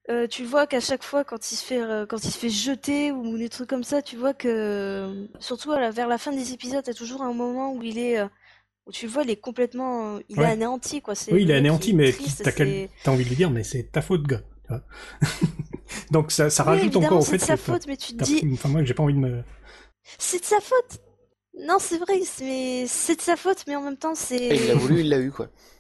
Euh, 0.10 0.28
tu 0.28 0.46
vois 0.46 0.68
qu'à 0.68 0.80
chaque 0.80 1.04
fois, 1.04 1.24
quand 1.24 1.52
il 1.52 1.56
se 1.56 1.64
fait, 1.66 1.82
euh, 1.82 2.06
quand 2.06 2.24
il 2.24 2.32
se 2.32 2.38
fait 2.38 2.50
jeter 2.50 3.12
ou 3.12 3.38
des 3.38 3.50
trucs 3.50 3.70
comme 3.70 3.84
ça, 3.84 4.02
tu 4.04 4.18
vois 4.18 4.34
que, 4.36 5.28
surtout 5.40 5.72
à 5.72 5.80
la- 5.80 5.92
vers 5.92 6.08
la 6.08 6.18
fin 6.20 6.32
des 6.32 6.54
épisodes, 6.54 6.84
t'as 6.84 6.94
toujours 6.94 7.24
un 7.24 7.34
moment 7.34 7.74
où 7.74 7.82
il 7.84 7.98
est, 7.98 8.20
euh, 8.20 8.28
où 8.88 8.92
tu 8.92 9.08
le 9.08 9.12
vois, 9.14 9.24
il 9.24 9.32
est 9.32 9.38
complètement, 9.38 10.20
il 10.30 10.40
Ouais. 10.40 10.46
est 10.46 10.52
anéanti, 10.52 11.02
quoi. 11.02 11.16
C'est 11.16 11.34
Oui, 11.34 11.44
il 11.44 11.52
est 11.52 11.56
anéanti, 11.56 11.94
mais 11.94 12.14
t'as 12.44 12.52
quel- 12.52 12.68
c'est- 12.68 12.90
envie 13.08 13.24
de 13.24 13.30
lui 13.30 13.36
dire, 13.36 13.50
mais 13.52 13.64
c'est 13.64 13.92
ta 13.92 14.02
faute, 14.02 14.24
gars. 14.28 14.42
Donc 16.12 16.32
ça, 16.32 16.50
rajoute 16.64 16.96
encore 16.96 17.22
au 17.22 17.24
c'est 17.24 17.32
fait 17.32 17.38
de 17.38 17.44
sa 17.44 17.58
que 17.58 17.58
faute, 17.58 17.88
mais 17.88 17.98
tu 17.98 18.14
te 18.14 18.24
dis, 18.24 18.48
Enfin, 18.54 18.70
moi, 18.70 18.84
j'ai 18.84 18.94
pas 18.94 19.04
envie 19.04 19.14
de 19.14 19.20
me. 19.20 19.44
c'est 20.18 20.40
de 20.40 20.46
sa 20.46 20.60
faute. 20.62 21.00
Non, 21.60 21.78
c'est 21.80 21.98
vrai, 22.00 22.22
c'est 22.26 22.86
c'est 22.88 23.16
de 23.18 23.22
sa 23.22 23.36
faute, 23.38 23.66
mais 23.68 23.76
en 23.76 23.82
même 23.82 23.98
temps, 23.98 24.16
c'est. 24.16 24.58
Il 24.58 24.66
l'a 24.68 24.74
voulu, 24.76 25.02
il 25.02 25.10
l'a 25.10 25.20
eu, 25.20 25.32
quoi. 25.32 25.50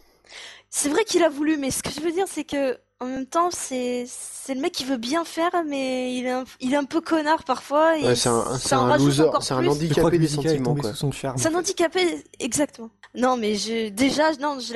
C'est 0.77 0.89
vrai 0.89 1.05
qu'il 1.05 1.23
a 1.23 1.29
voulu, 1.29 1.55
mais 1.55 1.71
ce 1.71 1.81
que 1.81 1.89
je 1.89 2.01
veux 2.01 2.11
dire, 2.11 2.25
c'est 2.27 2.43
que 2.43 2.77
en 2.99 3.05
même 3.05 3.25
temps, 3.25 3.47
c'est 3.49 4.03
c'est 4.07 4.53
le 4.53 4.59
mec 4.59 4.73
qui 4.73 4.83
veut 4.83 4.97
bien 4.97 5.23
faire, 5.23 5.51
mais 5.65 6.13
il 6.13 6.25
est 6.25 6.31
un, 6.31 6.43
il 6.59 6.73
est 6.73 6.75
un 6.75 6.83
peu 6.83 6.99
connard 6.99 7.45
parfois. 7.45 7.93
Ouais, 7.93 8.13
c'est 8.13 8.27
un, 8.27 8.43
c'est 8.59 8.75
loser, 8.97 9.23
c'est 9.39 9.53
un 9.53 9.65
handicapé 9.65 10.19
des 10.19 10.27
sentiments. 10.27 10.75
C'est 11.37 11.47
un 11.47 11.55
handicapé, 11.55 12.01
exactement. 12.41 12.89
Non, 13.15 13.37
mais 13.37 13.55
je, 13.55 13.87
déjà, 13.87 14.33
non, 14.41 14.57
je 14.59 14.73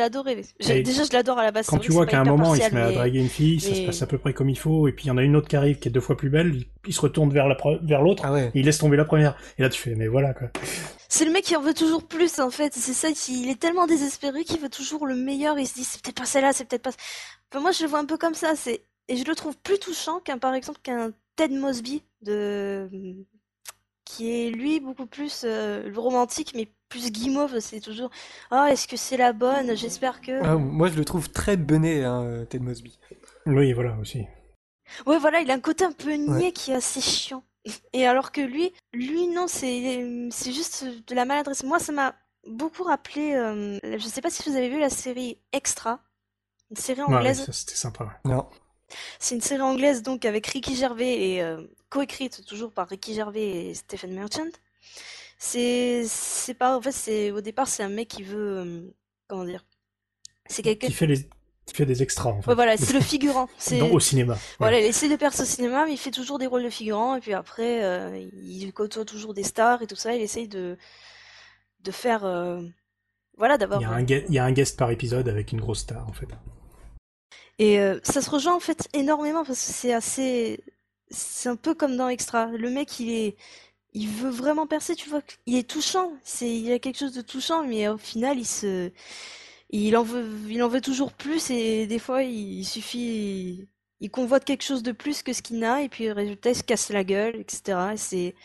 Et 0.72 0.84
Déjà, 0.84 1.04
je 1.04 1.12
l'adore 1.12 1.38
à 1.38 1.44
la 1.44 1.52
base. 1.52 1.68
Quand 1.68 1.80
tu 1.80 1.92
vois 1.92 2.06
qu'à 2.06 2.22
un 2.22 2.24
moment 2.24 2.56
il 2.56 2.62
se 2.64 2.74
met 2.74 2.80
à 2.82 2.92
draguer 2.94 3.20
une 3.20 3.28
fille, 3.28 3.60
ça 3.60 3.76
se 3.76 3.82
passe 3.82 4.02
à 4.02 4.08
peu 4.08 4.18
près 4.18 4.32
comme 4.34 4.50
il 4.50 4.58
faut, 4.58 4.88
et 4.88 4.94
puis 4.94 5.06
il 5.06 5.08
y 5.10 5.12
en 5.12 5.18
a 5.18 5.22
une 5.24 5.36
autre 5.36 5.50
qui 5.50 5.58
arrive 5.58 5.80
qui 5.80 5.90
est 5.90 5.92
deux 5.92 6.00
fois 6.00 6.16
plus 6.16 6.30
belle, 6.30 6.56
il, 6.56 6.66
il 6.88 6.94
se 6.94 7.02
retourne 7.02 7.30
vers 7.30 7.50
la 7.50 7.56
pre- 7.56 7.86
vers 7.86 8.02
l'autre, 8.02 8.24
Ah 8.26 8.32
ouais. 8.32 8.52
et 8.56 8.60
il 8.60 8.66
laisse 8.66 8.78
tomber 8.78 8.96
la 8.96 9.04
première. 9.04 9.36
Et 9.58 9.64
là 9.64 9.68
tu 9.70 9.82
fais, 9.82 9.96
mais 9.96 10.08
voilà 10.08 10.34
quoi. 10.34 10.48
C'est 11.12 11.26
le 11.26 11.32
mec 11.32 11.43
qui 11.43 11.56
en 11.56 11.62
veut 11.62 11.74
toujours 11.74 12.04
plus, 12.04 12.39
en 12.39 12.52
fait. 12.52 12.74
C'est 12.74 12.93
ça, 12.93 13.10
il 13.30 13.50
est 13.50 13.60
tellement 13.60 13.88
désespéré 13.88 14.43
qu'il 14.43 14.60
veut 14.60 14.69
toujours 14.69 15.08
le 15.08 15.15
meilleur. 15.15 15.58
Il 15.58 15.67
se 15.67 15.74
dit, 15.74 15.84
c'est 15.84 16.02
peut-être 16.02 16.17
pas 16.19 16.26
celle-là, 16.26 16.54
c'est 16.54 16.65
peut-être 16.65 16.84
pas. 16.84 16.91
Enfin, 17.52 17.62
moi, 17.62 17.72
je 17.72 17.84
le 17.84 17.89
vois 17.89 18.00
un 18.00 18.06
peu 18.06 18.17
comme 18.17 18.36
ça. 18.36 18.56
C'est 18.56 18.84
et 19.08 19.17
je 19.17 19.26
le 19.26 19.34
trouve 19.34 19.58
plus 19.58 19.80
touchant 19.80 20.19
qu'un, 20.19 20.38
par 20.38 20.54
exemple, 20.54 20.80
qu'un 20.84 21.12
Ted 21.36 21.56
Mosby 21.58 22.04
de 22.22 22.88
qui 24.06 24.32
est 24.32 24.50
lui 24.52 24.80
beaucoup 24.80 25.06
plus 25.08 25.41
euh, 25.45 25.91
romantique, 25.95 26.54
mais 26.56 26.67
plus 26.89 27.12
guimauve. 27.12 27.60
C'est 27.60 27.80
toujours, 27.80 28.10
ah, 28.52 28.72
est-ce 28.72 28.88
que 28.88 28.98
c'est 28.98 29.17
la 29.17 29.34
bonne? 29.34 29.76
J'espère 29.76 30.22
que. 30.22 30.43
Ah, 30.43 30.58
moi, 30.58 30.89
je 30.89 30.95
le 30.98 31.06
trouve 31.06 31.30
très 31.30 31.58
bené, 31.58 32.04
hein, 32.04 32.45
Ted 32.50 32.63
Mosby. 32.63 33.00
Oui, 33.48 33.74
voilà 33.74 33.95
aussi. 34.00 34.26
Ouais, 35.06 35.17
voilà, 35.17 35.41
il 35.41 35.50
a 35.50 35.56
un 35.56 35.60
côté 35.60 35.86
un 35.86 35.91
peu 35.91 36.12
niais 36.13 36.45
Ouais. 36.45 36.52
qui 36.52 36.72
est 36.72 36.76
assez 36.76 37.02
chiant. 37.02 37.43
Et 37.93 38.08
alors 38.08 38.32
que 38.32 38.41
lui, 38.41 38.72
lui 38.93 39.28
non, 39.28 39.48
c'est 39.48 40.30
c'est 40.32 40.52
juste 40.54 40.86
de 41.08 41.15
la 41.15 41.26
maladresse. 41.26 41.63
Moi, 41.63 41.80
ça 41.80 41.91
m'a 41.91 42.15
beaucoup 42.48 42.84
rappelé. 42.84 43.34
euh, 43.36 43.78
je 43.84 44.08
sais 44.08 44.22
pas 44.22 44.30
si 44.30 44.50
vous 44.50 44.56
avez 44.56 44.69
vu 44.69 44.80
la 44.80 44.89
série 44.89 45.38
Extra, 45.52 46.02
une 46.72 46.78
série 46.78 47.02
Ouais, 47.02 47.15
anglaise. 47.15 47.45
ça 47.45 47.52
c'était 47.54 47.76
sympa. 47.76 48.06
ouais. 48.06 48.32
Non. 48.32 48.50
C'est 49.19 49.36
une 49.36 49.41
série 49.41 49.62
anglaise 49.62 50.02
donc 50.02 50.26
avec 50.26 50.48
Ricky 50.48 50.76
Gervais 50.76 51.34
et 51.34 51.43
euh, 51.43 51.62
coécrite 51.89 52.43
toujours 52.45 52.72
par 52.72 52.88
Ricky 52.88 53.13
Gervais 53.13 53.67
et 53.69 53.74
Stephen 53.76 54.13
Merchant. 54.15 54.50
C'est 55.38 56.06
c'est 56.08 56.54
pas 56.56 56.76
en 56.78 56.82
fait 56.82 56.91
c'est 56.91 57.32
au 57.32 57.41
départ 57.41 57.67
c'est 57.67 57.84
un 57.84 57.89
mec 57.89 58.08
qui 58.08 58.24
veut 58.24 58.58
euh, 58.60 58.82
comment 59.28 59.45
dire. 59.45 59.63
C'est 60.48 60.63
quelqu'un. 60.63 60.88
Qui 60.88 60.93
fait 60.93 61.06
les, 61.08 61.30
qui 61.71 61.77
fait 61.77 61.86
des 61.86 62.01
extras 62.03 62.29
en 62.32 62.41
fait. 62.41 62.49
Ouais, 62.49 62.55
voilà, 62.55 62.77
c'est 62.77 62.93
le 62.93 62.99
figurant. 63.13 63.47
C'est 63.58 63.82
au 63.82 63.99
cinéma. 63.99 64.34
ouais. 64.34 64.39
Voilà, 64.60 64.79
il 64.79 64.86
essaie 64.86 65.10
de 65.10 65.15
percer 65.15 65.43
au 65.43 65.45
cinéma, 65.45 65.86
mais 65.86 65.93
il 65.93 65.97
fait 65.97 66.12
toujours 66.12 66.39
des 66.39 66.47
rôles 66.47 66.63
de 66.63 66.69
figurant, 66.69 67.15
et 67.15 67.19
puis 67.19 67.34
après, 67.34 67.84
euh, 67.84 68.17
il 68.43 68.71
côtoie 68.73 69.05
toujours 69.05 69.34
des 69.34 69.43
stars 69.43 69.82
et 69.82 69.88
tout 69.88 69.95
ça, 69.95 70.13
il 70.15 70.21
essaye 70.21 70.47
de, 70.47 70.77
de 71.84 71.91
faire... 71.91 72.25
euh, 72.25 72.62
Voilà, 73.38 73.55
Il 73.55 73.60
d'avoir... 73.60 73.82
y, 73.82 73.86
a 73.86 73.89
un 73.91 74.03
guest, 74.03 74.25
il 74.29 74.36
y 74.36 74.39
a 74.39 74.45
un 74.45 74.51
guest 74.51 74.77
par 74.77 74.91
épisode 74.91 75.27
avec 75.29 75.51
une 75.51 75.62
grosse 75.62 75.79
star 75.79 76.08
en 76.08 76.13
fait. 76.13 76.27
Et 77.58 77.79
euh, 77.79 77.99
ça 78.03 78.21
se 78.21 78.29
rejoint 78.29 78.55
en 78.55 78.60
fait 78.60 78.88
énormément, 78.93 79.43
parce 79.43 79.60
que 79.65 79.71
c'est 79.73 79.93
assez... 79.93 80.60
C'est 81.12 81.49
un 81.49 81.55
peu 81.55 81.73
comme 81.73 81.97
dans 81.97 82.08
Extra. 82.08 82.45
Le 82.47 82.69
mec, 82.69 82.99
il 82.99 83.10
est... 83.12 83.36
Il 83.93 84.08
veut 84.08 84.29
vraiment 84.29 84.67
percer, 84.67 84.95
tu 84.95 85.10
vois. 85.10 85.21
Il 85.47 85.58
est 85.58 85.67
touchant, 85.67 86.12
c'est... 86.23 86.47
il 86.49 86.62
y 86.67 86.71
a 86.71 86.79
quelque 86.79 86.99
chose 86.99 87.13
de 87.13 87.21
touchant, 87.21 87.65
mais 87.65 87.88
au 87.88 87.97
final, 87.97 88.38
il 88.39 88.45
se... 88.45 88.91
Il 89.69 89.95
en 89.97 90.03
veut, 90.03 90.27
il 90.49 90.63
en 90.63 90.67
veut 90.67 90.82
toujours 90.82 91.13
plus, 91.13 91.51
et 91.51 91.86
des 91.88 91.99
fois, 91.99 92.23
il 92.23 92.65
suffit... 92.65 93.67
il 93.99 94.10
convoite 94.10 94.45
quelque 94.45 94.63
chose 94.63 94.84
de 94.84 94.91
plus 94.91 95.21
que 95.21 95.34
ce 95.34 95.41
qu'il 95.41 95.60
n'a, 95.60 95.84
et 95.84 95.89
puis 95.89 96.05
le 96.05 96.13
résultat, 96.13 96.51
il 96.51 96.55
se 96.55 96.63
casse 96.63 96.89
la 96.89 97.03
gueule, 97.03 97.36
etc. 97.36 97.91
Et 97.93 97.97
c'est, 97.97 98.36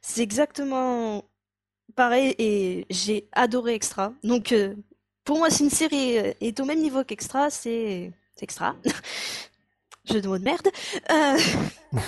c'est 0.00 0.22
exactement 0.22 1.24
pareil, 1.96 2.34
et 2.38 2.86
j'ai 2.90 3.28
adoré 3.32 3.74
Extra. 3.74 4.12
Donc, 4.24 4.52
euh, 4.52 4.74
pour 5.24 5.38
moi, 5.38 5.50
si 5.50 5.64
une 5.64 5.70
série 5.70 6.16
est 6.40 6.60
au 6.60 6.64
même 6.64 6.80
niveau 6.80 7.04
qu'Extra, 7.04 7.50
c'est, 7.50 8.12
c'est 8.34 8.44
Extra. 8.44 8.74
Jeu 10.06 10.20
de 10.22 10.28
mots 10.28 10.38
de 10.38 10.44
merde. 10.44 10.66
Euh, 11.10 11.38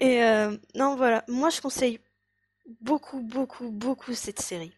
et 0.00 0.22
euh, 0.24 0.56
non, 0.74 0.96
voilà, 0.96 1.24
moi, 1.28 1.50
je 1.50 1.60
conseille 1.60 2.00
beaucoup, 2.80 3.20
beaucoup, 3.20 3.70
beaucoup 3.70 4.12
cette 4.12 4.40
série. 4.40 4.72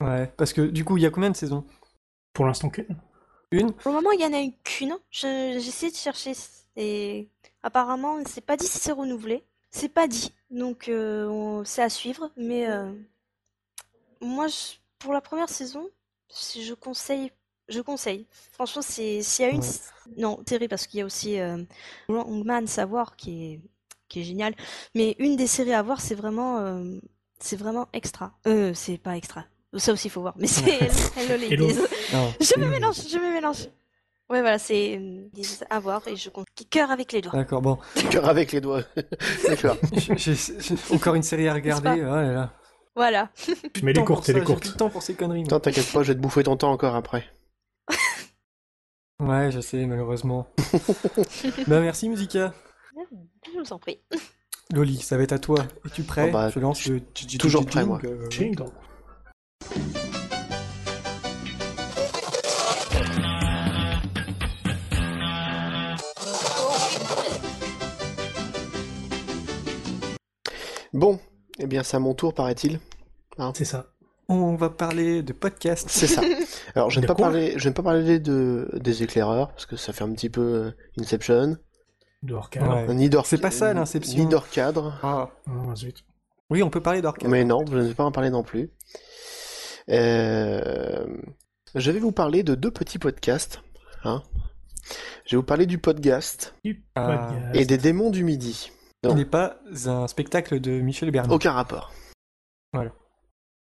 Ouais. 0.00 0.26
Parce 0.36 0.52
que 0.52 0.62
du 0.62 0.84
coup, 0.84 0.96
il 0.96 1.02
y 1.02 1.06
a 1.06 1.10
combien 1.10 1.30
de 1.30 1.36
saisons? 1.36 1.64
Pour 2.34 2.44
l'instant 2.46 2.68
qu'une. 2.68 2.96
Une 3.50 3.72
Pour 3.72 3.92
le 3.92 3.96
moment, 3.98 4.10
il 4.12 4.20
y 4.20 4.24
en 4.26 4.32
a 4.34 4.42
eu 4.42 4.52
qu'une. 4.64 4.96
Je- 5.10 5.56
J'ai 5.60 5.68
essayé 5.68 5.90
de 5.92 5.96
chercher 5.96 6.32
et 6.76 7.28
apparemment, 7.62 8.18
c'est 8.26 8.40
pas 8.44 8.56
dit 8.56 8.66
si 8.66 8.78
c'est 8.78 8.92
renouvelé. 8.92 9.44
C'est 9.70 9.88
pas 9.88 10.06
dit, 10.08 10.34
donc 10.50 10.88
euh, 10.88 11.26
on- 11.28 11.64
c'est 11.64 11.82
à 11.82 11.88
suivre. 11.88 12.30
Mais 12.36 12.68
euh, 12.70 12.92
moi, 14.20 14.46
je- 14.48 14.76
pour 14.98 15.12
la 15.12 15.20
première 15.20 15.48
saison, 15.48 15.88
je 16.30 16.74
conseille, 16.74 17.32
je 17.68 17.80
conseille. 17.80 18.26
Franchement, 18.52 18.82
c'est 18.82 19.22
s'il 19.22 19.44
y 19.44 19.48
a 19.48 19.52
une, 19.52 19.60
Ouais. 19.60 19.66
non, 20.16 20.36
terrible 20.44 20.70
parce 20.70 20.86
qu'il 20.86 20.98
y 21.00 21.02
a 21.02 21.06
aussi 21.06 21.38
euh, 21.40 21.62
Longman 22.08 22.66
Savoir 22.66 23.16
qui 23.16 23.52
est 23.54 23.60
qui 24.08 24.20
est 24.20 24.24
génial. 24.24 24.54
Mais 24.94 25.16
une 25.18 25.36
des 25.36 25.46
séries 25.46 25.72
à 25.72 25.82
voir, 25.82 26.00
c'est 26.00 26.14
vraiment, 26.14 26.58
euh, 26.58 26.98
c'est 27.40 27.56
vraiment 27.56 27.88
extra. 27.92 28.38
Euh, 28.46 28.72
c'est 28.74 28.98
pas 28.98 29.16
extra. 29.16 29.44
Ça 29.76 29.92
aussi, 29.92 30.08
il 30.08 30.10
faut 30.10 30.20
voir. 30.20 30.34
Mais 30.38 30.46
c'est 30.46 30.88
Hello. 31.16 31.36
Ladies. 31.36 31.78
Je 32.40 32.60
me 32.60 32.68
mélange, 32.68 32.96
je 33.10 33.18
me 33.18 33.32
mélange. 33.32 33.68
Ouais, 34.30 34.40
voilà, 34.40 34.58
c'est 34.58 35.00
à 35.68 35.80
voir 35.80 36.06
et 36.08 36.16
je 36.16 36.30
compte 36.30 36.46
cœur 36.70 36.90
avec 36.90 37.12
les 37.12 37.20
doigts. 37.20 37.32
D'accord, 37.34 37.60
bon. 37.60 37.78
Cœur 38.10 38.26
avec 38.26 38.52
les 38.52 38.60
doigts. 38.60 38.82
D'accord. 39.48 39.76
Encore 40.92 41.14
une 41.14 41.22
série 41.22 41.46
à 41.46 41.54
regarder. 41.54 41.90
Oh 42.00 42.14
là 42.14 42.32
là. 42.32 42.52
Voilà. 42.96 43.30
Mais 43.82 43.92
les 43.92 44.02
courtes, 44.02 44.28
les 44.28 44.42
courtes. 44.42 44.60
plus 44.60 44.72
de 44.72 44.76
temps 44.76 44.88
pour 44.88 45.02
ces 45.02 45.14
conneries. 45.14 45.44
t'inquiète 45.44 45.92
pas, 45.92 46.02
je 46.02 46.08
vais 46.08 46.14
te 46.14 46.20
bouffer 46.20 46.44
ton 46.44 46.56
temps 46.56 46.72
encore 46.72 46.94
après. 46.94 47.24
Ouais, 49.20 49.52
je 49.52 49.60
sais, 49.60 49.86
malheureusement. 49.86 50.48
bah 51.68 51.80
merci, 51.80 52.08
Musica. 52.08 52.52
Je 53.46 53.60
vous 53.60 53.72
en 53.72 53.78
prie. 53.78 54.00
Loli, 54.72 54.98
ça 55.00 55.16
va 55.16 55.22
être 55.22 55.32
à 55.32 55.38
toi. 55.38 55.64
Es-tu 55.86 56.02
prêt? 56.02 56.26
Oh 56.28 56.32
bah, 56.32 56.50
Je 56.50 56.58
lance 56.58 56.84
le... 56.86 57.00
toujours 57.38 57.64
prêt, 57.64 57.86
moi. 57.86 58.00
Bon, 70.94 71.18
eh 71.58 71.66
bien 71.66 71.82
c'est 71.82 71.96
à 71.96 72.00
mon 72.00 72.14
tour, 72.14 72.34
paraît-il. 72.34 72.78
C'est 73.54 73.64
ça. 73.64 73.86
On 74.28 74.54
va 74.54 74.70
parler 74.70 75.22
de 75.22 75.32
podcast. 75.32 75.86
C'est 75.90 76.06
ça. 76.06 76.22
Alors, 76.76 76.88
je 76.90 76.98
ne 76.98 77.02
De 77.02 77.06
vais 77.06 77.08
pas 77.08 77.14
quoi 77.16 77.26
parler, 77.26 77.50
je 77.56 77.64
ne 77.64 77.70
vais 77.70 77.74
pas 77.74 77.82
parler 77.82 78.20
de 78.20 78.68
des 78.74 79.02
éclaireurs 79.02 79.48
parce 79.48 79.66
que 79.66 79.76
ça 79.76 79.92
fait 79.92 80.04
un 80.04 80.12
petit 80.12 80.30
peu 80.30 80.40
euh, 80.40 80.70
Inception, 80.98 81.56
De 82.22 82.34
Orca. 82.34 82.86
Ouais. 82.86 82.94
ni 82.94 83.08
d'or. 83.10 83.26
C'est 83.26 83.38
pas 83.38 83.50
ça, 83.50 83.74
l'Inception. 83.74 84.18
Ni 84.22 84.26
d'or 84.28 84.48
cadre. 84.48 84.94
Ah. 85.02 85.30
Ah, 85.48 85.74
zut. 85.74 86.04
Oui, 86.48 86.62
on 86.62 86.70
peut 86.70 86.80
parler 86.80 87.02
d'Orca. 87.02 87.26
Mais 87.26 87.44
non, 87.44 87.64
je 87.68 87.76
ne 87.76 87.82
vais 87.82 87.94
pas 87.94 88.04
en 88.04 88.12
parler 88.12 88.30
non 88.30 88.44
plus. 88.44 88.70
Euh, 89.90 91.06
Je 91.74 91.90
vais 91.90 91.98
vous 92.00 92.12
parler 92.12 92.42
de 92.42 92.54
deux 92.54 92.70
petits 92.70 92.98
podcasts. 92.98 93.62
Hein. 94.04 94.22
Je 95.26 95.32
vais 95.32 95.36
vous 95.38 95.42
parler 95.42 95.66
du 95.66 95.78
podcast 95.78 96.54
Du 96.64 96.84
Ah. 96.94 97.06
podcast. 97.32 97.56
et 97.56 97.64
des 97.64 97.78
démons 97.78 98.10
du 98.10 98.22
midi. 98.24 98.70
Il 99.02 99.14
n'est 99.14 99.24
pas 99.24 99.56
un 99.86 100.06
spectacle 100.08 100.60
de 100.60 100.80
Michel 100.80 101.10
Bernier. 101.10 101.34
Aucun 101.34 101.52
rapport. 101.52 101.92
Voilà. 102.72 102.92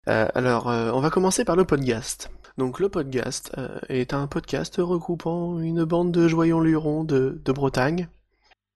Euh, 0.08 0.28
alors, 0.34 0.68
euh, 0.70 0.90
on 0.92 1.00
va 1.00 1.10
commencer 1.10 1.44
par 1.44 1.56
le 1.56 1.64
podcast. 1.64 2.30
Donc 2.58 2.78
le 2.78 2.88
podcast 2.88 3.50
euh, 3.58 3.80
est 3.88 4.12
un 4.14 4.26
podcast 4.28 4.76
regroupant 4.78 5.58
une 5.58 5.82
bande 5.84 6.12
de 6.12 6.28
joyeux 6.28 6.60
lurons 6.62 7.02
de, 7.02 7.40
de 7.44 7.52
Bretagne. 7.52 8.08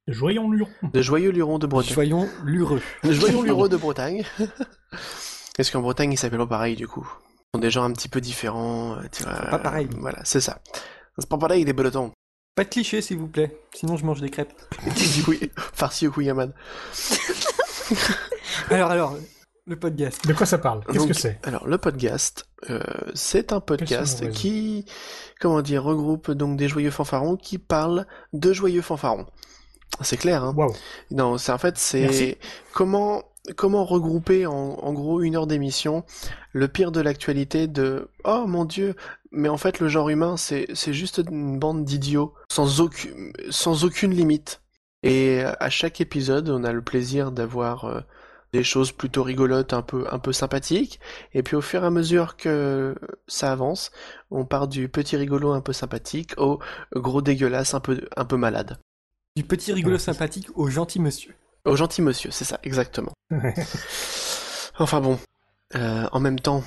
Joyons 0.09 0.51
Luron. 0.51 0.71
De 0.93 1.03
joyeux 1.03 1.31
lurons 1.31 1.59
de 1.59 1.67
Bretagne. 1.67 1.93
Soyons 1.95 2.29
lureux. 2.45 2.81
De 3.05 3.13
joyeux 3.13 3.45
lurons 3.45 3.69
de 3.69 3.77
Bretagne. 3.77 4.25
Est-ce 5.59 5.71
qu'en 5.71 5.83
Bretagne 5.83 6.13
ils 6.13 6.17
s'appellent 6.17 6.39
pas 6.41 6.47
pareil 6.47 6.75
du 6.77 6.89
coup? 6.89 7.07
Sont 7.55 7.61
des 7.61 7.71
gens 7.71 7.85
un 7.85 7.93
petit 7.93 8.09
peu 8.09 8.21
différents. 8.21 8.97
euh, 8.97 9.03
tu 9.11 9.23
vois, 9.23 9.33
pas 9.51 9.59
pareil. 9.59 9.89
Voilà, 9.99 10.19
c'est 10.25 10.41
ça. 10.41 10.61
C'est 11.19 11.29
pas 11.29 11.39
pareil 11.39 11.65
les 11.65 11.73
Bretons. 11.73 12.13
Pas 12.55 12.65
de 12.65 12.69
clichés, 12.69 13.01
s'il 13.01 13.19
vous 13.19 13.29
plaît. 13.29 13.59
Sinon, 13.75 13.97
je 13.97 14.05
mange 14.05 14.21
des 14.21 14.31
crêpes. 14.31 14.53
du 15.15 15.23
coup, 15.23 15.33
farci 15.73 16.07
au 16.07 16.13
couillaman. 16.13 16.53
Alors, 18.71 18.91
alors, 18.91 19.17
le 19.67 19.79
podcast. 19.79 20.27
De 20.27 20.33
quoi 20.33 20.45
ça 20.45 20.59
parle? 20.59 20.85
Qu'est-ce 20.87 20.99
Donc, 20.99 21.09
que 21.09 21.15
c'est? 21.15 21.39
Alors, 21.45 21.67
le 21.67 21.79
podcast, 21.79 22.47
euh, 22.71 22.81
c'est 23.15 23.53
un 23.53 23.61
podcast 23.61 24.29
qui, 24.31 24.85
comment 25.41 25.63
dire, 25.63 25.85
regroupe 25.85 26.31
donc 26.33 26.57
des 26.59 26.69
joyeux 26.69 26.91
fanfarons 26.91 27.37
qui 27.37 27.59
parlent 27.59 28.07
de 28.33 28.53
joyeux 28.53 28.83
fanfarons. 28.83 29.27
C'est 30.01 30.17
clair, 30.17 30.43
hein? 30.45 30.55
Waouh. 30.57 30.75
Non, 31.13 31.39
c'est 31.39 31.53
en 31.53 31.59
fait, 31.59 31.79
c'est 31.79 32.01
Merci. 32.01 32.37
comment 32.73 33.23
comment 33.57 33.85
regrouper 33.85 34.47
en, 34.47 34.93
gros 34.93 35.21
une 35.23 35.37
heure 35.37 35.47
d'émission 35.47 36.05
le 36.53 36.69
pire 36.69 36.93
de 36.93 37.01
l'actualité 37.01 37.67
de 37.67 38.09
oh 38.25 38.45
mon 38.47 38.65
dieu, 38.65 38.95
mais 39.31 39.49
en 39.49 39.57
fait 39.57 39.81
le 39.81 39.89
genre 39.89 40.09
humain 40.09 40.37
c'est 40.37 40.93
juste 40.93 41.23
une 41.31 41.59
bande 41.59 41.85
d'idiots 41.85 42.35
sans 42.51 42.81
aucune 42.81 43.33
sans 43.51 43.85
aucune 43.85 44.13
limite. 44.13 44.63
Et 45.05 45.43
à 45.43 45.71
chaque 45.71 46.01
épisode, 46.01 46.49
on 46.49 46.65
a 46.65 46.73
le 46.73 46.83
plaisir 46.83 47.31
d'avoir 47.31 47.85
euh, 47.85 48.01
des 48.53 48.65
choses 48.65 48.91
plutôt 48.93 49.23
rigolotes, 49.23 49.73
un 49.73 49.83
peu 49.83 50.07
un 50.11 50.19
peu 50.19 50.33
sympathiques. 50.33 51.01
Et 51.35 51.43
puis 51.43 51.57
au 51.57 51.61
fur 51.61 51.85
et 51.85 51.87
à 51.87 51.91
mesure 51.91 52.37
que 52.37 52.95
ça 53.27 53.53
avance, 53.53 53.93
on 54.31 54.45
part 54.45 54.69
du 54.69 54.89
petit 54.89 55.17
rigolo 55.17 55.53
un 55.53 55.61
peu 55.61 55.73
sympathique 55.73 56.35
au 56.37 56.59
gros 56.95 57.23
dégueulasse 57.23 57.75
un 57.75 57.81
peu 57.81 58.01
un 58.17 58.25
peu 58.25 58.37
malade. 58.37 58.79
Du 59.37 59.45
petit 59.45 59.73
rigolo 59.73 59.99
sympathique 59.99 60.49
au 60.57 60.69
gentil 60.69 61.01
monsieur. 61.01 61.35
Au 61.65 61.77
gentil 61.77 62.03
monsieur, 62.03 62.31
c'est 62.31 62.45
ça, 62.45 62.59
exactement. 62.63 63.13
Enfin 64.79 65.01
bon, 65.01 65.19
euh, 65.75 66.07
en 66.13 66.21
même 66.21 66.39
temps, 66.39 66.63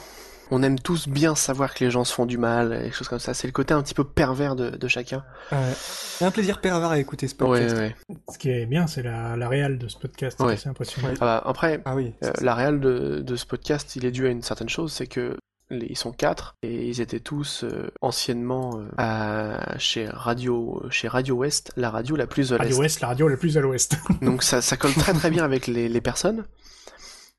on 0.51 0.63
aime 0.63 0.77
tous 0.79 1.07
bien 1.07 1.33
savoir 1.33 1.73
que 1.73 1.83
les 1.85 1.89
gens 1.91 2.03
se 2.03 2.13
font 2.13 2.25
du 2.25 2.37
mal, 2.37 2.73
et 2.73 2.83
des 2.83 2.91
choses 2.91 3.07
comme 3.07 3.19
ça. 3.19 3.33
C'est 3.33 3.47
le 3.47 3.53
côté 3.53 3.73
un 3.73 3.81
petit 3.81 3.93
peu 3.93 4.03
pervers 4.03 4.55
de, 4.55 4.69
de 4.71 4.87
chacun. 4.89 5.23
Ouais. 5.51 5.57
C'est 5.75 6.25
un 6.25 6.31
plaisir 6.31 6.59
pervers 6.59 6.89
à 6.89 6.99
écouter 6.99 7.27
ce 7.29 7.35
podcast. 7.35 7.75
ouais. 7.77 7.95
Ce 8.31 8.37
qui 8.37 8.49
est 8.49 8.65
bien, 8.65 8.85
c'est 8.87 9.01
la, 9.01 9.37
la 9.37 9.47
réal 9.47 9.77
de 9.77 9.87
ce 9.87 9.97
podcast. 9.97 10.37
Ouais. 10.41 10.57
C'est 10.57 10.67
impressionnant. 10.69 11.07
Ah 11.13 11.19
bah, 11.19 11.43
après, 11.45 11.81
Ah 11.85 11.95
oui. 11.95 12.13
euh, 12.23 12.31
la 12.41 12.53
réelle 12.53 12.81
de, 12.81 13.19
de 13.25 13.35
ce 13.37 13.45
podcast, 13.45 13.95
il 13.95 14.03
est 14.05 14.11
dû 14.11 14.27
à 14.27 14.29
une 14.29 14.41
certaine 14.41 14.69
chose, 14.69 14.91
c'est 14.91 15.07
que 15.07 15.37
ils 15.71 15.97
sont 15.97 16.11
quatre 16.11 16.55
et 16.61 16.87
ils 16.87 17.01
étaient 17.01 17.19
tous 17.19 17.63
euh, 17.63 17.91
anciennement 18.01 18.77
euh, 18.77 18.87
à, 18.97 19.77
chez 19.77 20.07
Radio 20.07 20.83
chez 20.89 21.07
Radio 21.07 21.35
Ouest, 21.35 21.71
la 21.75 21.89
radio 21.89 22.15
la 22.15 22.27
plus 22.27 22.53
à 22.53 22.57
l'est. 22.57 22.63
Radio 22.63 22.79
Ouest, 22.79 23.01
la 23.01 23.07
radio 23.07 23.27
la 23.27 23.37
plus 23.37 23.57
à 23.57 23.61
l'ouest. 23.61 23.97
Donc 24.21 24.43
ça, 24.43 24.61
ça 24.61 24.77
colle 24.77 24.93
très 24.93 25.13
très 25.13 25.29
bien 25.29 25.43
avec 25.43 25.67
les, 25.67 25.89
les 25.89 26.01
personnes. 26.01 26.45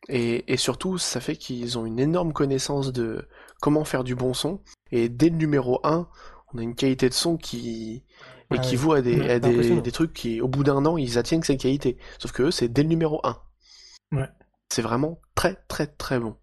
Et, 0.09 0.53
et 0.53 0.57
surtout, 0.57 0.99
ça 0.99 1.21
fait 1.21 1.37
qu'ils 1.37 1.79
ont 1.79 1.87
une 1.87 2.01
énorme 2.01 2.33
connaissance 2.33 2.93
de 2.93 3.29
comment 3.61 3.85
faire 3.85 4.05
du 4.05 4.15
bon 4.15 4.35
son. 4.35 4.61
Et 4.91 5.09
dès 5.09 5.29
le 5.29 5.37
numéro 5.37 5.81
1, 5.85 6.09
on 6.53 6.59
a 6.59 6.63
une 6.63 6.75
qualité 6.75 7.09
de 7.09 7.15
son 7.15 7.37
qui 7.37 8.03
Ah 8.51 8.57
équivaut 8.57 8.93
à, 8.95 9.01
des, 9.01 9.21
Ouais, 9.21 9.31
à 9.31 9.39
des, 9.39 9.81
des 9.81 9.93
trucs 9.93 10.13
qui, 10.13 10.41
au 10.41 10.49
bout 10.49 10.65
d'un 10.65 10.85
an, 10.87 10.97
ils 10.97 11.19
atteignent 11.19 11.43
cette 11.43 11.61
qualité. 11.61 11.99
Sauf 12.19 12.33
que 12.33 12.45
eux, 12.45 12.51
c'est 12.51 12.69
dès 12.69 12.83
le 12.83 12.89
numéro 12.89 13.21
1. 13.25 13.39
Ouais. 14.13 14.29
C'est 14.73 14.81
vraiment 14.81 15.21
très 15.35 15.57
très 15.69 15.87
très 15.87 16.19
bon. 16.19 16.35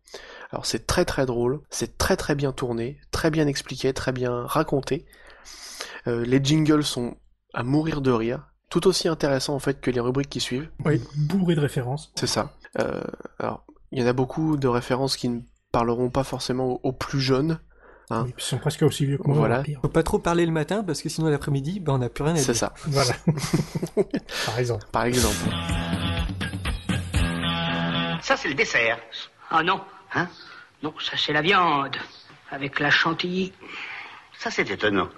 Alors 0.52 0.68
c'est 0.68 0.86
très 0.86 1.04
très 1.04 1.26
drôle, 1.26 1.62
c'est 1.72 1.98
très 1.98 2.16
très 2.16 2.36
bien 2.36 2.52
tourné, 2.52 3.00
très 3.10 3.32
bien 3.32 3.48
expliqué, 3.48 3.92
très 3.92 4.12
bien 4.12 4.46
raconté. 4.46 5.08
Euh, 6.06 6.24
les 6.26 6.40
jingles 6.44 6.84
sont 6.84 7.18
à 7.56 7.64
mourir 7.64 8.02
de 8.02 8.12
rire, 8.12 8.52
tout 8.70 8.86
aussi 8.86 9.08
intéressants 9.08 9.56
en 9.56 9.60
fait 9.60 9.82
que 9.82 9.90
les 9.90 10.00
rubriques 10.00 10.30
qui 10.30 10.42
suivent. 10.42 10.70
Oui. 10.86 11.02
Bourré 11.18 11.56
de 11.56 11.60
références. 11.60 12.12
C'est 12.14 12.28
ça. 12.28 12.54
Euh, 12.78 13.02
alors, 13.40 13.66
il 13.92 14.00
y 14.00 14.04
en 14.04 14.08
a 14.08 14.14
beaucoup 14.14 14.58
de 14.58 14.68
références 14.68 15.18
qui 15.18 15.28
ne 15.28 15.40
parleront 15.72 16.12
pas 16.12 16.24
forcément 16.24 16.80
aux, 16.84 16.94
plus 16.94 17.22
jeunes. 17.22 17.60
Hein. 18.12 18.26
Oui, 18.28 18.34
ils 18.38 18.44
sont 18.44 18.60
presque 18.60 18.84
aussi 18.84 19.08
vieux 19.08 19.18
que 19.18 19.24
moi. 19.24 19.38
Voilà. 19.38 19.64
pire. 19.64 19.80
Faut 19.82 19.88
pas 19.88 20.04
trop 20.04 20.20
parler 20.20 20.46
le 20.46 20.52
matin 20.52 20.84
parce 20.84 21.02
que 21.02 21.10
sinon 21.10 21.30
l'après-midi, 21.30 21.80
ben 21.80 21.94
on 21.94 21.98
n'a 21.98 22.10
plus 22.10 22.24
rien 22.24 22.36
à 22.36 22.38
C'est 22.38 22.52
dire. 22.52 22.60
ça, 22.60 22.74
Voilà. 22.86 23.14
Par 24.46 24.60
exemple. 24.60 24.86
par 24.92 25.06
exemple. 25.06 25.36
Ça, 28.30 28.38
c'est 28.38 28.50
le 28.50 28.54
dessert. 28.54 29.00
Ah 29.50 29.64
non, 29.64 29.82
Hein? 30.14 30.28
Non, 30.84 30.94
ça 31.00 31.18
c'est 31.18 31.34
la 31.34 31.42
viande. 31.42 31.96
Avec 32.52 32.80
la 32.80 32.92
chantilly. 32.92 33.54
Ça, 34.38 34.52
c'est 34.52 34.70
étonnant. 34.70 35.10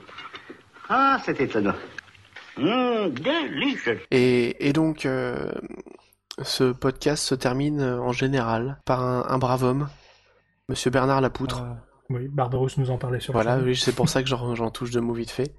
Ah, 0.87 1.19
c'est 1.25 1.41
étonnant. 1.41 1.73
Hum, 2.57 3.09
délicieux. 3.09 3.99
Et, 4.11 4.65
et 4.65 4.71
donc, 4.71 5.05
euh, 5.05 5.51
ce 6.41 6.71
podcast 6.71 7.21
se 7.25 7.35
termine 7.35 7.81
euh, 7.81 7.99
en 7.99 8.13
général 8.13 8.79
par 8.85 9.01
un, 9.01 9.25
un 9.27 9.37
brave 9.39 9.63
homme, 9.65 9.89
Monsieur 10.69 10.89
Bernard 10.89 11.19
Lapoutre. 11.19 11.63
Ah, 11.65 11.83
Oui, 12.09 12.29
Barberousse 12.29 12.77
nous 12.77 12.91
en 12.91 12.97
parlait 12.97 13.19
sur 13.19 13.33
Voilà, 13.33 13.57
oui, 13.57 13.75
c'est 13.75 13.93
pour 13.93 14.07
ça 14.07 14.23
que 14.23 14.29
j'en 14.29 14.55
j'en 14.59 14.71
touche 14.71 14.91
deux 14.91 15.01
mots 15.01 15.13
vite 15.13 15.31
fait. 15.31 15.53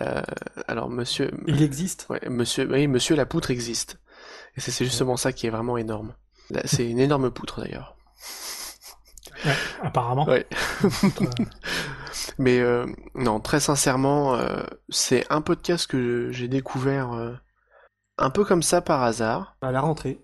Euh, 0.00 0.22
alors, 0.66 0.88
Monsieur, 0.88 1.30
il 1.46 1.62
existe. 1.62 2.06
ouais, 2.08 2.20
Monsieur, 2.30 2.66
oui, 2.72 2.86
Monsieur 2.88 3.16
Lapoutre 3.16 3.50
existe. 3.50 3.98
Et 4.56 4.62
c'est 4.62 4.70
c'est 4.70 4.86
justement 4.86 5.18
ça 5.18 5.34
qui 5.34 5.46
est 5.46 5.50
vraiment 5.50 5.76
énorme. 5.76 6.14
C'est 6.64 6.88
une 6.88 6.98
énorme 6.98 7.30
poutre 7.30 7.60
d'ailleurs. 7.60 7.96
Ouais, 9.44 9.54
apparemment. 9.82 10.26
Ouais. 10.26 10.46
Euh, 10.84 10.88
Mais 12.38 12.60
euh, 12.60 12.86
non, 13.14 13.40
très 13.40 13.60
sincèrement, 13.60 14.34
euh, 14.34 14.62
c'est 14.88 15.24
un 15.30 15.40
podcast 15.40 15.86
que 15.86 16.30
j'ai 16.32 16.48
découvert 16.48 17.12
euh, 17.12 17.34
un 18.18 18.30
peu 18.30 18.44
comme 18.44 18.62
ça 18.62 18.80
par 18.82 19.02
hasard, 19.02 19.56
À 19.62 19.72
la 19.72 19.80
rentrée. 19.80 20.20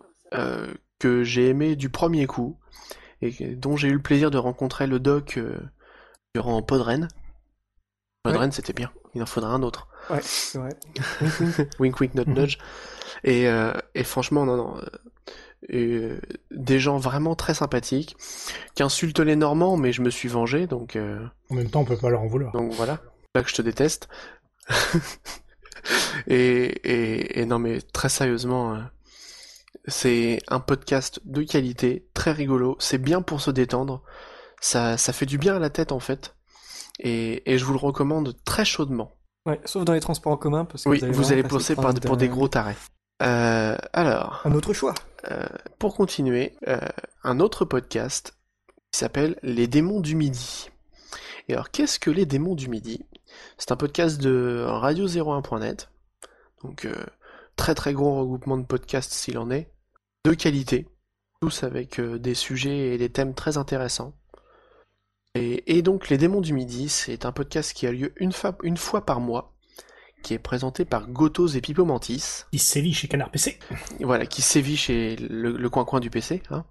que 0.98 1.24
j'ai 1.24 1.48
aimé 1.48 1.76
du 1.76 1.88
premier 1.90 2.26
coup, 2.26 2.58
et 3.22 3.54
dont 3.54 3.76
j'ai 3.76 3.88
eu 3.88 3.94
le 3.94 4.02
plaisir 4.02 4.30
de 4.30 4.38
rencontrer 4.38 4.86
le 4.86 4.98
doc 5.00 5.38
durant 6.34 6.60
Podren. 6.62 7.08
Podren, 8.22 8.50
c'était 8.52 8.72
bien, 8.74 8.90
il 9.14 9.22
en 9.22 9.26
faudra 9.26 9.50
un 9.50 9.62
autre. 9.62 9.88
Ouais, 10.10 10.20
c'est 10.22 10.58
vrai. 10.58 10.70
Wink 11.78 11.98
wink 12.00 12.14
not 12.14 12.24
Mhm. 12.26 12.34
nudge. 12.34 12.58
Et, 13.24 13.44
et 13.94 14.04
franchement, 14.04 14.44
non, 14.44 14.56
non. 14.56 14.80
Euh, 15.72 16.20
des 16.50 16.78
gens 16.78 16.96
vraiment 16.98 17.34
très 17.34 17.54
sympathiques, 17.54 18.16
qui 18.74 18.82
insultent 18.82 19.20
les 19.20 19.36
Normands, 19.36 19.76
mais 19.76 19.92
je 19.92 20.02
me 20.02 20.10
suis 20.10 20.28
vengé, 20.28 20.66
donc... 20.66 20.96
euh, 20.96 21.18
en 21.50 21.54
même 21.54 21.70
temps, 21.70 21.80
on 21.80 21.84
peut 21.84 21.96
pas 21.96 22.10
leur 22.10 22.22
en 22.22 22.26
vouloir. 22.26 22.52
Donc 22.52 22.72
voilà, 22.72 23.00
là 23.34 23.42
que 23.42 23.50
je 23.50 23.54
te 23.54 23.62
déteste. 23.62 24.08
et, 26.26 26.34
et, 26.34 27.40
et 27.40 27.46
non 27.46 27.58
mais 27.58 27.80
très 27.80 28.08
sérieusement, 28.08 28.74
euh, 28.74 28.78
c'est 29.86 30.40
un 30.48 30.60
podcast 30.60 31.20
de 31.24 31.42
qualité, 31.42 32.08
très 32.14 32.32
rigolo, 32.32 32.76
c'est 32.80 32.98
bien 32.98 33.22
pour 33.22 33.40
se 33.40 33.50
détendre, 33.50 34.02
ça, 34.60 34.96
ça 34.96 35.12
fait 35.12 35.26
du 35.26 35.38
bien 35.38 35.56
à 35.56 35.58
la 35.58 35.70
tête 35.70 35.92
en 35.92 36.00
fait, 36.00 36.34
et, 36.98 37.52
et 37.52 37.58
je 37.58 37.64
vous 37.64 37.72
le 37.72 37.78
recommande 37.78 38.34
très 38.44 38.64
chaudement. 38.64 39.12
Ouais, 39.46 39.60
sauf 39.64 39.84
dans 39.84 39.92
les 39.92 40.00
transports 40.00 40.32
en 40.32 40.36
commun 40.36 40.64
parce 40.64 40.82
que 40.82 40.88
Oui, 40.88 40.98
vous 40.98 41.04
allez, 41.04 41.12
vous 41.12 41.32
allez 41.32 41.42
passer 41.44 41.76
par, 41.76 41.84
pour 41.84 41.96
un 41.96 42.00
pour 42.00 42.16
des 42.16 42.28
gros 42.28 42.48
tarés. 42.48 42.74
Euh, 43.22 43.76
alors, 43.92 44.42
Un 44.44 44.52
autre 44.52 44.72
choix. 44.72 44.94
euh, 45.30 45.46
pour 45.78 45.94
continuer, 45.96 46.54
euh, 46.68 46.78
un 47.24 47.40
autre 47.40 47.64
podcast 47.64 48.36
qui 48.92 48.98
s'appelle 48.98 49.38
Les 49.42 49.66
démons 49.66 50.00
du 50.00 50.14
midi. 50.14 50.70
Et 51.48 51.54
alors, 51.54 51.70
qu'est-ce 51.70 51.98
que 51.98 52.10
les 52.10 52.26
démons 52.26 52.54
du 52.54 52.68
midi? 52.68 53.04
C'est 53.58 53.72
un 53.72 53.76
podcast 53.76 54.20
de 54.20 54.64
radio01.net, 54.68 55.90
donc 56.62 56.88
très 57.56 57.74
très 57.74 57.92
gros 57.92 58.18
regroupement 58.20 58.56
de 58.56 58.64
podcasts 58.64 59.12
s'il 59.12 59.38
en 59.38 59.50
est, 59.50 59.70
de 60.24 60.34
qualité, 60.34 60.88
tous 61.40 61.62
avec 61.62 62.00
des 62.00 62.34
sujets 62.34 62.94
et 62.94 62.98
des 62.98 63.10
thèmes 63.10 63.34
très 63.34 63.56
intéressants. 63.56 64.14
Et, 65.34 65.76
et 65.78 65.82
donc, 65.82 66.08
Les 66.08 66.18
démons 66.18 66.40
du 66.40 66.52
midi, 66.52 66.88
c'est 66.88 67.24
un 67.26 67.32
podcast 67.32 67.72
qui 67.74 67.86
a 67.86 67.92
lieu 67.92 68.12
une 68.16 68.32
fois 68.32 69.04
par 69.04 69.20
mois, 69.20 69.55
qui 70.26 70.34
est 70.34 70.40
présenté 70.40 70.84
par 70.84 71.06
Gotos 71.06 71.46
et 71.46 71.60
Pipo 71.60 71.84
Mantis 71.84 72.46
Qui 72.50 72.58
sévit 72.58 72.92
chez 72.92 73.06
Canard 73.06 73.30
PC. 73.30 73.60
voilà, 74.00 74.26
qui 74.26 74.42
sévit 74.42 74.76
chez 74.76 75.14
le, 75.14 75.70
coin-coin 75.70 76.00
du 76.00 76.10
PC, 76.10 76.42
hein, 76.50 76.64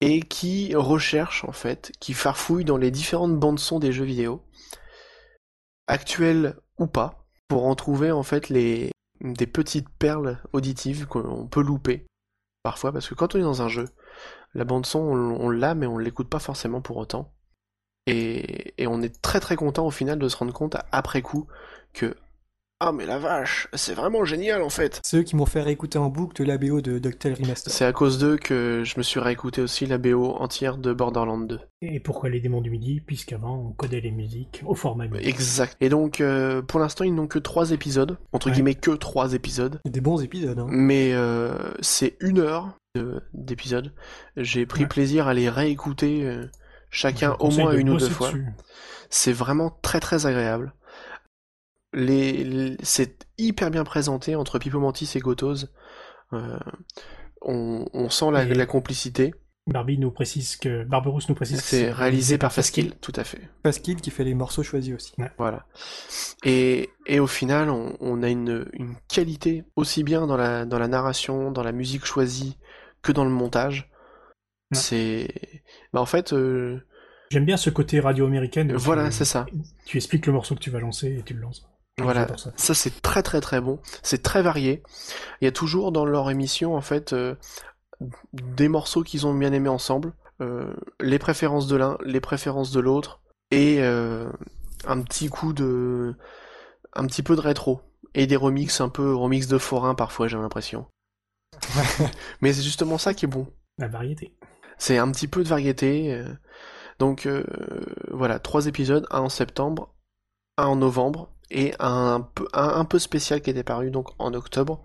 et 0.00 0.20
qui 0.22 0.74
recherche 0.74 1.44
en 1.44 1.52
fait, 1.52 1.92
qui 2.00 2.14
farfouille 2.14 2.64
dans 2.64 2.78
les 2.78 2.90
différentes 2.90 3.38
bandes 3.38 3.58
son 3.58 3.80
des 3.80 3.92
jeux 3.92 4.06
vidéo, 4.06 4.42
actuelles 5.88 6.56
ou 6.78 6.86
pas, 6.86 7.26
pour 7.48 7.66
en 7.66 7.74
trouver 7.74 8.12
en 8.12 8.22
fait 8.22 8.48
les 8.48 8.92
des 9.20 9.46
petites 9.46 9.90
perles 9.90 10.42
auditives 10.54 11.06
qu'on 11.06 11.46
peut 11.46 11.62
louper 11.62 12.06
parfois, 12.62 12.92
parce 12.92 13.06
que 13.06 13.14
quand 13.14 13.34
on 13.34 13.38
est 13.38 13.42
dans 13.42 13.60
un 13.60 13.68
jeu, 13.68 13.84
la 14.54 14.64
bande 14.64 14.86
son 14.86 15.00
on, 15.00 15.38
on 15.38 15.50
l'a 15.50 15.74
mais 15.74 15.86
on 15.86 15.98
l'écoute 15.98 16.30
pas 16.30 16.38
forcément 16.38 16.80
pour 16.80 16.96
autant, 16.96 17.34
et, 18.06 18.72
et 18.82 18.86
on 18.86 19.02
est 19.02 19.20
très 19.20 19.40
très 19.40 19.56
content 19.56 19.86
au 19.86 19.90
final 19.90 20.18
de 20.18 20.28
se 20.30 20.36
rendre 20.38 20.54
compte 20.54 20.78
après 20.92 21.20
coup 21.20 21.46
que 21.92 22.16
Ah 22.82 22.92
mais 22.92 23.04
la 23.04 23.18
vache, 23.18 23.68
c'est 23.74 23.92
vraiment 23.92 24.24
génial 24.24 24.62
en 24.62 24.70
fait. 24.70 25.02
Ceux 25.04 25.22
qui 25.22 25.36
m'ont 25.36 25.44
fait 25.44 25.60
réécouter 25.60 25.98
en 25.98 26.08
boucle 26.08 26.42
la 26.44 26.56
BO 26.56 26.80
de 26.80 26.98
DuckTales 26.98 27.34
Remaster. 27.34 27.70
C'est 27.70 27.84
à 27.84 27.92
cause 27.92 28.16
d'eux 28.18 28.38
que 28.38 28.82
je 28.86 28.94
me 28.96 29.02
suis 29.02 29.20
réécouté 29.20 29.60
aussi 29.60 29.84
la 29.84 29.98
BO 29.98 30.34
entière 30.38 30.78
de 30.78 30.94
Borderlands 30.94 31.36
2. 31.40 31.60
Et 31.82 32.00
pourquoi 32.00 32.30
les 32.30 32.40
démons 32.40 32.62
du 32.62 32.70
midi? 32.70 33.00
Puisqu'avant, 33.06 33.66
on 33.68 33.72
codait 33.72 34.00
les 34.00 34.10
musiques 34.10 34.62
au 34.64 34.74
format 34.74 35.08
MIDI. 35.08 35.28
Exact. 35.28 35.76
Et 35.82 35.90
donc, 35.90 36.22
euh, 36.22 36.62
pour 36.62 36.80
l'instant, 36.80 37.04
ils 37.04 37.14
n'ont 37.14 37.26
que 37.26 37.38
trois 37.38 37.70
épisodes. 37.72 38.16
Entre 38.32 38.46
Ouais. 38.46 38.54
guillemets, 38.54 38.74
que 38.74 38.92
trois 38.92 39.34
épisodes. 39.34 39.78
Des 39.84 40.00
bons 40.00 40.22
épisodes. 40.22 40.58
Hein. 40.58 40.66
Mais 40.70 41.12
euh, 41.12 41.52
c'est 41.82 42.16
une 42.20 42.38
heure 42.38 42.78
de- 42.94 43.20
d'épisode. 43.34 43.92
J'ai 44.38 44.64
pris 44.64 44.84
Ouais. 44.84 44.88
plaisir 44.88 45.28
à 45.28 45.34
les 45.34 45.50
réécouter 45.50 46.24
euh, 46.24 46.46
chacun 46.90 47.36
au 47.40 47.50
moins 47.50 47.72
une 47.74 47.90
ou 47.90 47.98
deux 47.98 48.08
fois. 48.08 48.30
C'est 49.10 49.32
vraiment 49.32 49.70
très 49.82 50.00
très 50.00 50.24
agréable. 50.24 50.72
Les, 51.92 52.44
les- 52.44 52.76
c'est 52.82 53.26
hyper 53.38 53.70
bien 53.70 53.84
présenté 53.84 54.36
entre 54.36 54.58
Pipo 54.58 54.78
Mantis 54.78 55.10
et 55.14 55.20
Gotos. 55.20 55.66
Euh, 56.32 56.58
on, 57.42 57.86
on 57.92 58.08
sent 58.10 58.30
la, 58.32 58.66
complicité. 58.66 59.34
Barbie 59.66 59.98
nous 59.98 60.10
précise 60.10 60.56
que 60.56 60.84
Barberousse 60.84 61.28
nous 61.28 61.34
précise 61.34 61.60
que 61.60 61.66
C'est 61.66 61.92
réalisé 61.92 62.38
par 62.38 62.52
Faskill, 62.52 62.94
tout 63.00 63.12
à 63.16 63.24
fait. 63.24 63.40
Pascal 63.62 63.96
qui 63.96 64.10
fait 64.10 64.24
les 64.24 64.34
morceaux 64.34 64.62
choisis 64.62 64.94
aussi. 64.94 65.12
Voilà. 65.38 65.66
Et, 66.44 66.90
et 67.06 67.20
au 67.20 67.26
final, 67.26 67.70
on, 67.70 67.96
on 68.00 68.22
a 68.22 68.28
une, 68.28 68.68
une 68.72 68.94
qualité 69.08 69.64
aussi 69.76 70.02
bien 70.02 70.26
dans 70.26 70.36
la, 70.36 70.64
dans 70.64 70.78
la 70.78 70.88
narration, 70.88 71.50
dans 71.52 71.62
la 71.62 71.72
musique 71.72 72.04
choisie, 72.04 72.58
que 73.02 73.12
dans 73.12 73.24
le 73.24 73.30
montage. 73.30 73.90
Ouais. 74.72 74.78
C'est. 74.78 75.28
Bah 75.92 76.00
en 76.00 76.06
fait, 76.06 76.32
euh, 76.32 76.80
J'aime 77.30 77.44
bien 77.44 77.56
ce 77.56 77.70
côté 77.70 78.00
radio 78.00 78.26
américaine. 78.26 78.74
voilà, 78.74 79.10
c'est 79.10 79.24
ça. 79.24 79.46
Tu 79.86 79.96
expliques 79.98 80.26
le 80.26 80.32
morceau 80.32 80.54
que 80.54 80.60
tu 80.60 80.70
vas 80.70 80.80
lancer 80.80 81.16
et 81.18 81.22
tu 81.22 81.34
le 81.34 81.40
lances. 81.40 81.69
Voilà. 82.02 82.26
Ça. 82.36 82.52
Ça, 82.56 82.74
c'est 82.74 83.02
très 83.02 83.22
très 83.22 83.40
très 83.40 83.60
bon. 83.60 83.78
C'est 84.02 84.22
très 84.22 84.42
varié. 84.42 84.82
Il 85.40 85.44
y 85.44 85.48
a 85.48 85.52
toujours 85.52 85.92
dans 85.92 86.04
leur 86.04 86.30
émission, 86.30 86.74
en 86.74 86.80
fait, 86.80 87.12
euh, 87.12 87.34
des 88.32 88.68
morceaux 88.68 89.02
qu'ils 89.02 89.26
ont 89.26 89.34
bien 89.34 89.52
aimés 89.52 89.68
ensemble, 89.68 90.12
euh, 90.40 90.72
les 91.00 91.18
préférences 91.18 91.66
de 91.66 91.76
l'un, 91.76 91.98
les 92.04 92.20
préférences 92.20 92.70
de 92.70 92.80
l'autre, 92.80 93.20
et 93.50 93.78
euh, 93.80 94.30
un 94.86 95.02
petit 95.02 95.28
coup 95.28 95.52
de. 95.52 96.14
un 96.94 97.06
petit 97.06 97.22
peu 97.22 97.36
de 97.36 97.40
rétro. 97.40 97.80
Et 98.14 98.26
des 98.26 98.36
remixes 98.36 98.80
un 98.80 98.88
peu 98.88 99.14
remix 99.14 99.46
de 99.46 99.56
forain 99.56 99.94
parfois, 99.94 100.26
j'ai 100.26 100.36
l'impression. 100.36 100.86
Mais 102.40 102.52
c'est 102.52 102.62
justement 102.62 102.98
ça 102.98 103.14
qui 103.14 103.26
est 103.26 103.28
bon. 103.28 103.46
La 103.78 103.86
variété. 103.86 104.34
C'est 104.78 104.98
un 104.98 105.08
petit 105.12 105.28
peu 105.28 105.44
de 105.44 105.48
variété. 105.48 106.24
Donc 106.98 107.28
voilà, 108.10 108.40
trois 108.40 108.66
épisodes, 108.66 109.06
un 109.10 109.20
en 109.20 109.28
septembre, 109.28 109.94
un 110.56 110.66
en 110.66 110.76
novembre 110.76 111.29
et 111.50 111.74
un 111.78 112.20
peu, 112.34 112.46
un, 112.52 112.68
un 112.68 112.84
peu 112.84 112.98
spécial 112.98 113.40
qui 113.42 113.50
était 113.50 113.62
paru 113.64 113.90
donc 113.90 114.08
en 114.18 114.34
octobre, 114.34 114.82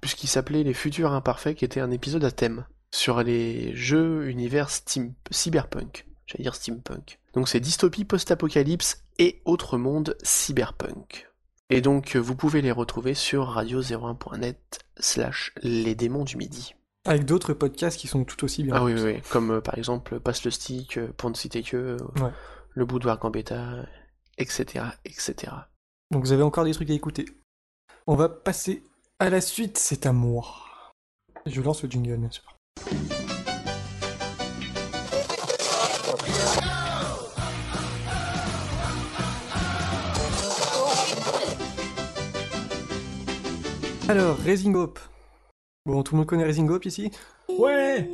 puisqu'il 0.00 0.28
s'appelait 0.28 0.62
Les 0.62 0.74
Futurs 0.74 1.12
Imparfaits, 1.12 1.56
qui 1.56 1.64
était 1.64 1.80
un 1.80 1.90
épisode 1.90 2.24
à 2.24 2.30
thème 2.30 2.66
sur 2.90 3.22
les 3.22 3.74
jeux 3.74 4.28
univers 4.28 4.70
steam, 4.70 5.14
cyberpunk. 5.30 6.06
J'allais 6.26 6.44
dire 6.44 6.54
steampunk. 6.54 7.18
Donc 7.34 7.48
c'est 7.48 7.60
dystopie, 7.60 8.04
post-apocalypse 8.04 9.02
et 9.18 9.42
autre 9.44 9.76
monde 9.76 10.16
cyberpunk. 10.22 11.28
Et 11.70 11.80
donc 11.80 12.16
vous 12.16 12.36
pouvez 12.36 12.62
les 12.62 12.72
retrouver 12.72 13.14
sur 13.14 13.56
radio01.net 13.56 14.80
slash 14.98 15.52
les 15.62 15.94
démons 15.94 16.24
du 16.24 16.36
midi. 16.36 16.74
Avec 17.06 17.24
d'autres 17.26 17.52
podcasts 17.52 17.98
qui 17.98 18.06
sont 18.08 18.24
tout 18.24 18.42
aussi 18.44 18.62
bien. 18.62 18.74
Ah 18.76 18.84
oui, 18.84 18.94
oui, 18.94 19.02
oui. 19.02 19.20
comme 19.30 19.50
euh, 19.50 19.60
par 19.60 19.76
exemple 19.76 20.18
Passe 20.20 20.44
le 20.44 20.50
stick, 20.50 20.96
euh, 20.96 21.08
pour 21.16 21.28
ne 21.28 21.34
citer 21.34 21.62
que, 21.62 21.76
euh, 21.76 21.96
Ouais. 22.22 22.30
le 22.70 22.86
boudoir 22.86 23.18
Gambetta, 23.18 23.84
etc., 24.38 24.84
etc. 25.04 25.52
Donc 26.10 26.24
vous 26.24 26.32
avez 26.32 26.42
encore 26.42 26.64
des 26.64 26.72
trucs 26.72 26.90
à 26.90 26.94
écouter. 26.94 27.26
On 28.06 28.14
va 28.14 28.28
passer 28.28 28.82
à 29.18 29.30
la 29.30 29.40
suite, 29.40 29.78
c'est 29.78 30.06
à 30.06 30.12
moi. 30.12 30.44
Je 31.46 31.60
lance 31.60 31.82
le 31.82 31.90
jingle, 31.90 32.16
bien 32.16 32.30
sûr. 32.30 32.56
Alors, 44.08 44.36
Raising 44.38 44.74
Hope. 44.74 44.98
Bon, 45.86 46.02
tout 46.02 46.14
le 46.14 46.18
monde 46.18 46.26
connaît 46.26 46.44
Raising 46.44 46.68
Hope 46.68 46.84
ici? 46.84 47.10
Ouais 47.48 48.08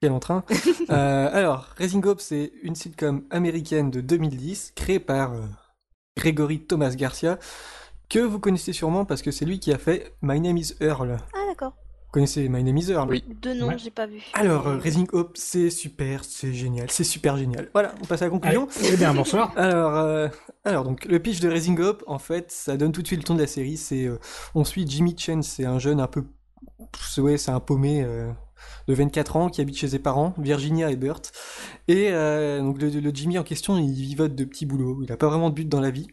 Quel 0.00 0.12
entrain. 0.12 0.44
Euh, 0.90 1.28
alors, 1.32 1.68
Raising 1.76 2.04
Hope, 2.04 2.20
c'est 2.20 2.50
une 2.64 2.74
sitcom 2.74 3.22
américaine 3.30 3.92
de 3.92 4.00
2010, 4.00 4.72
créée 4.74 4.98
par 4.98 5.34
euh, 5.34 5.42
Gregory 6.16 6.58
Thomas 6.58 6.90
Garcia, 6.96 7.38
que 8.08 8.18
vous 8.18 8.40
connaissez 8.40 8.72
sûrement 8.72 9.04
parce 9.04 9.22
que 9.22 9.30
c'est 9.30 9.44
lui 9.44 9.60
qui 9.60 9.72
a 9.72 9.78
fait 9.78 10.12
My 10.20 10.40
Name 10.40 10.56
is 10.56 10.74
Earl. 10.80 11.10
Vous 11.12 11.22
Ah 11.38 11.46
d'accord. 11.46 11.74
connaissez 12.10 12.48
My 12.48 12.64
Name 12.64 12.78
is 12.78 12.90
Earl? 12.90 13.08
Oui. 13.08 13.22
De 13.40 13.52
nom, 13.52 13.68
Ouais. 13.68 13.78
j'ai 13.78 13.92
pas 13.92 14.08
vu. 14.08 14.20
Alors, 14.34 14.66
euh, 14.66 14.78
Raising 14.78 15.06
Hope, 15.12 15.36
c'est 15.36 15.70
super, 15.70 16.24
c'est 16.24 16.52
génial, 16.52 16.90
c'est 16.90 17.04
super 17.04 17.36
génial. 17.36 17.68
Voilà, 17.72 17.94
on 18.02 18.06
passe 18.06 18.22
à 18.22 18.24
la 18.24 18.30
conclusion. 18.32 18.66
Allez, 18.80 18.88
Eh 18.92 18.96
bien, 18.96 19.14
bonsoir. 19.14 19.52
Alors, 19.56 19.96
euh, 19.96 20.26
alors 20.64 20.82
donc 20.82 21.04
le 21.04 21.20
pitch 21.20 21.38
de 21.38 21.48
Raising 21.48 21.78
Hope, 21.78 22.02
en 22.08 22.18
fait, 22.18 22.50
ça 22.50 22.76
donne 22.76 22.90
tout 22.90 23.02
de 23.02 23.06
suite 23.06 23.20
le 23.20 23.24
ton 23.24 23.34
de 23.36 23.40
la 23.42 23.46
série. 23.46 23.76
C'est, 23.76 24.06
euh, 24.06 24.18
on 24.56 24.64
suit 24.64 24.86
Jimmy 24.88 25.14
Chen, 25.16 25.44
c'est 25.44 25.66
un 25.66 25.78
jeune 25.78 26.00
un 26.00 26.08
peu, 26.08 26.24
c'est- 27.00 27.20
ouais, 27.20 27.38
c'est 27.38 27.52
un 27.52 27.60
paumé 27.60 28.02
euh, 28.02 28.32
de 28.88 28.94
24 28.94 29.36
ans 29.36 29.48
qui 29.48 29.60
habite 29.60 29.76
chez 29.76 29.88
ses 29.88 29.98
parents, 29.98 30.34
Virginia 30.38 30.90
et 30.90 30.96
Burt. 30.96 31.32
Et 31.88 32.08
euh, 32.10 32.60
donc 32.60 32.80
le, 32.80 32.88
le 32.88 33.10
Jimmy 33.14 33.38
en 33.38 33.42
question, 33.44 33.78
il 33.78 33.92
vivote 33.92 34.34
de 34.34 34.44
petits 34.44 34.66
boulots. 34.66 35.00
Il 35.02 35.12
a 35.12 35.16
pas 35.16 35.28
vraiment 35.28 35.50
de 35.50 35.54
but 35.54 35.68
dans 35.68 35.80
la 35.80 35.90
vie. 35.90 36.08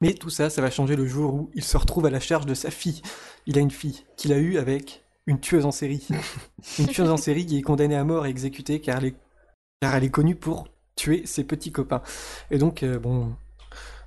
Mais 0.00 0.14
tout 0.14 0.30
ça, 0.30 0.50
ça 0.50 0.60
va 0.60 0.70
changer 0.70 0.96
le 0.96 1.06
jour 1.06 1.34
où 1.34 1.50
il 1.54 1.62
se 1.64 1.76
retrouve 1.76 2.06
à 2.06 2.10
la 2.10 2.20
charge 2.20 2.46
de 2.46 2.54
sa 2.54 2.70
fille. 2.70 3.00
Il 3.46 3.56
a 3.56 3.60
une 3.60 3.70
fille 3.70 4.04
qu'il 4.16 4.32
a 4.32 4.38
eue 4.38 4.58
avec 4.58 5.04
une 5.26 5.40
tueuse 5.40 5.64
en 5.64 5.70
série. 5.70 6.06
une 6.78 6.88
tueuse 6.88 7.10
en 7.10 7.16
série 7.16 7.46
qui 7.46 7.58
est 7.58 7.62
condamnée 7.62 7.96
à 7.96 8.04
mort 8.04 8.26
et 8.26 8.30
exécutée 8.30 8.80
car 8.80 8.98
elle 8.98 9.06
est, 9.06 9.16
car 9.80 9.94
elle 9.94 10.04
est 10.04 10.10
connue 10.10 10.34
pour 10.34 10.68
tuer 10.96 11.24
ses 11.26 11.44
petits 11.44 11.72
copains. 11.72 12.02
Et 12.50 12.58
donc, 12.58 12.82
euh, 12.82 12.98
bon, 12.98 13.34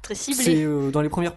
Très 0.02 0.15
c'est 0.15 0.34
ciblé. 0.34 0.63
euh, 0.63 0.91
dans 0.91 1.02
les 1.02 1.10
premières, 1.10 1.36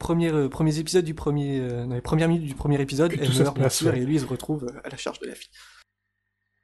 premières, 0.00 0.34
euh, 0.34 0.48
premiers 0.48 0.78
épisodes 0.80 1.04
du 1.04 1.14
premier, 1.14 1.60
euh, 1.60 1.86
dans 1.86 1.94
les 1.94 2.00
premières 2.00 2.28
minutes 2.28 2.46
du 2.48 2.54
premier 2.56 2.80
épisode, 2.80 3.12
elle 3.12 3.32
meurt 3.38 3.56
bien 3.56 3.68
sûr, 3.68 3.94
et 3.94 4.00
lui 4.00 4.14
il 4.16 4.20
se 4.20 4.26
retrouve 4.26 4.64
euh, 4.64 4.80
à 4.82 4.88
la 4.88 4.96
charge 4.96 5.20
de 5.20 5.26
la 5.28 5.34
fille. 5.36 5.50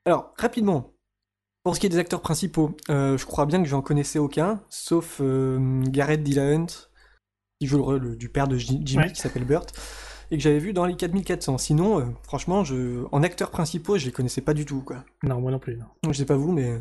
Alors, 0.04 0.34
rapidement, 0.36 0.92
pour 1.62 1.74
ce 1.74 1.80
qui 1.80 1.86
est 1.86 1.90
des 1.90 1.98
acteurs 1.98 2.20
principaux, 2.22 2.76
euh, 2.90 3.16
je 3.18 3.24
crois 3.26 3.46
bien 3.46 3.62
que 3.62 3.68
j'en 3.68 3.82
connaissais 3.82 4.18
aucun, 4.18 4.62
sauf 4.68 5.18
euh, 5.20 5.82
Gareth 5.84 6.22
Dillahunt, 6.22 6.66
qui 7.60 7.66
joue 7.66 7.76
le 7.76 7.82
rôle 7.82 8.16
du 8.16 8.28
père 8.28 8.48
de 8.48 8.56
Ji- 8.56 8.80
Jimmy, 8.84 9.04
Ouais. 9.04 9.12
qui 9.12 9.20
s'appelle 9.20 9.44
Burt, 9.44 9.72
et 10.30 10.36
que 10.36 10.42
j'avais 10.42 10.58
vu 10.58 10.72
dans 10.72 10.84
les 10.86 10.96
4400. 10.96 11.58
Sinon, 11.58 12.00
euh, 12.00 12.04
franchement, 12.22 12.64
je, 12.64 13.04
en 13.12 13.22
acteurs 13.22 13.50
principaux, 13.50 13.98
je 13.98 14.06
les 14.06 14.12
connaissais 14.12 14.40
pas 14.42 14.54
du 14.54 14.64
tout, 14.64 14.80
quoi. 14.82 15.04
Non, 15.22 15.40
moi 15.40 15.50
non 15.52 15.58
plus. 15.58 15.76
non. 15.76 15.86
Je 16.12 16.12
sais 16.18 16.24
pas 16.26 16.36
vous, 16.36 16.52
mais 16.52 16.80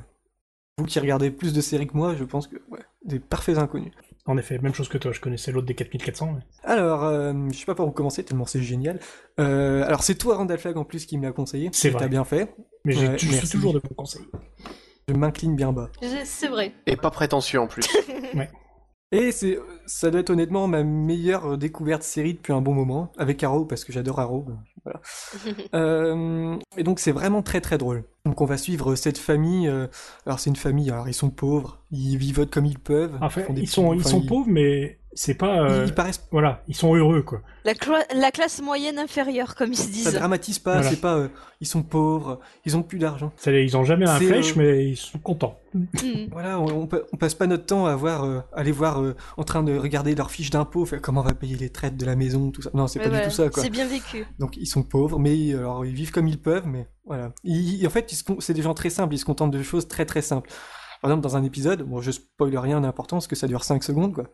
vous 0.77 0.85
qui 0.85 0.99
regardez 0.99 1.31
plus 1.31 1.53
de 1.53 1.61
séries 1.61 1.87
que 1.87 1.95
moi, 1.97 2.15
je 2.15 2.23
pense 2.23 2.47
que, 2.47 2.57
ouais, 2.69 2.81
des 3.05 3.19
parfaits 3.19 3.57
inconnus. 3.57 3.93
En 4.27 4.37
effet, 4.37 4.57
même 4.59 4.73
chose 4.73 4.89
que 4.89 4.97
toi. 4.97 5.11
Je 5.11 5.19
connaissais 5.19 5.51
l'autre 5.51 5.67
des 5.67 5.75
4400. 5.75 6.33
mais- 6.33 6.41
Alors, 6.63 7.03
euh, 7.03 7.31
je 7.51 7.57
sais 7.59 7.65
pas 7.65 7.75
par 7.75 7.87
où 7.87 7.91
commencer, 7.91 8.23
tellement 8.23 8.45
c'est 8.45 8.61
génial. 8.61 8.99
Euh, 9.39 9.83
alors, 9.85 10.01
c'est 10.03 10.15
toi, 10.15 10.35
Randall 10.37 10.57
Flagg, 10.57 10.77
en 10.77 10.83
plus, 10.83 11.05
qui 11.05 11.17
me 11.17 11.23
l'a 11.23 11.31
conseillé. 11.31 11.69
C'est 11.73 11.89
vrai. 11.91 11.99
T'as 12.01 12.07
bien 12.07 12.23
fait. 12.23 12.55
Mais 12.85 12.93
j'ai- 12.93 13.07
Ouais, 13.09 13.17
je 13.19 13.27
suis 13.35 13.49
toujours 13.49 13.73
de 13.73 13.79
bons 13.79 13.93
conseils. 13.95 14.25
Je 15.07 15.13
m'incline 15.13 15.55
bien 15.55 15.71
bas. 15.71 15.89
C'est 16.23 16.47
vrai. 16.47 16.73
Et 16.87 16.95
pas 16.95 17.11
prétentieux 17.11 17.59
en 17.59 17.67
plus. 17.67 17.85
Et 19.11 19.31
c'est, 19.31 19.59
ça 19.85 20.09
doit 20.09 20.21
être 20.21 20.31
honnêtement 20.31 20.67
ma 20.67 20.83
meilleure 20.83 21.53
euh, 21.53 21.57
découverte 21.57 22.01
série 22.01 22.33
depuis 22.33 22.51
un 22.51 22.61
bon 22.61 22.73
moment, 22.73 23.11
avec 23.17 23.43
Arrow, 23.43 23.63
parce 23.65 23.85
que 23.85 23.93
j'adore 23.93 24.19
Arrow. 24.19 24.47
Voilà. 24.85 25.01
Euh, 25.73 26.57
et 26.77 26.83
donc 26.83 26.99
c'est 26.99 27.11
vraiment 27.11 27.41
très 27.41 27.59
très 27.59 27.77
drôle. 27.77 28.03
Donc 28.25 28.39
on 28.41 28.45
va 28.45 28.57
suivre 28.57 28.95
cette 28.95 29.17
famille. 29.17 29.67
euh, 29.67 29.87
alors 30.25 30.39
c'est 30.39 30.49
une 30.49 30.55
famille, 30.55 30.89
alors 30.91 31.07
ils 31.09 31.13
sont 31.13 31.29
pauvres, 31.29 31.79
ils 31.91 32.17
vivotent 32.17 32.51
comme 32.51 32.65
ils 32.65 32.79
peuvent. 32.79 33.17
Ils 33.57 33.67
sont, 33.67 33.93
ils 33.93 33.99
enfin, 33.99 34.09
sont 34.09 34.21
ils- 34.21 34.27
pauvres, 34.27 34.47
mais 34.49 34.99
c'est 35.15 35.33
pas. 35.33 35.55
Ils, 35.55 35.71
euh, 35.71 35.85
ils 35.87 35.93
paraissent 35.93 36.21
Voilà, 36.31 36.61
ils 36.67 36.75
sont 36.75 36.93
heureux, 36.95 37.23
quoi. 37.23 37.41
La, 37.63 37.73
cla- 37.73 38.05
la 38.15 38.31
classe 38.31 38.61
moyenne 38.61 38.99
inférieure, 38.99 39.55
comme 39.55 39.71
ils 39.73 39.77
se 39.77 39.83
ça 39.83 39.89
disent. 39.89 40.13
dramatise 40.13 40.59
pas, 40.59 40.73
Voilà. 40.75 40.89
c'est 40.89 41.01
pas 41.01 41.15
euh, 41.15 41.27
ils 41.61 41.67
sont 41.67 41.81
pauvres, 41.83 42.39
ils 42.65 42.77
ont 42.77 42.83
plus 42.83 42.99
d'argent. 42.99 43.31
Ça, 43.37 43.51
Ils 43.51 43.75
ont 43.75 43.83
jamais 43.83 44.07
un 44.07 44.17
flèche, 44.19 44.51
euh, 44.51 44.55
mais 44.57 44.85
ils 44.89 44.97
sont 44.97 45.17
contents. 45.17 45.57
Hmm. 45.73 45.85
Voilà, 46.31 46.59
on, 46.59 46.65
on 46.81 46.87
pa- 46.87 46.99
on 47.13 47.17
passe 47.17 47.33
pas 47.33 47.47
notre 47.47 47.65
temps 47.65 47.85
à 47.87 47.95
voir, 47.95 48.23
euh, 48.23 48.41
aller 48.53 48.71
voir, 48.71 49.01
euh, 49.01 49.15
en 49.37 49.43
train 49.43 49.63
de 49.63 49.77
regarder 49.77 50.13
leurs 50.15 50.29
fiches 50.31 50.49
d'impôts, 50.51 50.85
comment 51.01 51.21
on 51.21 51.23
va 51.23 51.33
payer 51.33 51.55
les 51.55 51.69
traites 51.69 51.97
de 51.97 52.05
la 52.05 52.15
maison, 52.15 52.51
tout 52.51 52.61
ça. 52.61 52.69
Non, 52.73 52.87
c'est 52.87 52.99
pas 52.99 53.09
voilà. 53.09 53.23
du 53.25 53.29
tout 53.29 53.35
ça, 53.35 53.49
quoi. 53.49 53.63
C'est 53.63 53.69
bien 53.69 53.87
vécu. 53.87 54.25
Donc 54.39 54.57
ils 54.57 54.67
sont 54.67 54.83
pauvres, 54.83 55.17
mais 55.19 55.53
alors 55.53 55.85
ils 55.85 55.93
vivent 55.93 56.11
comme 56.11 56.27
ils 56.27 56.39
peuvent, 56.41 56.67
mais 56.67 56.87
voilà. 57.05 57.31
Ils- 57.43 57.81
ils- 57.81 57.87
en 57.87 57.89
fait, 57.89 58.13
c'est 58.39 58.53
des 58.53 58.61
gens 58.61 58.73
très 58.73 58.89
simples, 58.89 59.13
ils 59.15 59.19
se 59.19 59.25
contentent 59.25 59.51
de 59.51 59.63
choses 59.63 59.87
très 59.87 60.05
très 60.05 60.21
simples. 60.21 60.49
Par 61.01 61.11
exemple, 61.11 61.23
dans 61.23 61.35
un 61.37 61.43
épisode, 61.43 61.83
bon, 61.83 62.01
je 62.01 62.09
spoil 62.11 62.57
rien 62.57 62.81
d'important 62.81 63.17
parce 63.17 63.27
que 63.27 63.35
ça 63.35 63.47
dure 63.47 63.63
5 63.63 63.83
secondes, 63.83 64.13
quoi. 64.13 64.25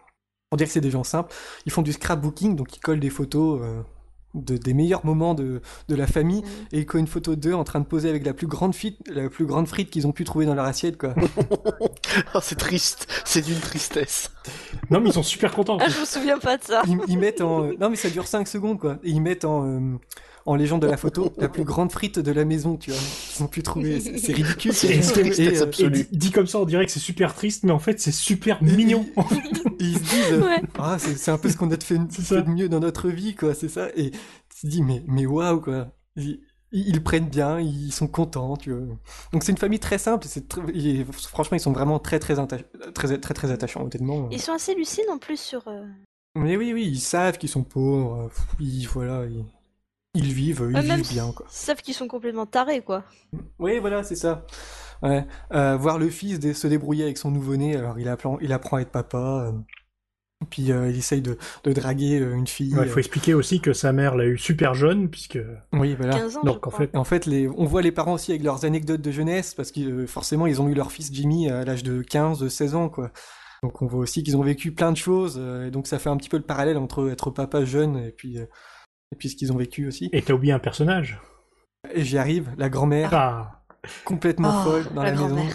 Pour 0.51 0.57
dire 0.57 0.67
que 0.67 0.73
c'est 0.73 0.81
des 0.81 0.91
gens 0.91 1.05
simples, 1.05 1.33
ils 1.65 1.71
font 1.71 1.81
du 1.81 1.93
scrapbooking, 1.93 2.57
donc 2.57 2.75
ils 2.75 2.81
collent 2.81 2.99
des 2.99 3.09
photos 3.09 3.61
euh, 3.63 3.81
de, 4.33 4.57
des 4.57 4.73
meilleurs 4.73 5.05
moments 5.05 5.33
de, 5.33 5.61
de 5.87 5.95
la 5.95 6.07
famille, 6.07 6.41
Mhm. 6.41 6.47
et 6.73 6.79
ils 6.79 6.85
collent 6.85 6.99
une 6.99 7.07
photo 7.07 7.37
d'eux 7.37 7.53
en 7.53 7.63
train 7.63 7.79
de 7.79 7.85
poser 7.85 8.09
avec 8.09 8.25
la 8.25 8.33
plus 8.33 8.47
grande 8.47 8.75
frite, 8.75 8.97
la 9.07 9.29
plus 9.29 9.45
grande 9.45 9.65
frite 9.69 9.89
qu'ils 9.89 10.07
ont 10.07 10.11
pu 10.11 10.25
trouver 10.25 10.45
dans 10.45 10.53
leur 10.53 10.65
assiette, 10.65 10.97
quoi. 10.97 11.15
Oh, 12.35 12.39
c'est 12.41 12.57
triste, 12.57 13.07
c'est 13.23 13.41
d'une 13.41 13.59
tristesse. 13.61 14.29
Non, 14.91 14.99
mais 15.01 15.09
ils 15.09 15.13
sont 15.13 15.23
super 15.23 15.51
contents. 15.53 15.77
Ah, 15.81 15.89
je 15.89 15.99
me 15.99 16.05
souviens 16.05 16.37
pas 16.37 16.57
de 16.57 16.63
ça. 16.63 16.83
Ils, 16.87 16.99
ils 17.07 17.17
mettent 17.17 17.41
en. 17.41 17.63
euh, 17.65 17.73
Non, 17.79 17.89
mais 17.89 17.95
ça 17.95 18.09
dure 18.09 18.27
5 18.27 18.47
secondes, 18.47 18.77
quoi. 18.79 18.97
Et 19.03 19.09
ils 19.09 19.21
mettent 19.21 19.45
en. 19.45 19.65
euh, 19.65 19.79
En 20.45 20.55
légende 20.55 20.81
de 20.81 20.87
la 20.87 20.97
photo, 20.97 21.31
la 21.37 21.49
plus 21.49 21.63
grande 21.63 21.91
frite 21.91 22.19
de 22.19 22.31
la 22.31 22.45
maison, 22.45 22.75
tu 22.75 22.91
vois. 22.91 22.99
Ils 23.39 23.43
ont 23.43 23.47
pu 23.47 23.63
trouver. 23.63 23.99
C'est 23.99 24.33
ridicule. 24.33 24.73
C'est. 24.73 24.87
Et, 24.89 24.99
euh, 24.99 25.51
Et 25.53 25.61
absolue. 25.61 25.91
dit, 26.03 26.07
dit 26.11 26.31
comme 26.31 26.47
ça, 26.47 26.59
on 26.59 26.65
dirait 26.65 26.85
que 26.85 26.91
c'est 26.91 26.99
super 26.99 27.33
triste, 27.35 27.63
mais 27.63 27.71
en 27.71 27.79
fait, 27.79 27.99
c'est 28.01 28.11
super 28.11 28.61
mignon. 28.63 29.05
ils 29.79 29.95
se 29.95 29.99
disent. 29.99 30.39
Ouais. 30.43 30.61
Ah, 30.77 30.97
c'est 30.99 31.31
un 31.31 31.37
peu 31.37 31.49
ce 31.49 31.57
qu'on 31.57 31.71
a 31.71 31.77
de 31.77 31.83
fait, 31.83 31.97
de 31.97 32.49
mieux 32.49 32.67
dans 32.69 32.79
notre 32.79 33.09
vie, 33.09 33.35
quoi. 33.35 33.53
C'est 33.53 33.69
ça. 33.69 33.89
Et 33.95 34.11
tu 34.11 34.61
te 34.61 34.67
dis, 34.67 34.81
mais, 34.81 35.03
mais 35.07 35.25
waouh, 35.25 35.61
quoi. 35.61 35.87
Ils, 36.73 37.03
prennent 37.03 37.27
bien, 37.27 37.59
ils 37.59 37.91
sont 37.91 38.07
contents, 38.07 38.55
tu 38.55 38.71
vois. 38.71 38.95
Donc 39.33 39.43
c'est 39.43 39.51
une 39.51 39.57
famille 39.57 39.79
très 39.79 39.97
simple. 39.97 40.25
C'est 40.27 40.57
et 40.73 41.05
franchement, 41.11 41.57
ils 41.57 41.61
sont 41.61 41.73
vraiment 41.73 41.99
très, 41.99 42.19
très, 42.19 42.35
atta- 42.35 42.63
très, 42.93 43.17
très, 43.19 43.33
très 43.33 43.51
attachants, 43.51 43.81
honnêtement. 43.81 44.29
Ils 44.31 44.41
sont 44.41 44.53
assez 44.53 44.73
lucides 44.75 45.09
en 45.09 45.17
plus 45.17 45.39
sur. 45.39 45.67
euh, 45.67 45.83
Mais 46.35 46.55
oui, 46.55 46.71
oui, 46.73 46.85
ils 46.87 47.01
savent 47.01 47.37
qu'ils 47.37 47.49
sont 47.49 47.63
pauvres. 47.63 48.29
Ils, 48.59 48.87
voilà, 48.87 49.25
ils, 49.25 49.43
ils 50.13 50.33
vivent, 50.33 50.65
ils 50.69 50.73
même 50.73 51.01
vivent 51.01 51.11
bien, 51.11 51.31
quoi. 51.31 51.45
Ils 51.49 51.53
savent 51.55 51.81
qu'ils 51.81 51.93
sont 51.93 52.07
complètement 52.07 52.45
tarés, 52.45 52.81
quoi. 52.81 53.03
Oui, 53.59 53.79
voilà, 53.79 54.03
c'est 54.03 54.15
ça. 54.15 54.45
Ouais. 55.01 55.25
Euh, 55.53 55.77
voir 55.77 55.97
le 55.97 56.09
fils 56.09 56.39
se 56.53 56.67
débrouiller 56.67 57.03
avec 57.05 57.17
son 57.17 57.31
nouveau-né, 57.31 57.75
alors 57.75 57.97
il 57.99 58.07
apprend, 58.07 58.37
il 58.39 58.53
apprend 58.53 58.77
à 58.77 58.81
être 58.81 58.91
papa. 58.91 59.17
euh, 59.47 59.51
puis 60.49 60.71
euh, 60.71 60.89
il 60.89 60.97
essaye 60.97 61.21
de, 61.21 61.37
de 61.63 61.71
draguer 61.73 62.19
euh, 62.19 62.33
une 62.35 62.47
fille. 62.47 62.73
Il 62.81 62.87
faut 62.89 62.99
expliquer 62.99 63.33
aussi 63.33 63.61
que 63.61 63.73
sa 63.73 63.91
mère 63.93 64.15
l'a 64.15 64.25
eu 64.25 64.37
super 64.37 64.73
jeune, 64.73 65.09
puisque. 65.09 65.39
Oui, 65.73 65.95
voilà. 65.95 66.17
15 66.17 66.37
ans, 66.37 66.41
Donc, 66.43 66.53
je 66.53 66.57
en 66.57 66.59
crois. 66.71 66.77
fait, 66.79 66.95
En 66.97 67.03
fait, 67.03 67.25
les, 67.25 67.47
on 67.47 67.65
voit 67.65 67.81
les 67.81 67.91
parents 67.91 68.13
aussi 68.13 68.31
avec 68.31 68.43
leurs 68.43 68.65
anecdotes 68.65 69.01
de 69.01 69.11
jeunesse, 69.11 69.53
parce 69.53 69.71
que 69.71 69.81
euh, 69.81 70.07
forcément, 70.07 70.47
ils 70.47 70.61
ont 70.61 70.67
eu 70.69 70.73
leur 70.73 70.91
fils 70.91 71.13
Jimmy 71.13 71.49
à 71.49 71.63
l'âge 71.63 71.83
de 71.83 72.01
15, 72.01 72.39
de 72.39 72.49
16 72.49 72.75
ans, 72.75 72.89
quoi. 72.89 73.11
Donc 73.63 73.79
on 73.83 73.85
voit 73.85 73.99
aussi 73.99 74.23
qu'ils 74.23 74.35
ont 74.37 74.41
vécu 74.41 74.71
plein 74.71 74.91
de 74.91 74.97
choses, 74.97 75.35
euh, 75.39 75.67
et 75.67 75.71
donc 75.71 75.85
ça 75.85 75.99
fait 75.99 76.09
un 76.09 76.17
petit 76.17 76.29
peu 76.29 76.37
le 76.37 76.43
parallèle 76.43 76.77
entre 76.77 77.11
être 77.11 77.29
papa 77.29 77.63
jeune 77.63 77.95
et 77.97 78.11
puis, 78.11 78.39
euh, 78.39 78.45
et 79.11 79.15
puis 79.15 79.29
ce 79.29 79.35
qu'ils 79.35 79.53
ont 79.53 79.57
vécu 79.57 79.87
aussi. 79.87 80.09
Et 80.13 80.23
t'as 80.23 80.33
oublié 80.33 80.51
un 80.51 80.57
personnage. 80.57 81.21
Et 81.93 82.03
j'y 82.03 82.17
arrive, 82.17 82.49
la 82.57 82.69
grand-mère, 82.69 83.13
Ah. 83.13 83.63
complètement 84.03 84.51
Oh, 84.51 84.63
folle 84.63 84.85
dans 84.95 85.03
la 85.03 85.11
la, 85.11 85.21
maison. 85.21 85.47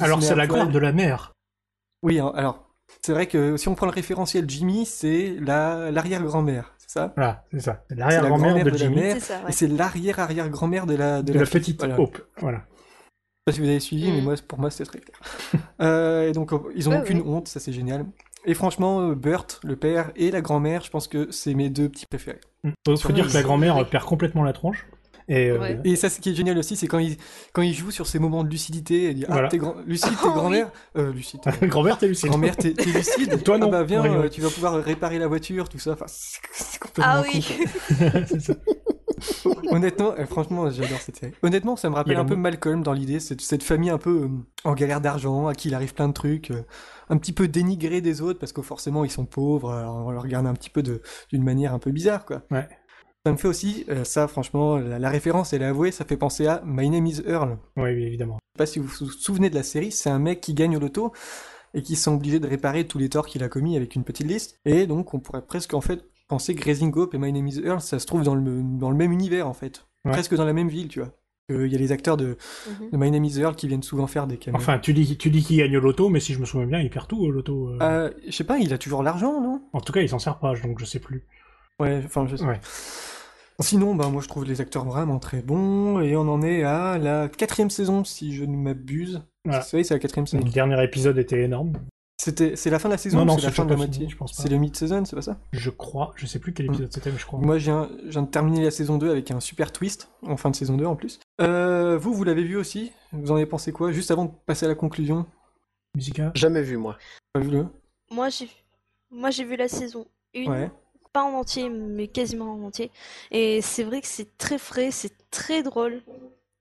Alors 0.00 0.20
c'est 0.24 0.34
la 0.34 0.48
grande 0.48 0.72
de 0.72 0.78
la 0.80 0.92
mère. 0.92 1.34
Oui, 2.02 2.18
alors, 2.18 2.65
c'est 3.04 3.12
vrai 3.12 3.26
que 3.26 3.56
si 3.56 3.68
on 3.68 3.74
prend 3.74 3.86
le 3.86 3.92
référentiel 3.92 4.48
Jimmy, 4.48 4.84
c'est 4.86 5.36
la, 5.40 5.90
l'arrière-grand-mère, 5.90 6.74
c'est 6.78 6.90
ça? 6.90 7.12
Voilà, 7.16 7.44
c'est 7.52 7.60
ça. 7.60 7.84
L'arrière-grand-mère 7.90 8.56
la 8.56 8.64
de, 8.64 8.70
grand-mère 8.70 8.78
Jimmy. 8.78 9.14
la 9.14 9.20
ça, 9.20 9.40
Et 9.40 9.44
ouais. 9.46 9.52
c'est 9.52 9.66
l'arrière-arrière-grand-mère 9.68 10.86
de 10.86 10.94
la, 10.94 11.22
de 11.22 11.32
De 11.32 11.38
la 11.38 11.44
fille. 11.46 11.60
petite 11.60 11.78
Voilà. 11.78 12.00
Hope. 12.00 12.18
Voilà. 12.40 12.58
Je 12.58 12.62
sais 12.62 13.44
pas 13.46 13.52
si 13.52 13.60
vous 13.60 13.68
avez 13.68 13.80
suivi, 13.80 14.10
mais 14.10 14.20
Mm. 14.20 14.24
moi, 14.24 14.34
pour 14.48 14.58
moi, 14.58 14.70
c'était 14.70 14.84
très 14.90 14.98
clair. 15.00 15.18
euh, 15.82 16.28
et 16.28 16.32
donc, 16.32 16.50
ils 16.74 16.88
ont 16.88 16.92
Ouais, 16.92 17.00
aucune 17.00 17.20
ouais. 17.20 17.28
honte, 17.28 17.48
ça 17.48 17.60
c'est 17.60 17.72
génial. 17.72 18.06
Et 18.44 18.54
franchement, 18.54 19.00
euh, 19.00 19.14
Burt, 19.14 19.60
le 19.64 19.76
père, 19.76 20.10
et 20.16 20.30
la 20.30 20.40
grand-mère, 20.40 20.82
je 20.82 20.90
pense 20.90 21.06
que 21.08 21.30
c'est 21.30 21.54
mes 21.54 21.68
deux 21.70 21.88
petits 21.88 22.06
préférés. 22.06 22.40
Mm. 22.64 22.70
Faut, 22.86 22.92
faut 22.92 22.96
Sur 22.96 23.12
dire 23.12 23.26
que 23.28 23.34
la 23.34 23.42
grand-mère 23.42 23.88
perd 23.88 24.04
complètement 24.04 24.42
la 24.44 24.52
tronche. 24.52 24.86
Et 25.28 25.50
euh, 25.50 25.58
Ouais. 25.58 25.80
Et 25.84 25.96
ça, 25.96 26.08
ce 26.08 26.20
qui 26.20 26.30
est 26.30 26.34
génial 26.34 26.56
aussi, 26.58 26.76
c'est 26.76 26.86
quand 26.86 26.98
il, 26.98 27.16
quand 27.52 27.62
il 27.62 27.74
joue 27.74 27.90
sur 27.90 28.06
ces 28.06 28.18
moments 28.18 28.44
de 28.44 28.48
lucidité, 28.50 29.10
il 29.10 29.14
dit, 29.14 29.24
ah, 29.28 29.32
Voilà. 29.32 29.48
t'es 29.48 29.58
grand... 29.58 29.74
Lucide, 29.86 30.10
t'es 30.10 30.16
Oh, 30.26 30.30
grand-mère 30.32 30.70
euh, 30.96 31.12
Lucide. 31.12 31.40
grand-mère, 31.62 31.98
t'es 31.98 32.08
lucide. 32.08 32.28
Grand-mère, 32.28 32.56
t'es, 32.56 32.72
t'es 32.74 32.90
lucide 32.90 33.42
Toi, 33.44 33.58
non. 33.58 33.68
Ah 33.68 33.70
bah 33.70 33.82
viens, 33.84 34.02
Ouais, 34.02 34.08
ouais. 34.10 34.24
euh, 34.26 34.28
tu 34.28 34.40
vas 34.40 34.50
pouvoir 34.50 34.74
réparer 34.82 35.18
la 35.18 35.26
voiture, 35.26 35.68
tout 35.68 35.78
ça. 35.78 35.92
Enfin, 35.92 36.06
c'est, 36.08 36.38
c'est 36.52 36.78
complètement 36.78 37.04
Ah 37.16 37.22
oui. 37.26 37.42
ça. 38.40 38.54
Honnêtement, 39.70 40.12
euh, 40.18 40.26
franchement, 40.26 40.70
j'adore 40.70 41.00
cette 41.00 41.16
série. 41.16 41.32
Honnêtement, 41.42 41.76
ça 41.76 41.88
me 41.90 41.94
rappelle 41.94 42.16
a 42.16 42.20
un 42.20 42.24
peu 42.24 42.36
Malcolm 42.36 42.82
dans 42.82 42.92
l'idée, 42.92 43.18
cette, 43.20 43.40
cette 43.40 43.62
famille 43.62 43.90
un 43.90 43.98
peu 43.98 44.24
euh, 44.24 44.28
en 44.64 44.74
galère 44.74 45.00
d'argent, 45.00 45.46
à 45.46 45.54
qui 45.54 45.68
il 45.68 45.74
arrive 45.74 45.94
plein 45.94 46.08
de 46.08 46.12
trucs, 46.12 46.50
euh, 46.50 46.62
un 47.08 47.16
petit 47.16 47.32
peu 47.32 47.48
dénigré 47.48 48.00
des 48.00 48.20
autres 48.20 48.38
parce 48.38 48.52
que 48.52 48.62
forcément 48.62 49.04
ils 49.04 49.10
sont 49.10 49.24
pauvres, 49.24 49.72
alors 49.72 49.94
on 50.06 50.10
le 50.10 50.18
regarde 50.18 50.46
un 50.46 50.54
petit 50.54 50.70
peu 50.70 50.82
de, 50.82 51.00
d'une 51.30 51.42
manière 51.42 51.72
un 51.72 51.78
peu 51.78 51.90
bizarre, 51.92 52.24
quoi. 52.26 52.42
Ouais. 52.50 52.68
Ça 53.26 53.32
me 53.32 53.36
fait 53.38 53.48
aussi, 53.48 53.84
euh, 53.88 54.04
ça 54.04 54.28
franchement, 54.28 54.76
la, 54.76 55.00
la 55.00 55.10
référence, 55.10 55.52
elle 55.52 55.62
est 55.62 55.66
avouée, 55.66 55.90
ça 55.90 56.04
fait 56.04 56.16
penser 56.16 56.46
à 56.46 56.62
My 56.64 56.88
Name 56.88 57.06
is 57.06 57.22
Earl. 57.26 57.58
Oui, 57.76 57.90
oui, 57.92 58.04
évidemment. 58.04 58.34
Je 58.40 58.46
sais 58.52 58.58
pas 58.58 58.66
si 58.66 58.78
vous 58.78 58.86
vous 58.86 59.10
souvenez 59.10 59.50
de 59.50 59.56
la 59.56 59.64
série, 59.64 59.90
c'est 59.90 60.10
un 60.10 60.20
mec 60.20 60.40
qui 60.40 60.54
gagne 60.54 60.76
au 60.76 60.80
loto 60.80 61.12
et 61.74 61.82
qui 61.82 61.96
sont 61.96 62.14
obligés 62.14 62.38
de 62.38 62.46
réparer 62.46 62.86
tous 62.86 62.98
les 62.98 63.08
torts 63.08 63.26
qu'il 63.26 63.42
a 63.42 63.48
commis 63.48 63.76
avec 63.76 63.96
une 63.96 64.04
petite 64.04 64.28
liste. 64.28 64.60
Et 64.64 64.86
donc 64.86 65.12
on 65.12 65.18
pourrait 65.18 65.42
presque 65.44 65.74
en 65.74 65.80
fait 65.80 66.04
penser 66.28 66.54
que 66.54 66.60
Grazing 66.60 66.92
Hope 66.96 67.14
et 67.14 67.18
My 67.18 67.32
Name 67.32 67.48
is 67.48 67.60
Earl, 67.64 67.80
ça 67.80 67.98
se 67.98 68.06
trouve 68.06 68.22
dans 68.22 68.36
le, 68.36 68.62
dans 68.62 68.90
le 68.90 68.96
même 68.96 69.10
univers 69.10 69.48
en 69.48 69.54
fait. 69.54 69.84
Ouais. 70.04 70.12
Presque 70.12 70.36
dans 70.36 70.44
la 70.44 70.52
même 70.52 70.68
ville, 70.68 70.86
tu 70.86 71.00
vois. 71.00 71.10
Euh, 71.50 71.66
Il 71.66 71.72
y 71.72 71.74
a 71.74 71.78
les 71.78 71.90
acteurs 71.90 72.16
de, 72.16 72.36
Mhm. 72.80 72.90
de 72.92 72.96
My 72.96 73.10
Name 73.10 73.24
is 73.24 73.40
Earl 73.40 73.56
qui 73.56 73.66
viennent 73.66 73.82
souvent 73.82 74.06
faire 74.06 74.28
des 74.28 74.36
caméos. 74.36 74.60
Enfin, 74.60 74.78
tu 74.78 74.92
dis, 74.94 75.18
tu 75.18 75.30
dis 75.30 75.42
qu'il 75.42 75.56
gagne 75.58 75.76
au 75.76 75.80
loto, 75.80 76.10
mais 76.10 76.20
si 76.20 76.32
je 76.32 76.38
me 76.38 76.44
souviens 76.44 76.66
bien, 76.68 76.78
il 76.80 76.90
perd 76.90 77.08
tout 77.08 77.18
au 77.20 77.30
loto. 77.32 77.70
euh. 77.70 77.78
Euh, 77.82 78.10
je 78.24 78.30
sais 78.30 78.44
pas, 78.44 78.58
il 78.58 78.72
a 78.72 78.78
toujours 78.78 79.02
l'argent, 79.02 79.40
non? 79.42 79.62
En 79.72 79.80
tout 79.80 79.92
cas, 79.92 80.00
il 80.00 80.08
s'en 80.08 80.20
sert 80.20 80.38
pas, 80.38 80.54
donc 80.54 80.78
je 80.78 80.84
sais 80.84 81.00
plus. 81.00 81.26
Ouais, 81.80 82.00
enfin 82.06 82.26
je 82.28 82.36
sais. 82.36 82.44
Ouais. 82.44 82.60
Sinon, 83.60 83.94
bah 83.94 84.08
moi 84.08 84.20
je 84.22 84.28
trouve 84.28 84.44
les 84.44 84.60
acteurs 84.60 84.84
vraiment 84.84 85.18
très 85.18 85.40
bons 85.40 86.00
et 86.00 86.14
on 86.16 86.28
en 86.28 86.42
est 86.42 86.62
à 86.62 86.98
la 86.98 87.28
quatrième 87.28 87.70
saison 87.70 88.04
si 88.04 88.34
je 88.34 88.44
ne 88.44 88.56
m'abuse. 88.56 89.22
Voilà. 89.44 89.62
C'est 89.62 89.90
la 89.90 89.98
quatrième 89.98 90.26
saison. 90.26 90.44
Le 90.44 90.50
dernier 90.50 90.82
épisode 90.84 91.16
était 91.18 91.42
énorme. 91.42 91.72
C'était, 92.18 92.56
c'est 92.56 92.70
la 92.70 92.78
fin 92.78 92.88
de 92.88 92.94
la 92.94 92.98
saison 92.98 93.24
Non, 93.24 93.38
c'est 93.38 93.44
la 93.46 93.52
fin 93.52 93.64
de 93.64 93.70
la 93.70 93.76
moitié 93.76 94.00
fini, 94.00 94.10
je 94.10 94.16
pense 94.16 94.32
pas. 94.32 94.42
C'est 94.42 94.48
le 94.48 94.56
mid-season, 94.56 95.04
c'est 95.04 95.14
pas 95.14 95.22
ça? 95.22 95.38
Je 95.52 95.70
crois, 95.70 96.12
je 96.16 96.26
sais 96.26 96.38
plus 96.38 96.52
quel 96.54 96.66
épisode 96.66 96.92
c'était, 96.92 97.12
mais 97.12 97.18
je 97.18 97.26
crois. 97.26 97.38
Moi, 97.38 97.58
je 97.58 97.64
viens, 97.64 97.88
je 98.06 98.10
viens 98.10 98.22
de 98.22 98.28
terminer 98.28 98.64
la 98.64 98.70
saison 98.70 98.96
2 98.96 99.10
avec 99.10 99.30
un 99.30 99.38
super 99.38 99.70
twist, 99.70 100.08
en 100.22 100.36
fin 100.36 100.50
de 100.50 100.56
saison 100.56 100.76
2 100.76 100.86
en 100.86 100.96
plus. 100.96 101.20
Euh, 101.42 101.98
vous, 101.98 102.14
vous 102.14 102.24
l'avez 102.24 102.42
vu 102.42 102.56
aussi? 102.56 102.90
Vous 103.12 103.30
en 103.30 103.36
avez 103.36 103.46
pensé 103.46 103.70
quoi? 103.70 103.92
Juste 103.92 104.10
avant 104.10 104.24
de 104.24 104.30
passer 104.46 104.64
à 104.64 104.68
la 104.68 104.74
conclusion, 104.74 105.26
Musica? 105.94 106.32
Jamais 106.34 106.62
vu, 106.62 106.78
moi. 106.78 106.96
pas 107.32 107.40
vu 107.40 107.50
le 107.50 107.66
Moi, 108.10 108.28
j'ai 108.30 108.48
moi 109.10 109.30
j'ai 109.30 109.44
vu 109.44 109.56
la 109.56 109.68
saison 109.68 110.06
1, 110.34 110.46
Ouais. 110.50 110.70
Pas 111.16 111.22
en 111.24 111.32
entier, 111.32 111.70
mais 111.70 112.08
quasiment 112.08 112.52
en 112.52 112.62
entier. 112.66 112.90
Et 113.30 113.62
c'est 113.62 113.84
vrai 113.84 114.02
que 114.02 114.06
c'est 114.06 114.36
très 114.36 114.58
frais, 114.58 114.90
c'est 114.90 115.14
très 115.30 115.62
drôle. 115.62 116.02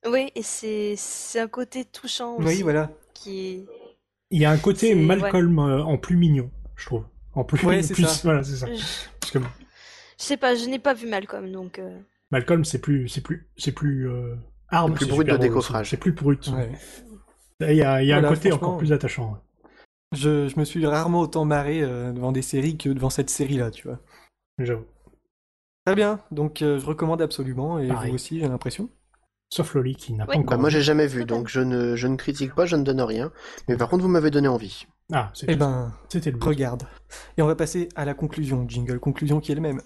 Oui, 0.07 0.31
et 0.35 0.43
c'est 0.43 0.93
c'est 0.97 1.39
un 1.41 1.47
côté 1.49 1.83
touchant 1.83 2.37
Oui, 2.39 2.61
voilà. 2.61 2.89
qui 3.13 3.31
est... 3.47 3.65
Il 4.31 4.39
y 4.41 4.45
a 4.45 4.51
un 4.51 4.57
côté 4.57 4.95
Malcolm 4.95 5.59
euh, 5.59 5.83
en 5.83 5.97
plus 5.97 6.15
mignon, 6.15 6.49
je 6.77 6.85
trouve. 6.85 7.03
En 7.33 7.43
plus, 7.43 7.61
Ouais, 7.65 7.81
c'est 7.83 7.93
plus- 7.93 8.05
ça. 8.07 8.21
voilà, 8.23 8.43
c'est 8.43 8.55
ça. 8.55 8.67
Je, 8.67 8.81
Parce 9.19 9.31
que 9.33 9.39
je 9.39 10.23
sais 10.23 10.37
pas, 10.37 10.55
je 10.55 10.65
n'ai 10.69 10.79
pas 10.79 10.93
vu 10.93 11.07
Malcolm, 11.07 11.51
donc... 11.51 11.79
euh, 11.79 11.99
Malcolm, 12.31 12.63
c'est 12.63 12.79
plus, 12.79 13.09
c'est 13.09 13.21
plus, 13.21 13.49
c'est 13.57 13.73
plus 13.73 14.09
euh, 14.09 14.35
arme, 14.69 14.93
C'est 14.93 15.05
plus 15.05 15.15
brut 15.15 15.27
de 15.27 15.37
décoffrage. 15.37 15.89
C'est 15.89 15.97
plus 15.97 16.13
brut. 16.13 16.47
Ouais. 16.47 16.71
Il 17.59 17.75
y 17.75 17.83
a, 17.83 18.01
il 18.01 18.07
y 18.07 18.13
a 18.13 18.15
Voilà, 18.15 18.29
un 18.29 18.33
côté 18.35 18.51
encore 18.53 18.77
plus 18.77 18.93
attachant. 18.93 19.31
ouais. 19.33 19.69
Je, 20.13 20.47
je 20.47 20.59
me 20.59 20.63
suis 20.65 20.85
rarement 20.85 21.21
autant 21.21 21.43
marré 21.45 21.81
euh, 21.81 22.13
devant 22.13 22.31
des 22.31 22.41
séries 22.41 22.77
que 22.77 22.89
devant 22.89 23.09
cette 23.09 23.29
série-là, 23.29 23.69
tu 23.71 23.87
vois. 23.87 23.99
J'avoue. 24.59 24.85
Très 25.85 25.95
bien, 25.95 26.19
donc 26.31 26.61
euh, 26.61 26.79
je 26.79 26.85
recommande 26.85 27.21
absolument, 27.21 27.77
et 27.79 27.87
Pareil. 27.87 28.09
vous 28.09 28.15
aussi, 28.15 28.39
j'ai 28.39 28.47
l'impression. 28.47 28.89
Sauf 29.49 29.75
Loli 29.75 29.95
qui 29.95 30.13
n'a 30.13 30.25
pas 30.25 30.33
encore. 30.33 30.45
Bah, 30.45 30.57
moi, 30.57 30.69
j'ai 30.69 30.81
jamais 30.81 31.05
vu, 31.05 31.25
donc 31.25 31.47
je 31.47 31.59
ne, 31.59 31.95
je 31.95 32.07
ne 32.07 32.15
critique 32.15 32.55
pas, 32.55 32.65
je 32.65 32.75
ne 32.75 32.83
donne 32.83 33.01
rien. 33.01 33.31
Mais 33.67 33.77
par 33.77 33.89
contre, 33.89 34.01
vous 34.03 34.09
m'avez 34.09 34.31
donné 34.31 34.47
envie. 34.47 34.87
Ah, 35.13 35.29
c'était 35.35 35.53
Eh 35.53 35.55
ben, 35.55 35.93
c'était 36.09 36.31
le 36.31 36.37
but. 36.37 36.47
regarde. 36.47 36.83
Et 37.37 37.43
on 37.43 37.47
va 37.47 37.55
passer 37.55 37.89
à 37.95 38.05
la 38.05 38.15
conclusion, 38.15 38.65
jingle, 38.67 38.99
conclusion 38.99 39.39
qui 39.39 39.51
est 39.51 39.55
le 39.55 39.61
même. 39.61 39.81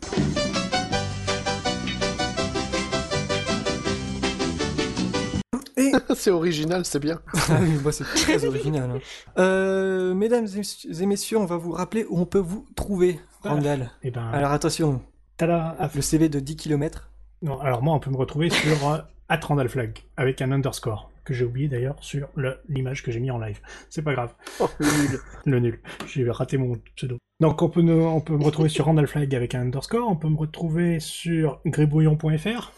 C'est 6.19 6.31
original, 6.31 6.85
c'est 6.85 6.99
bien. 6.99 7.19
Ah 7.33 7.57
oui, 7.61 7.71
moi, 7.81 7.91
c'est 7.91 8.03
très 8.03 8.45
original. 8.45 8.91
hein. 8.91 8.99
Euh, 9.37 10.13
mesdames 10.13 10.47
et 10.47 11.05
messieurs, 11.05 11.37
on 11.37 11.45
va 11.45 11.57
vous 11.57 11.71
rappeler 11.71 12.05
où 12.09 12.19
on 12.19 12.25
peut 12.25 12.39
vous 12.39 12.65
trouver, 12.75 13.19
Ah. 13.43 13.49
Randall. 13.53 13.89
Eh 14.03 14.11
ben, 14.11 14.27
Alors 14.27 14.51
attention, 14.51 15.01
tada 15.37 15.75
le 15.95 16.01
CV 16.01 16.29
de 16.29 16.39
10 16.39 16.55
km. 16.57 17.09
Non, 17.41 17.59
alors 17.61 17.81
moi, 17.81 17.93
on 17.95 17.99
peut 17.99 18.11
me 18.11 18.17
retrouver 18.17 18.49
sur 18.49 18.89
euh, 18.89 18.97
@randallflag 19.29 19.99
avec 20.17 20.41
un 20.41 20.51
underscore 20.51 21.09
que 21.23 21.33
j'ai 21.33 21.45
oublié 21.45 21.67
d'ailleurs 21.67 21.95
sur 22.01 22.27
le- 22.35 22.59
l'image 22.67 23.03
que 23.03 23.11
j'ai 23.11 23.19
mis 23.19 23.29
en 23.31 23.37
live. 23.37 23.59
C'est 23.89 24.01
pas 24.01 24.13
grave. 24.13 24.33
Oh, 24.59 24.67
nul. 24.79 25.19
Le 25.45 25.59
nul. 25.59 25.79
J'ai 26.07 26.29
raté 26.29 26.57
mon 26.57 26.77
pseudo. 26.95 27.17
Donc 27.39 27.61
on 27.61 27.69
peut, 27.69 27.81
nous- 27.81 27.93
on 28.03 28.19
peut 28.19 28.35
me 28.35 28.43
retrouver 28.43 28.67
sur 28.67 28.85
randallflag 28.85 29.33
avec 29.35 29.53
un 29.55 29.61
underscore. 29.61 30.09
On 30.09 30.15
peut 30.17 30.27
me 30.27 30.37
retrouver 30.37 30.99
sur 30.99 31.61
grébrouillon.fr 31.65 32.71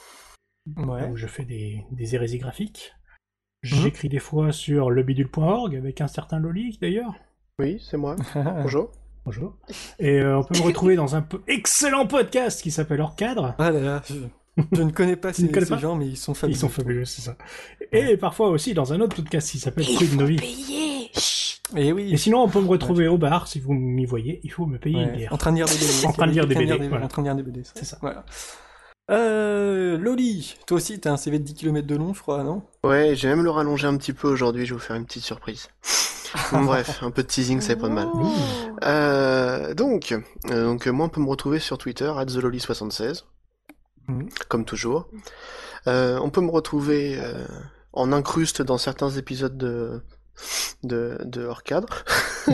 Ouais. 0.78 1.10
où 1.10 1.18
je 1.18 1.26
fais 1.26 1.44
des, 1.46 1.84
des 1.92 2.14
hérésies 2.14 2.38
graphiques. 2.38 2.94
Mhm. 3.64 3.70
J'écris 3.84 4.10
des 4.10 4.20
fois 4.20 4.52
sur 4.52 4.90
lebidule.org 4.90 5.76
avec 5.76 6.02
un 6.02 6.08
certain 6.08 6.40
Loli 6.40 6.78
d'ailleurs. 6.82 7.14
Oui, 7.60 7.80
c'est 7.88 7.98
moi. 7.98 8.16
Bonjour. 8.36 8.92
Bonjour. 9.24 9.56
Et 10.00 10.20
euh, 10.20 10.40
on 10.40 10.44
peut 10.44 10.58
me 10.58 10.64
retrouver 10.64 10.96
dans 10.96 11.16
un 11.16 11.22
po- 11.22 11.42
excellent 11.48 12.08
podcast 12.08 12.62
qui 12.64 12.72
s'appelle 12.72 13.02
Hors 13.02 13.16
Cadre. 13.16 13.54
Ah 13.60 13.70
là 13.70 13.80
là, 13.80 14.02
je, 14.10 14.16
je 14.72 14.82
ne 14.82 14.90
connais 14.90 15.16
pas 15.16 15.32
ces, 15.34 15.48
connais 15.52 15.66
ces 15.68 15.74
pas 15.76 15.78
gens, 15.78 15.96
mais 15.96 16.08
ils 16.08 16.18
sont 16.18 16.34
fabuleux. 16.34 16.56
Ils 16.58 16.60
sont 16.60 16.70
fabuleux, 16.70 17.06
c'est 17.06 17.22
ça. 17.22 17.36
Et 17.92 18.18
parfois 18.18 18.50
aussi 18.50 18.74
dans 18.74 18.94
un 18.94 19.00
autre 19.00 19.16
podcast 19.16 19.52
qui 19.52 19.60
s'appelle 19.60 19.86
Novi. 20.18 20.38
payer 20.38 21.12
Chut. 21.14 21.62
Et 21.78 21.94
oui, 21.94 22.12
Et 22.12 22.18
sinon, 22.18 22.42
on 22.42 22.50
peut 22.50 22.62
me 22.62 22.68
retrouver 22.68 23.08
au 23.08 23.20
bar, 23.20 23.48
si 23.48 23.60
vous 23.60 23.74
m'y 23.74 24.06
voyez, 24.06 24.40
il 24.44 24.52
faut 24.52 24.66
me 24.66 24.80
payer 24.80 24.98
Ouais, 24.98 25.04
une 25.04 25.12
bière. 25.12 25.34
en 25.34 25.38
train 25.38 25.52
de 25.52 25.58
lire 25.58 25.68
des 25.68 25.76
BD. 25.76 26.06
En 26.08 26.12
train 26.14 26.26
de 26.28 26.32
lire 26.32 26.48
des 26.48 26.56
BD, 26.56 26.72
En 26.74 27.08
train 27.08 27.22
de 27.22 27.28
lire 27.28 27.36
des 27.36 27.44
BD, 27.44 27.62
C'est 27.76 27.86
ça. 27.86 27.98
Voilà. 28.02 28.26
Euh, 29.10 29.98
Loli, 29.98 30.56
toi 30.68 30.78
aussi, 30.78 31.00
t'as 31.00 31.12
un 31.12 31.18
CV 31.18 31.40
de 31.40 31.44
10 31.44 31.54
km 31.56 31.86
de 31.88 31.96
long, 31.96 32.14
je 32.14 32.22
crois, 32.22 32.44
non? 32.44 32.62
Ouais, 32.84 33.14
j'ai 33.16 33.28
même 33.28 33.44
le 33.44 33.50
rallonger 33.50 33.88
un 33.88 33.98
petit 33.98 34.14
peu 34.14 34.28
aujourd'hui, 34.30 34.66
je 34.66 34.74
vais 34.74 34.80
vous 34.80 34.86
faire 34.86 34.96
une 34.96 35.06
petite 35.06 35.24
surprise. 35.24 35.68
Bon, 36.54 36.62
bref, 36.62 37.00
un 37.04 37.12
peu 37.12 37.24
de 37.24 37.28
teasing, 37.28 37.60
ça 37.60 37.68
fait 37.70 37.76
pas 37.76 37.90
de 37.90 37.94
mal. 37.94 38.08
Oh. 38.14 38.26
Euh, 38.86 39.74
donc, 39.74 40.14
euh, 40.50 40.64
donc 40.64 40.88
moi 40.88 41.08
on 41.08 41.10
peut 41.10 41.20
me 41.20 41.28
retrouver 41.28 41.60
sur 41.60 41.78
Twitter, 41.78 42.06
@theloli76, 42.06 43.26
Mhm. 44.08 44.30
comme 44.48 44.64
toujours. 44.64 45.10
Euh, 45.88 46.18
on 46.24 46.30
peut 46.30 46.40
me 46.40 46.50
retrouver 46.50 47.20
en 47.92 48.14
incruste 48.14 48.62
dans 48.62 48.78
certains 48.78 49.10
épisodes 49.10 49.58
de 49.58 50.02
de, 50.84 51.18
de 51.24 51.44
hors 51.46 51.64
cadre. 51.64 52.04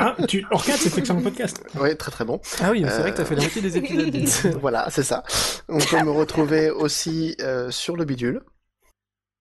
Ah, 0.00 0.14
tu... 0.28 0.46
Orcade, 0.52 0.76
c'est 0.76 0.96
excellent 0.96 1.20
podcast. 1.20 1.60
ouais, 1.80 1.96
très 1.96 2.12
très 2.12 2.24
bon. 2.24 2.40
Ah 2.60 2.70
oui, 2.70 2.84
c'est 2.88 3.00
vrai 3.00 3.08
Euh, 3.08 3.10
que 3.10 3.16
t'as 3.16 3.24
fait 3.24 3.34
la 3.34 3.40
moitié 3.42 3.60
des 3.60 3.76
épisodes. 3.78 4.56
voilà, 4.60 4.86
c'est 4.90 5.02
ça. 5.02 5.24
On 5.68 5.78
peut 5.78 6.00
me 6.04 6.10
retrouver 6.12 6.70
aussi 6.70 7.34
euh, 7.40 7.72
sur 7.72 7.96
le 7.96 8.04
bidule, 8.04 8.42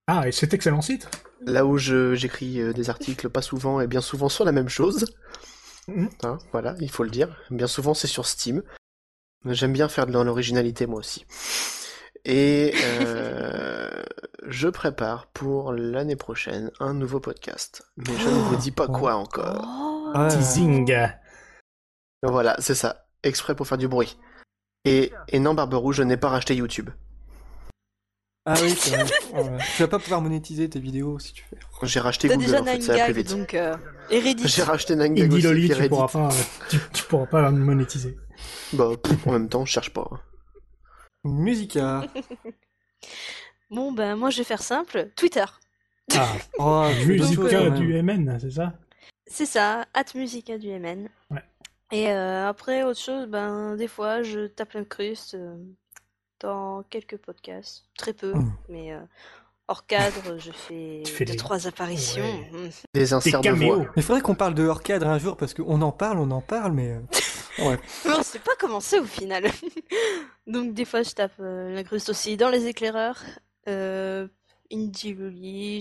Ah, 0.08 0.28
et 0.28 0.32
cet 0.32 0.56
excellent 0.56 0.82
site. 0.82 1.08
là 1.46 1.64
où 1.64 1.78
j'écris 1.78 2.60
euh, 2.60 2.74
des 2.74 2.90
articles 2.90 3.30
pas 3.30 3.44
souvent 3.44 3.82
et 3.82 3.86
bien 3.88 4.02
souvent 4.02 4.30
sur 4.30 4.46
la 4.46 4.52
même 4.52 4.68
chose. 4.68 5.06
Mhm. 5.88 6.10
Hein, 6.24 6.40
voilà, 6.52 6.74
il 6.80 6.90
faut 6.90 7.04
le 7.04 7.12
dire. 7.12 7.30
Bien 7.52 7.68
souvent 7.68 7.94
c'est 7.94 8.08
sur 8.08 8.26
Steam. 8.26 8.64
J'aime 9.46 9.74
bien 9.74 9.90
faire 9.90 10.08
dans 10.08 10.24
l'originalité 10.24 10.88
moi 10.88 11.00
aussi. 11.00 11.24
Et 12.26 12.74
euh, 12.82 13.87
je 14.46 14.68
prépare 14.68 15.28
pour 15.28 15.74
l'année 15.74 16.16
prochaine 16.16 16.72
un 16.80 16.94
nouveau 16.94 17.20
podcast. 17.20 17.84
Mais 17.98 18.18
je 18.18 18.28
ne 18.28 18.34
vous 18.34 18.56
dis 18.58 18.72
pas 18.72 18.88
quoi 18.88 19.16
encore. 19.16 19.66
Oh. 19.68 20.18
Ouais. 20.18 20.28
Teasing. 20.30 20.96
Voilà, 22.24 22.56
c'est 22.60 22.76
ça. 22.76 23.08
Exprès 23.24 23.56
pour 23.56 23.68
faire 23.68 23.78
du 23.78 23.88
bruit. 23.88 24.18
Et, 24.86 25.12
et 25.28 25.40
non, 25.40 25.54
Barberouge, 25.54 25.98
je 25.98 26.04
n'ai 26.04 26.18
pas 26.18 26.30
racheté 26.30 26.56
YouTube. 26.56 26.90
Ah 28.46 28.54
oui, 28.62 28.70
c'est 28.70 28.96
vrai. 28.96 29.04
Ouais. 29.34 29.58
Tu 29.76 29.82
vas 29.82 29.90
pas 29.90 30.00
pouvoir 30.00 30.22
monétiser 30.22 30.70
tes 30.70 30.80
vidéos 30.80 31.20
si 31.20 31.34
tu 31.34 31.44
fais. 31.44 31.58
J'ai 31.84 32.00
racheté 32.00 32.30
T'as 32.30 32.36
Google 32.36 32.46
déjà 32.46 32.62
en 32.62 32.66
fait, 32.66 32.82
ça 32.82 32.96
va 32.96 33.04
plus 33.04 33.14
Nine 33.14 33.24
vite. 33.24 33.30
Donc 33.30 33.54
euh, 33.54 33.76
et 34.10 34.20
Reddit. 34.22 34.48
J'ai 34.48 34.64
racheté 34.64 34.94
aussi, 34.94 35.42
Loli, 35.42 35.68
puis 35.68 35.68
tu 35.68 35.74
Reddit. 35.74 35.90
pourras 35.90 36.08
pas, 36.08 36.30
tu, 36.70 36.80
tu 36.94 37.04
pourras 37.04 37.26
pas 37.26 37.52
monétiser. 37.52 38.18
Bah, 38.72 38.92
pff, 39.04 39.28
en 39.28 39.34
même 39.34 39.50
temps, 39.50 39.66
je 39.66 39.72
cherche 39.72 39.92
pas. 39.92 40.10
Musica. 41.26 42.06
Bon, 43.70 43.92
ben 43.92 44.16
moi 44.16 44.30
je 44.30 44.38
vais 44.40 44.44
faire 44.44 44.62
simple. 44.62 45.10
Twitter. 45.16 45.46
Ah, 46.16 46.28
Oh, 46.60 46.88
Musica 47.06 47.70
du 47.70 48.02
MN, 48.02 48.38
c'est 48.40 48.52
ça? 48.52 48.74
C'est 49.26 49.46
ça, 49.46 49.86
at 49.94 50.06
Musica 50.16 50.58
du 50.58 50.70
MN. 50.70 51.10
Ouais. 51.32 51.44
Et 51.92 52.10
euh, 52.12 52.48
après, 52.48 52.84
autre 52.84 53.00
chose, 53.00 53.28
ben 53.28 53.76
des 53.76 53.88
fois 53.90 54.24
je 54.24 54.48
tape 54.48 54.74
l'incruste 54.74 55.34
euh, 55.36 55.56
dans 56.40 56.84
quelques 56.90 57.18
podcasts. 57.18 57.86
Très 57.98 58.14
peu, 58.14 58.34
Mm. 58.34 58.52
mais 58.70 58.94
euh, 58.94 59.02
hors 59.68 59.86
cadre, 59.86 60.38
je 60.38 60.52
fais 60.68 61.02
Tu 61.06 61.12
fais 61.12 61.26
deux, 61.26 61.34
des- 61.34 61.38
trois 61.38 61.68
apparitions. 61.68 62.24
Ouais. 62.24 62.50
Mm. 62.54 62.70
Des 62.94 63.00
Des 63.02 63.14
inserts 63.14 63.42
de 63.42 63.50
voix. 63.50 63.86
Mais 63.98 64.02
faudrait 64.02 64.22
qu'on 64.22 64.36
parle 64.36 64.54
de 64.54 64.64
hors 64.66 64.82
cadre 64.84 65.08
un 65.08 65.18
jour 65.20 65.36
parce 65.36 65.54
qu'on 65.54 65.82
en 65.82 65.92
parle, 65.92 66.20
on 66.20 66.32
en 66.32 66.42
parle, 66.42 66.72
mais. 66.72 66.92
euh, 66.94 67.00
Ouais. 67.60 67.80
Mais 68.06 68.12
on 68.16 68.22
sait 68.22 68.38
pas 68.38 68.52
comment 68.60 68.80
c'est 68.80 69.00
au 69.00 69.06
final. 69.06 69.46
Donc 70.46 70.76
des 70.76 70.86
fois 70.86 71.02
je 71.02 71.10
tape 71.10 71.32
euh, 71.40 71.74
l'incruste 71.74 72.08
aussi 72.10 72.38
dans 72.38 72.50
les 72.50 72.68
éclaireurs. 72.68 73.20
Euh, 73.68 74.28
Indie 74.72 75.14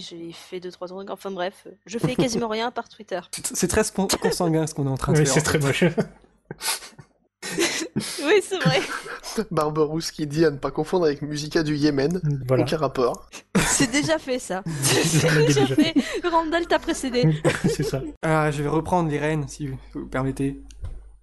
j'ai 0.00 0.32
fait 0.32 0.60
deux 0.60 0.70
trois 0.70 0.86
trucs. 0.88 1.10
Enfin 1.10 1.30
bref, 1.30 1.66
je 1.86 1.98
fais 1.98 2.14
quasiment 2.14 2.48
rien 2.48 2.70
par 2.70 2.88
Twitter. 2.88 3.20
C'est- 3.54 3.66
très 3.68 3.82
consanguin 4.18 4.66
ce 4.66 4.74
qu'on 4.74 4.86
est 4.86 4.90
en 4.90 4.96
train 4.96 5.12
de 5.12 5.18
Ouais, 5.18 5.24
faire. 5.24 5.34
c'est 5.34 5.42
très 5.42 5.58
moche. 5.58 5.84
Oui, 8.24 8.42
c'est 8.42 8.58
vrai. 8.58 8.80
Barberousse 9.50 10.10
qui 10.10 10.26
dit 10.26 10.44
à 10.44 10.50
ne 10.50 10.56
pas 10.58 10.70
confondre 10.70 11.06
avec 11.06 11.22
Musica 11.22 11.62
du 11.62 11.76
Yémen. 11.76 12.20
voilà. 12.48 12.64
Aucun 12.64 12.76
rapport. 12.76 13.30
C'est 13.56 13.90
déjà 13.90 14.18
fait 14.18 14.38
ça. 14.38 14.62
C'est 14.82 15.28
déjà 15.46 15.64
déjà 15.64 15.66
fait. 15.74 15.94
Randall 16.24 16.66
t'a 16.66 16.78
précédé. 16.78 17.40
c'est 17.68 17.82
ça. 17.84 18.02
Ah, 18.22 18.50
je 18.50 18.62
vais 18.62 18.68
reprendre 18.68 19.08
les 19.10 19.18
rênes, 19.18 19.46
si 19.48 19.68
vous 19.94 20.06
permettez. 20.06 20.60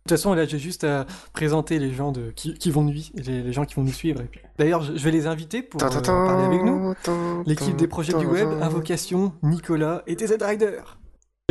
De 0.06 0.10
toute 0.10 0.18
façon, 0.18 0.34
là, 0.34 0.44
j'ai 0.46 0.60
juste 0.60 0.84
à 0.84 1.06
présenter 1.32 1.80
les 1.80 1.94
gens 1.94 2.12
de... 2.12 2.32
qui, 2.36 2.56
qui 2.56 2.72
vont 2.72 2.82
nous, 2.84 2.92
les, 3.16 3.42
les 3.42 3.54
gens 3.54 3.64
qui 3.64 3.76
vont 3.76 3.84
nous 3.84 3.94
suivre. 3.94 4.20
et 4.20 4.26
puis- 4.26 4.42
D'ailleurs, 4.58 4.82
je, 4.84 4.98
je 4.98 5.04
vais 5.06 5.12
les 5.12 5.28
inviter 5.28 5.64
pour 5.64 5.82
euh, 5.82 6.02
parler 6.02 6.44
avec 6.44 6.62
nous. 6.64 6.94
L'équipe 7.46 7.78
des 7.78 7.88
projets 7.88 8.12
du 8.18 8.26
web, 8.26 8.50
Invocation, 8.62 9.32
Nicolas 9.44 10.04
et 10.06 10.18
TZ 10.18 10.36
Rider. 10.42 10.80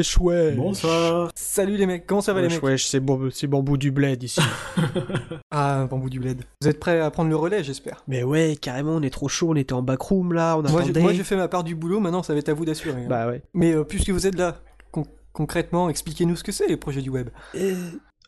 Chouette. 0.03 0.57
Bonsoir. 0.57 1.31
Salut 1.35 1.77
les 1.77 1.87
mecs, 1.87 2.07
comment 2.07 2.21
ça 2.23 2.33
va 2.33 2.41
les 2.43 2.49
mecs? 2.49 2.63
wesh, 2.63 2.87
c'est 2.87 3.01
bambou 3.01 3.77
du 3.77 3.91
bled 3.91 4.23
ici. 4.23 4.41
Ah, 5.51 5.87
bambou 5.89 6.09
du 6.09 6.19
bled. 6.19 6.43
Vous 6.63 6.69
êtes 6.69 6.81
prêts 6.81 6.99
à 7.01 7.11
prendre 7.11 7.29
le 7.29 7.37
relais, 7.37 7.63
j'espère? 7.63 8.03
Mais 8.09 8.23
ouais, 8.23 8.57
carrément, 8.61 8.93
on 8.93 9.03
est 9.03 9.11
trop 9.11 9.29
chaud, 9.29 9.51
on 9.51 9.55
était 9.55 9.75
en 9.75 9.83
backroom 9.83 10.33
là, 10.33 10.57
on 10.57 10.63
Moi, 10.63 10.71
j'ai- 10.71 10.77
attendait. 10.85 11.01
moi, 11.01 11.13
j'ai 11.13 11.25
fait 11.25 11.37
ma 11.37 11.47
part 11.49 11.63
du 11.63 11.75
boulot, 11.75 12.01
maintenant 12.01 12.23
ça 12.23 12.33
va 12.33 12.39
être 12.39 12.49
à 12.49 12.55
vous 12.55 12.65
d'assurer. 12.65 13.03
hein. 13.05 13.07
Bah 13.09 13.29
ouais. 13.29 13.43
Mais 13.53 13.73
euh, 13.75 13.85
puisque 13.85 14.09
vous 14.11 14.27
êtes 14.27 14.35
là, 14.37 14.57
con- 14.91 15.07
concrètement, 15.35 15.91
expliquez-nous 15.91 16.37
ce 16.37 16.45
que 16.45 16.53
c'est 16.53 16.67
les 16.69 16.79
projets 16.79 17.03
du 17.03 17.11
web. 17.11 17.29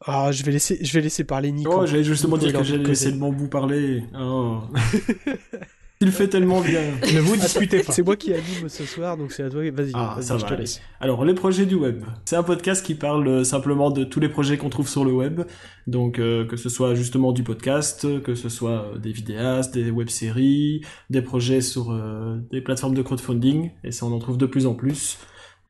Ah, 0.07 0.33
je 0.33 0.43
vais 0.43 0.53
laisser, 0.53 0.79
je 0.83 0.93
vais 0.93 1.01
laisser 1.01 1.25
parler 1.25 1.51
Nico. 1.51 1.73
Oh, 1.75 1.87
j'allais 1.87 2.05
justement 2.05 2.37
Il 2.37 2.41
dire 2.41 2.57
a 2.57 2.63
que 2.63 2.65
j'allais 2.69 2.85
laisser 2.85 3.11
le 3.11 3.19
bambou 3.19 3.49
parler. 3.49 4.05
Oh. 4.19 4.61
Il 6.01 6.11
fait 6.13 6.29
tellement 6.29 6.61
bien. 6.61 6.83
Ne 7.15 7.21
vous 7.21 7.37
disputez 7.37 7.83
pas. 7.83 7.93
C'est 7.93 8.03
moi 8.03 8.17
qui 8.17 8.35
anime 8.35 8.69
ce 8.69 8.85
soir, 8.85 9.17
donc 9.17 9.33
c'est 9.33 9.45
à 9.45 9.49
toi. 9.49 9.63
Vas-y, 9.71 9.93
Ah, 9.95 10.17
ça 10.21 10.37
je 10.37 10.43
va 10.43 10.51
te 10.51 10.55
laisse. 10.55 10.83
Alors, 11.01 11.25
les 11.25 11.33
projets 11.35 11.65
du 11.65 11.77
web. 11.77 12.03
C'est 12.27 12.37
un 12.37 12.43
podcast 12.43 12.85
qui 12.85 12.95
parle 12.95 13.27
euh, 13.27 13.45
simplement 13.45 13.91
de 13.91 14.05
tous 14.05 14.21
les 14.21 14.29
projets 14.29 14.59
qu'on 14.59 14.69
trouve 14.69 14.89
sur 14.89 15.05
le 15.05 15.13
web. 15.13 15.43
Donc, 15.87 16.19
euh, 16.19 16.45
que 16.47 16.57
ce 16.57 16.69
soit 16.69 16.95
justement 16.95 17.33
du 17.33 17.43
podcast, 17.43 18.07
que 18.23 18.35
ce 18.35 18.49
soit 18.51 18.93
euh, 18.95 18.99
des 18.99 19.13
vidéastes, 19.13 19.73
des 19.73 19.91
web-séries, 19.91 20.83
des 21.09 21.23
projets 21.23 21.61
sur 21.63 21.93
euh, 21.93 22.37
des 22.51 22.61
plateformes 22.61 22.95
de 22.95 23.03
crowdfunding. 23.03 23.71
Et 23.85 23.93
ça, 23.93 24.05
on 24.05 24.13
en 24.13 24.19
trouve 24.19 24.37
de 24.37 24.47
plus 24.47 24.67
en 24.67 24.75
plus. 24.75 25.17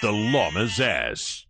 The 0.00 0.12
llama's 0.12 0.80
ass. 0.80 1.47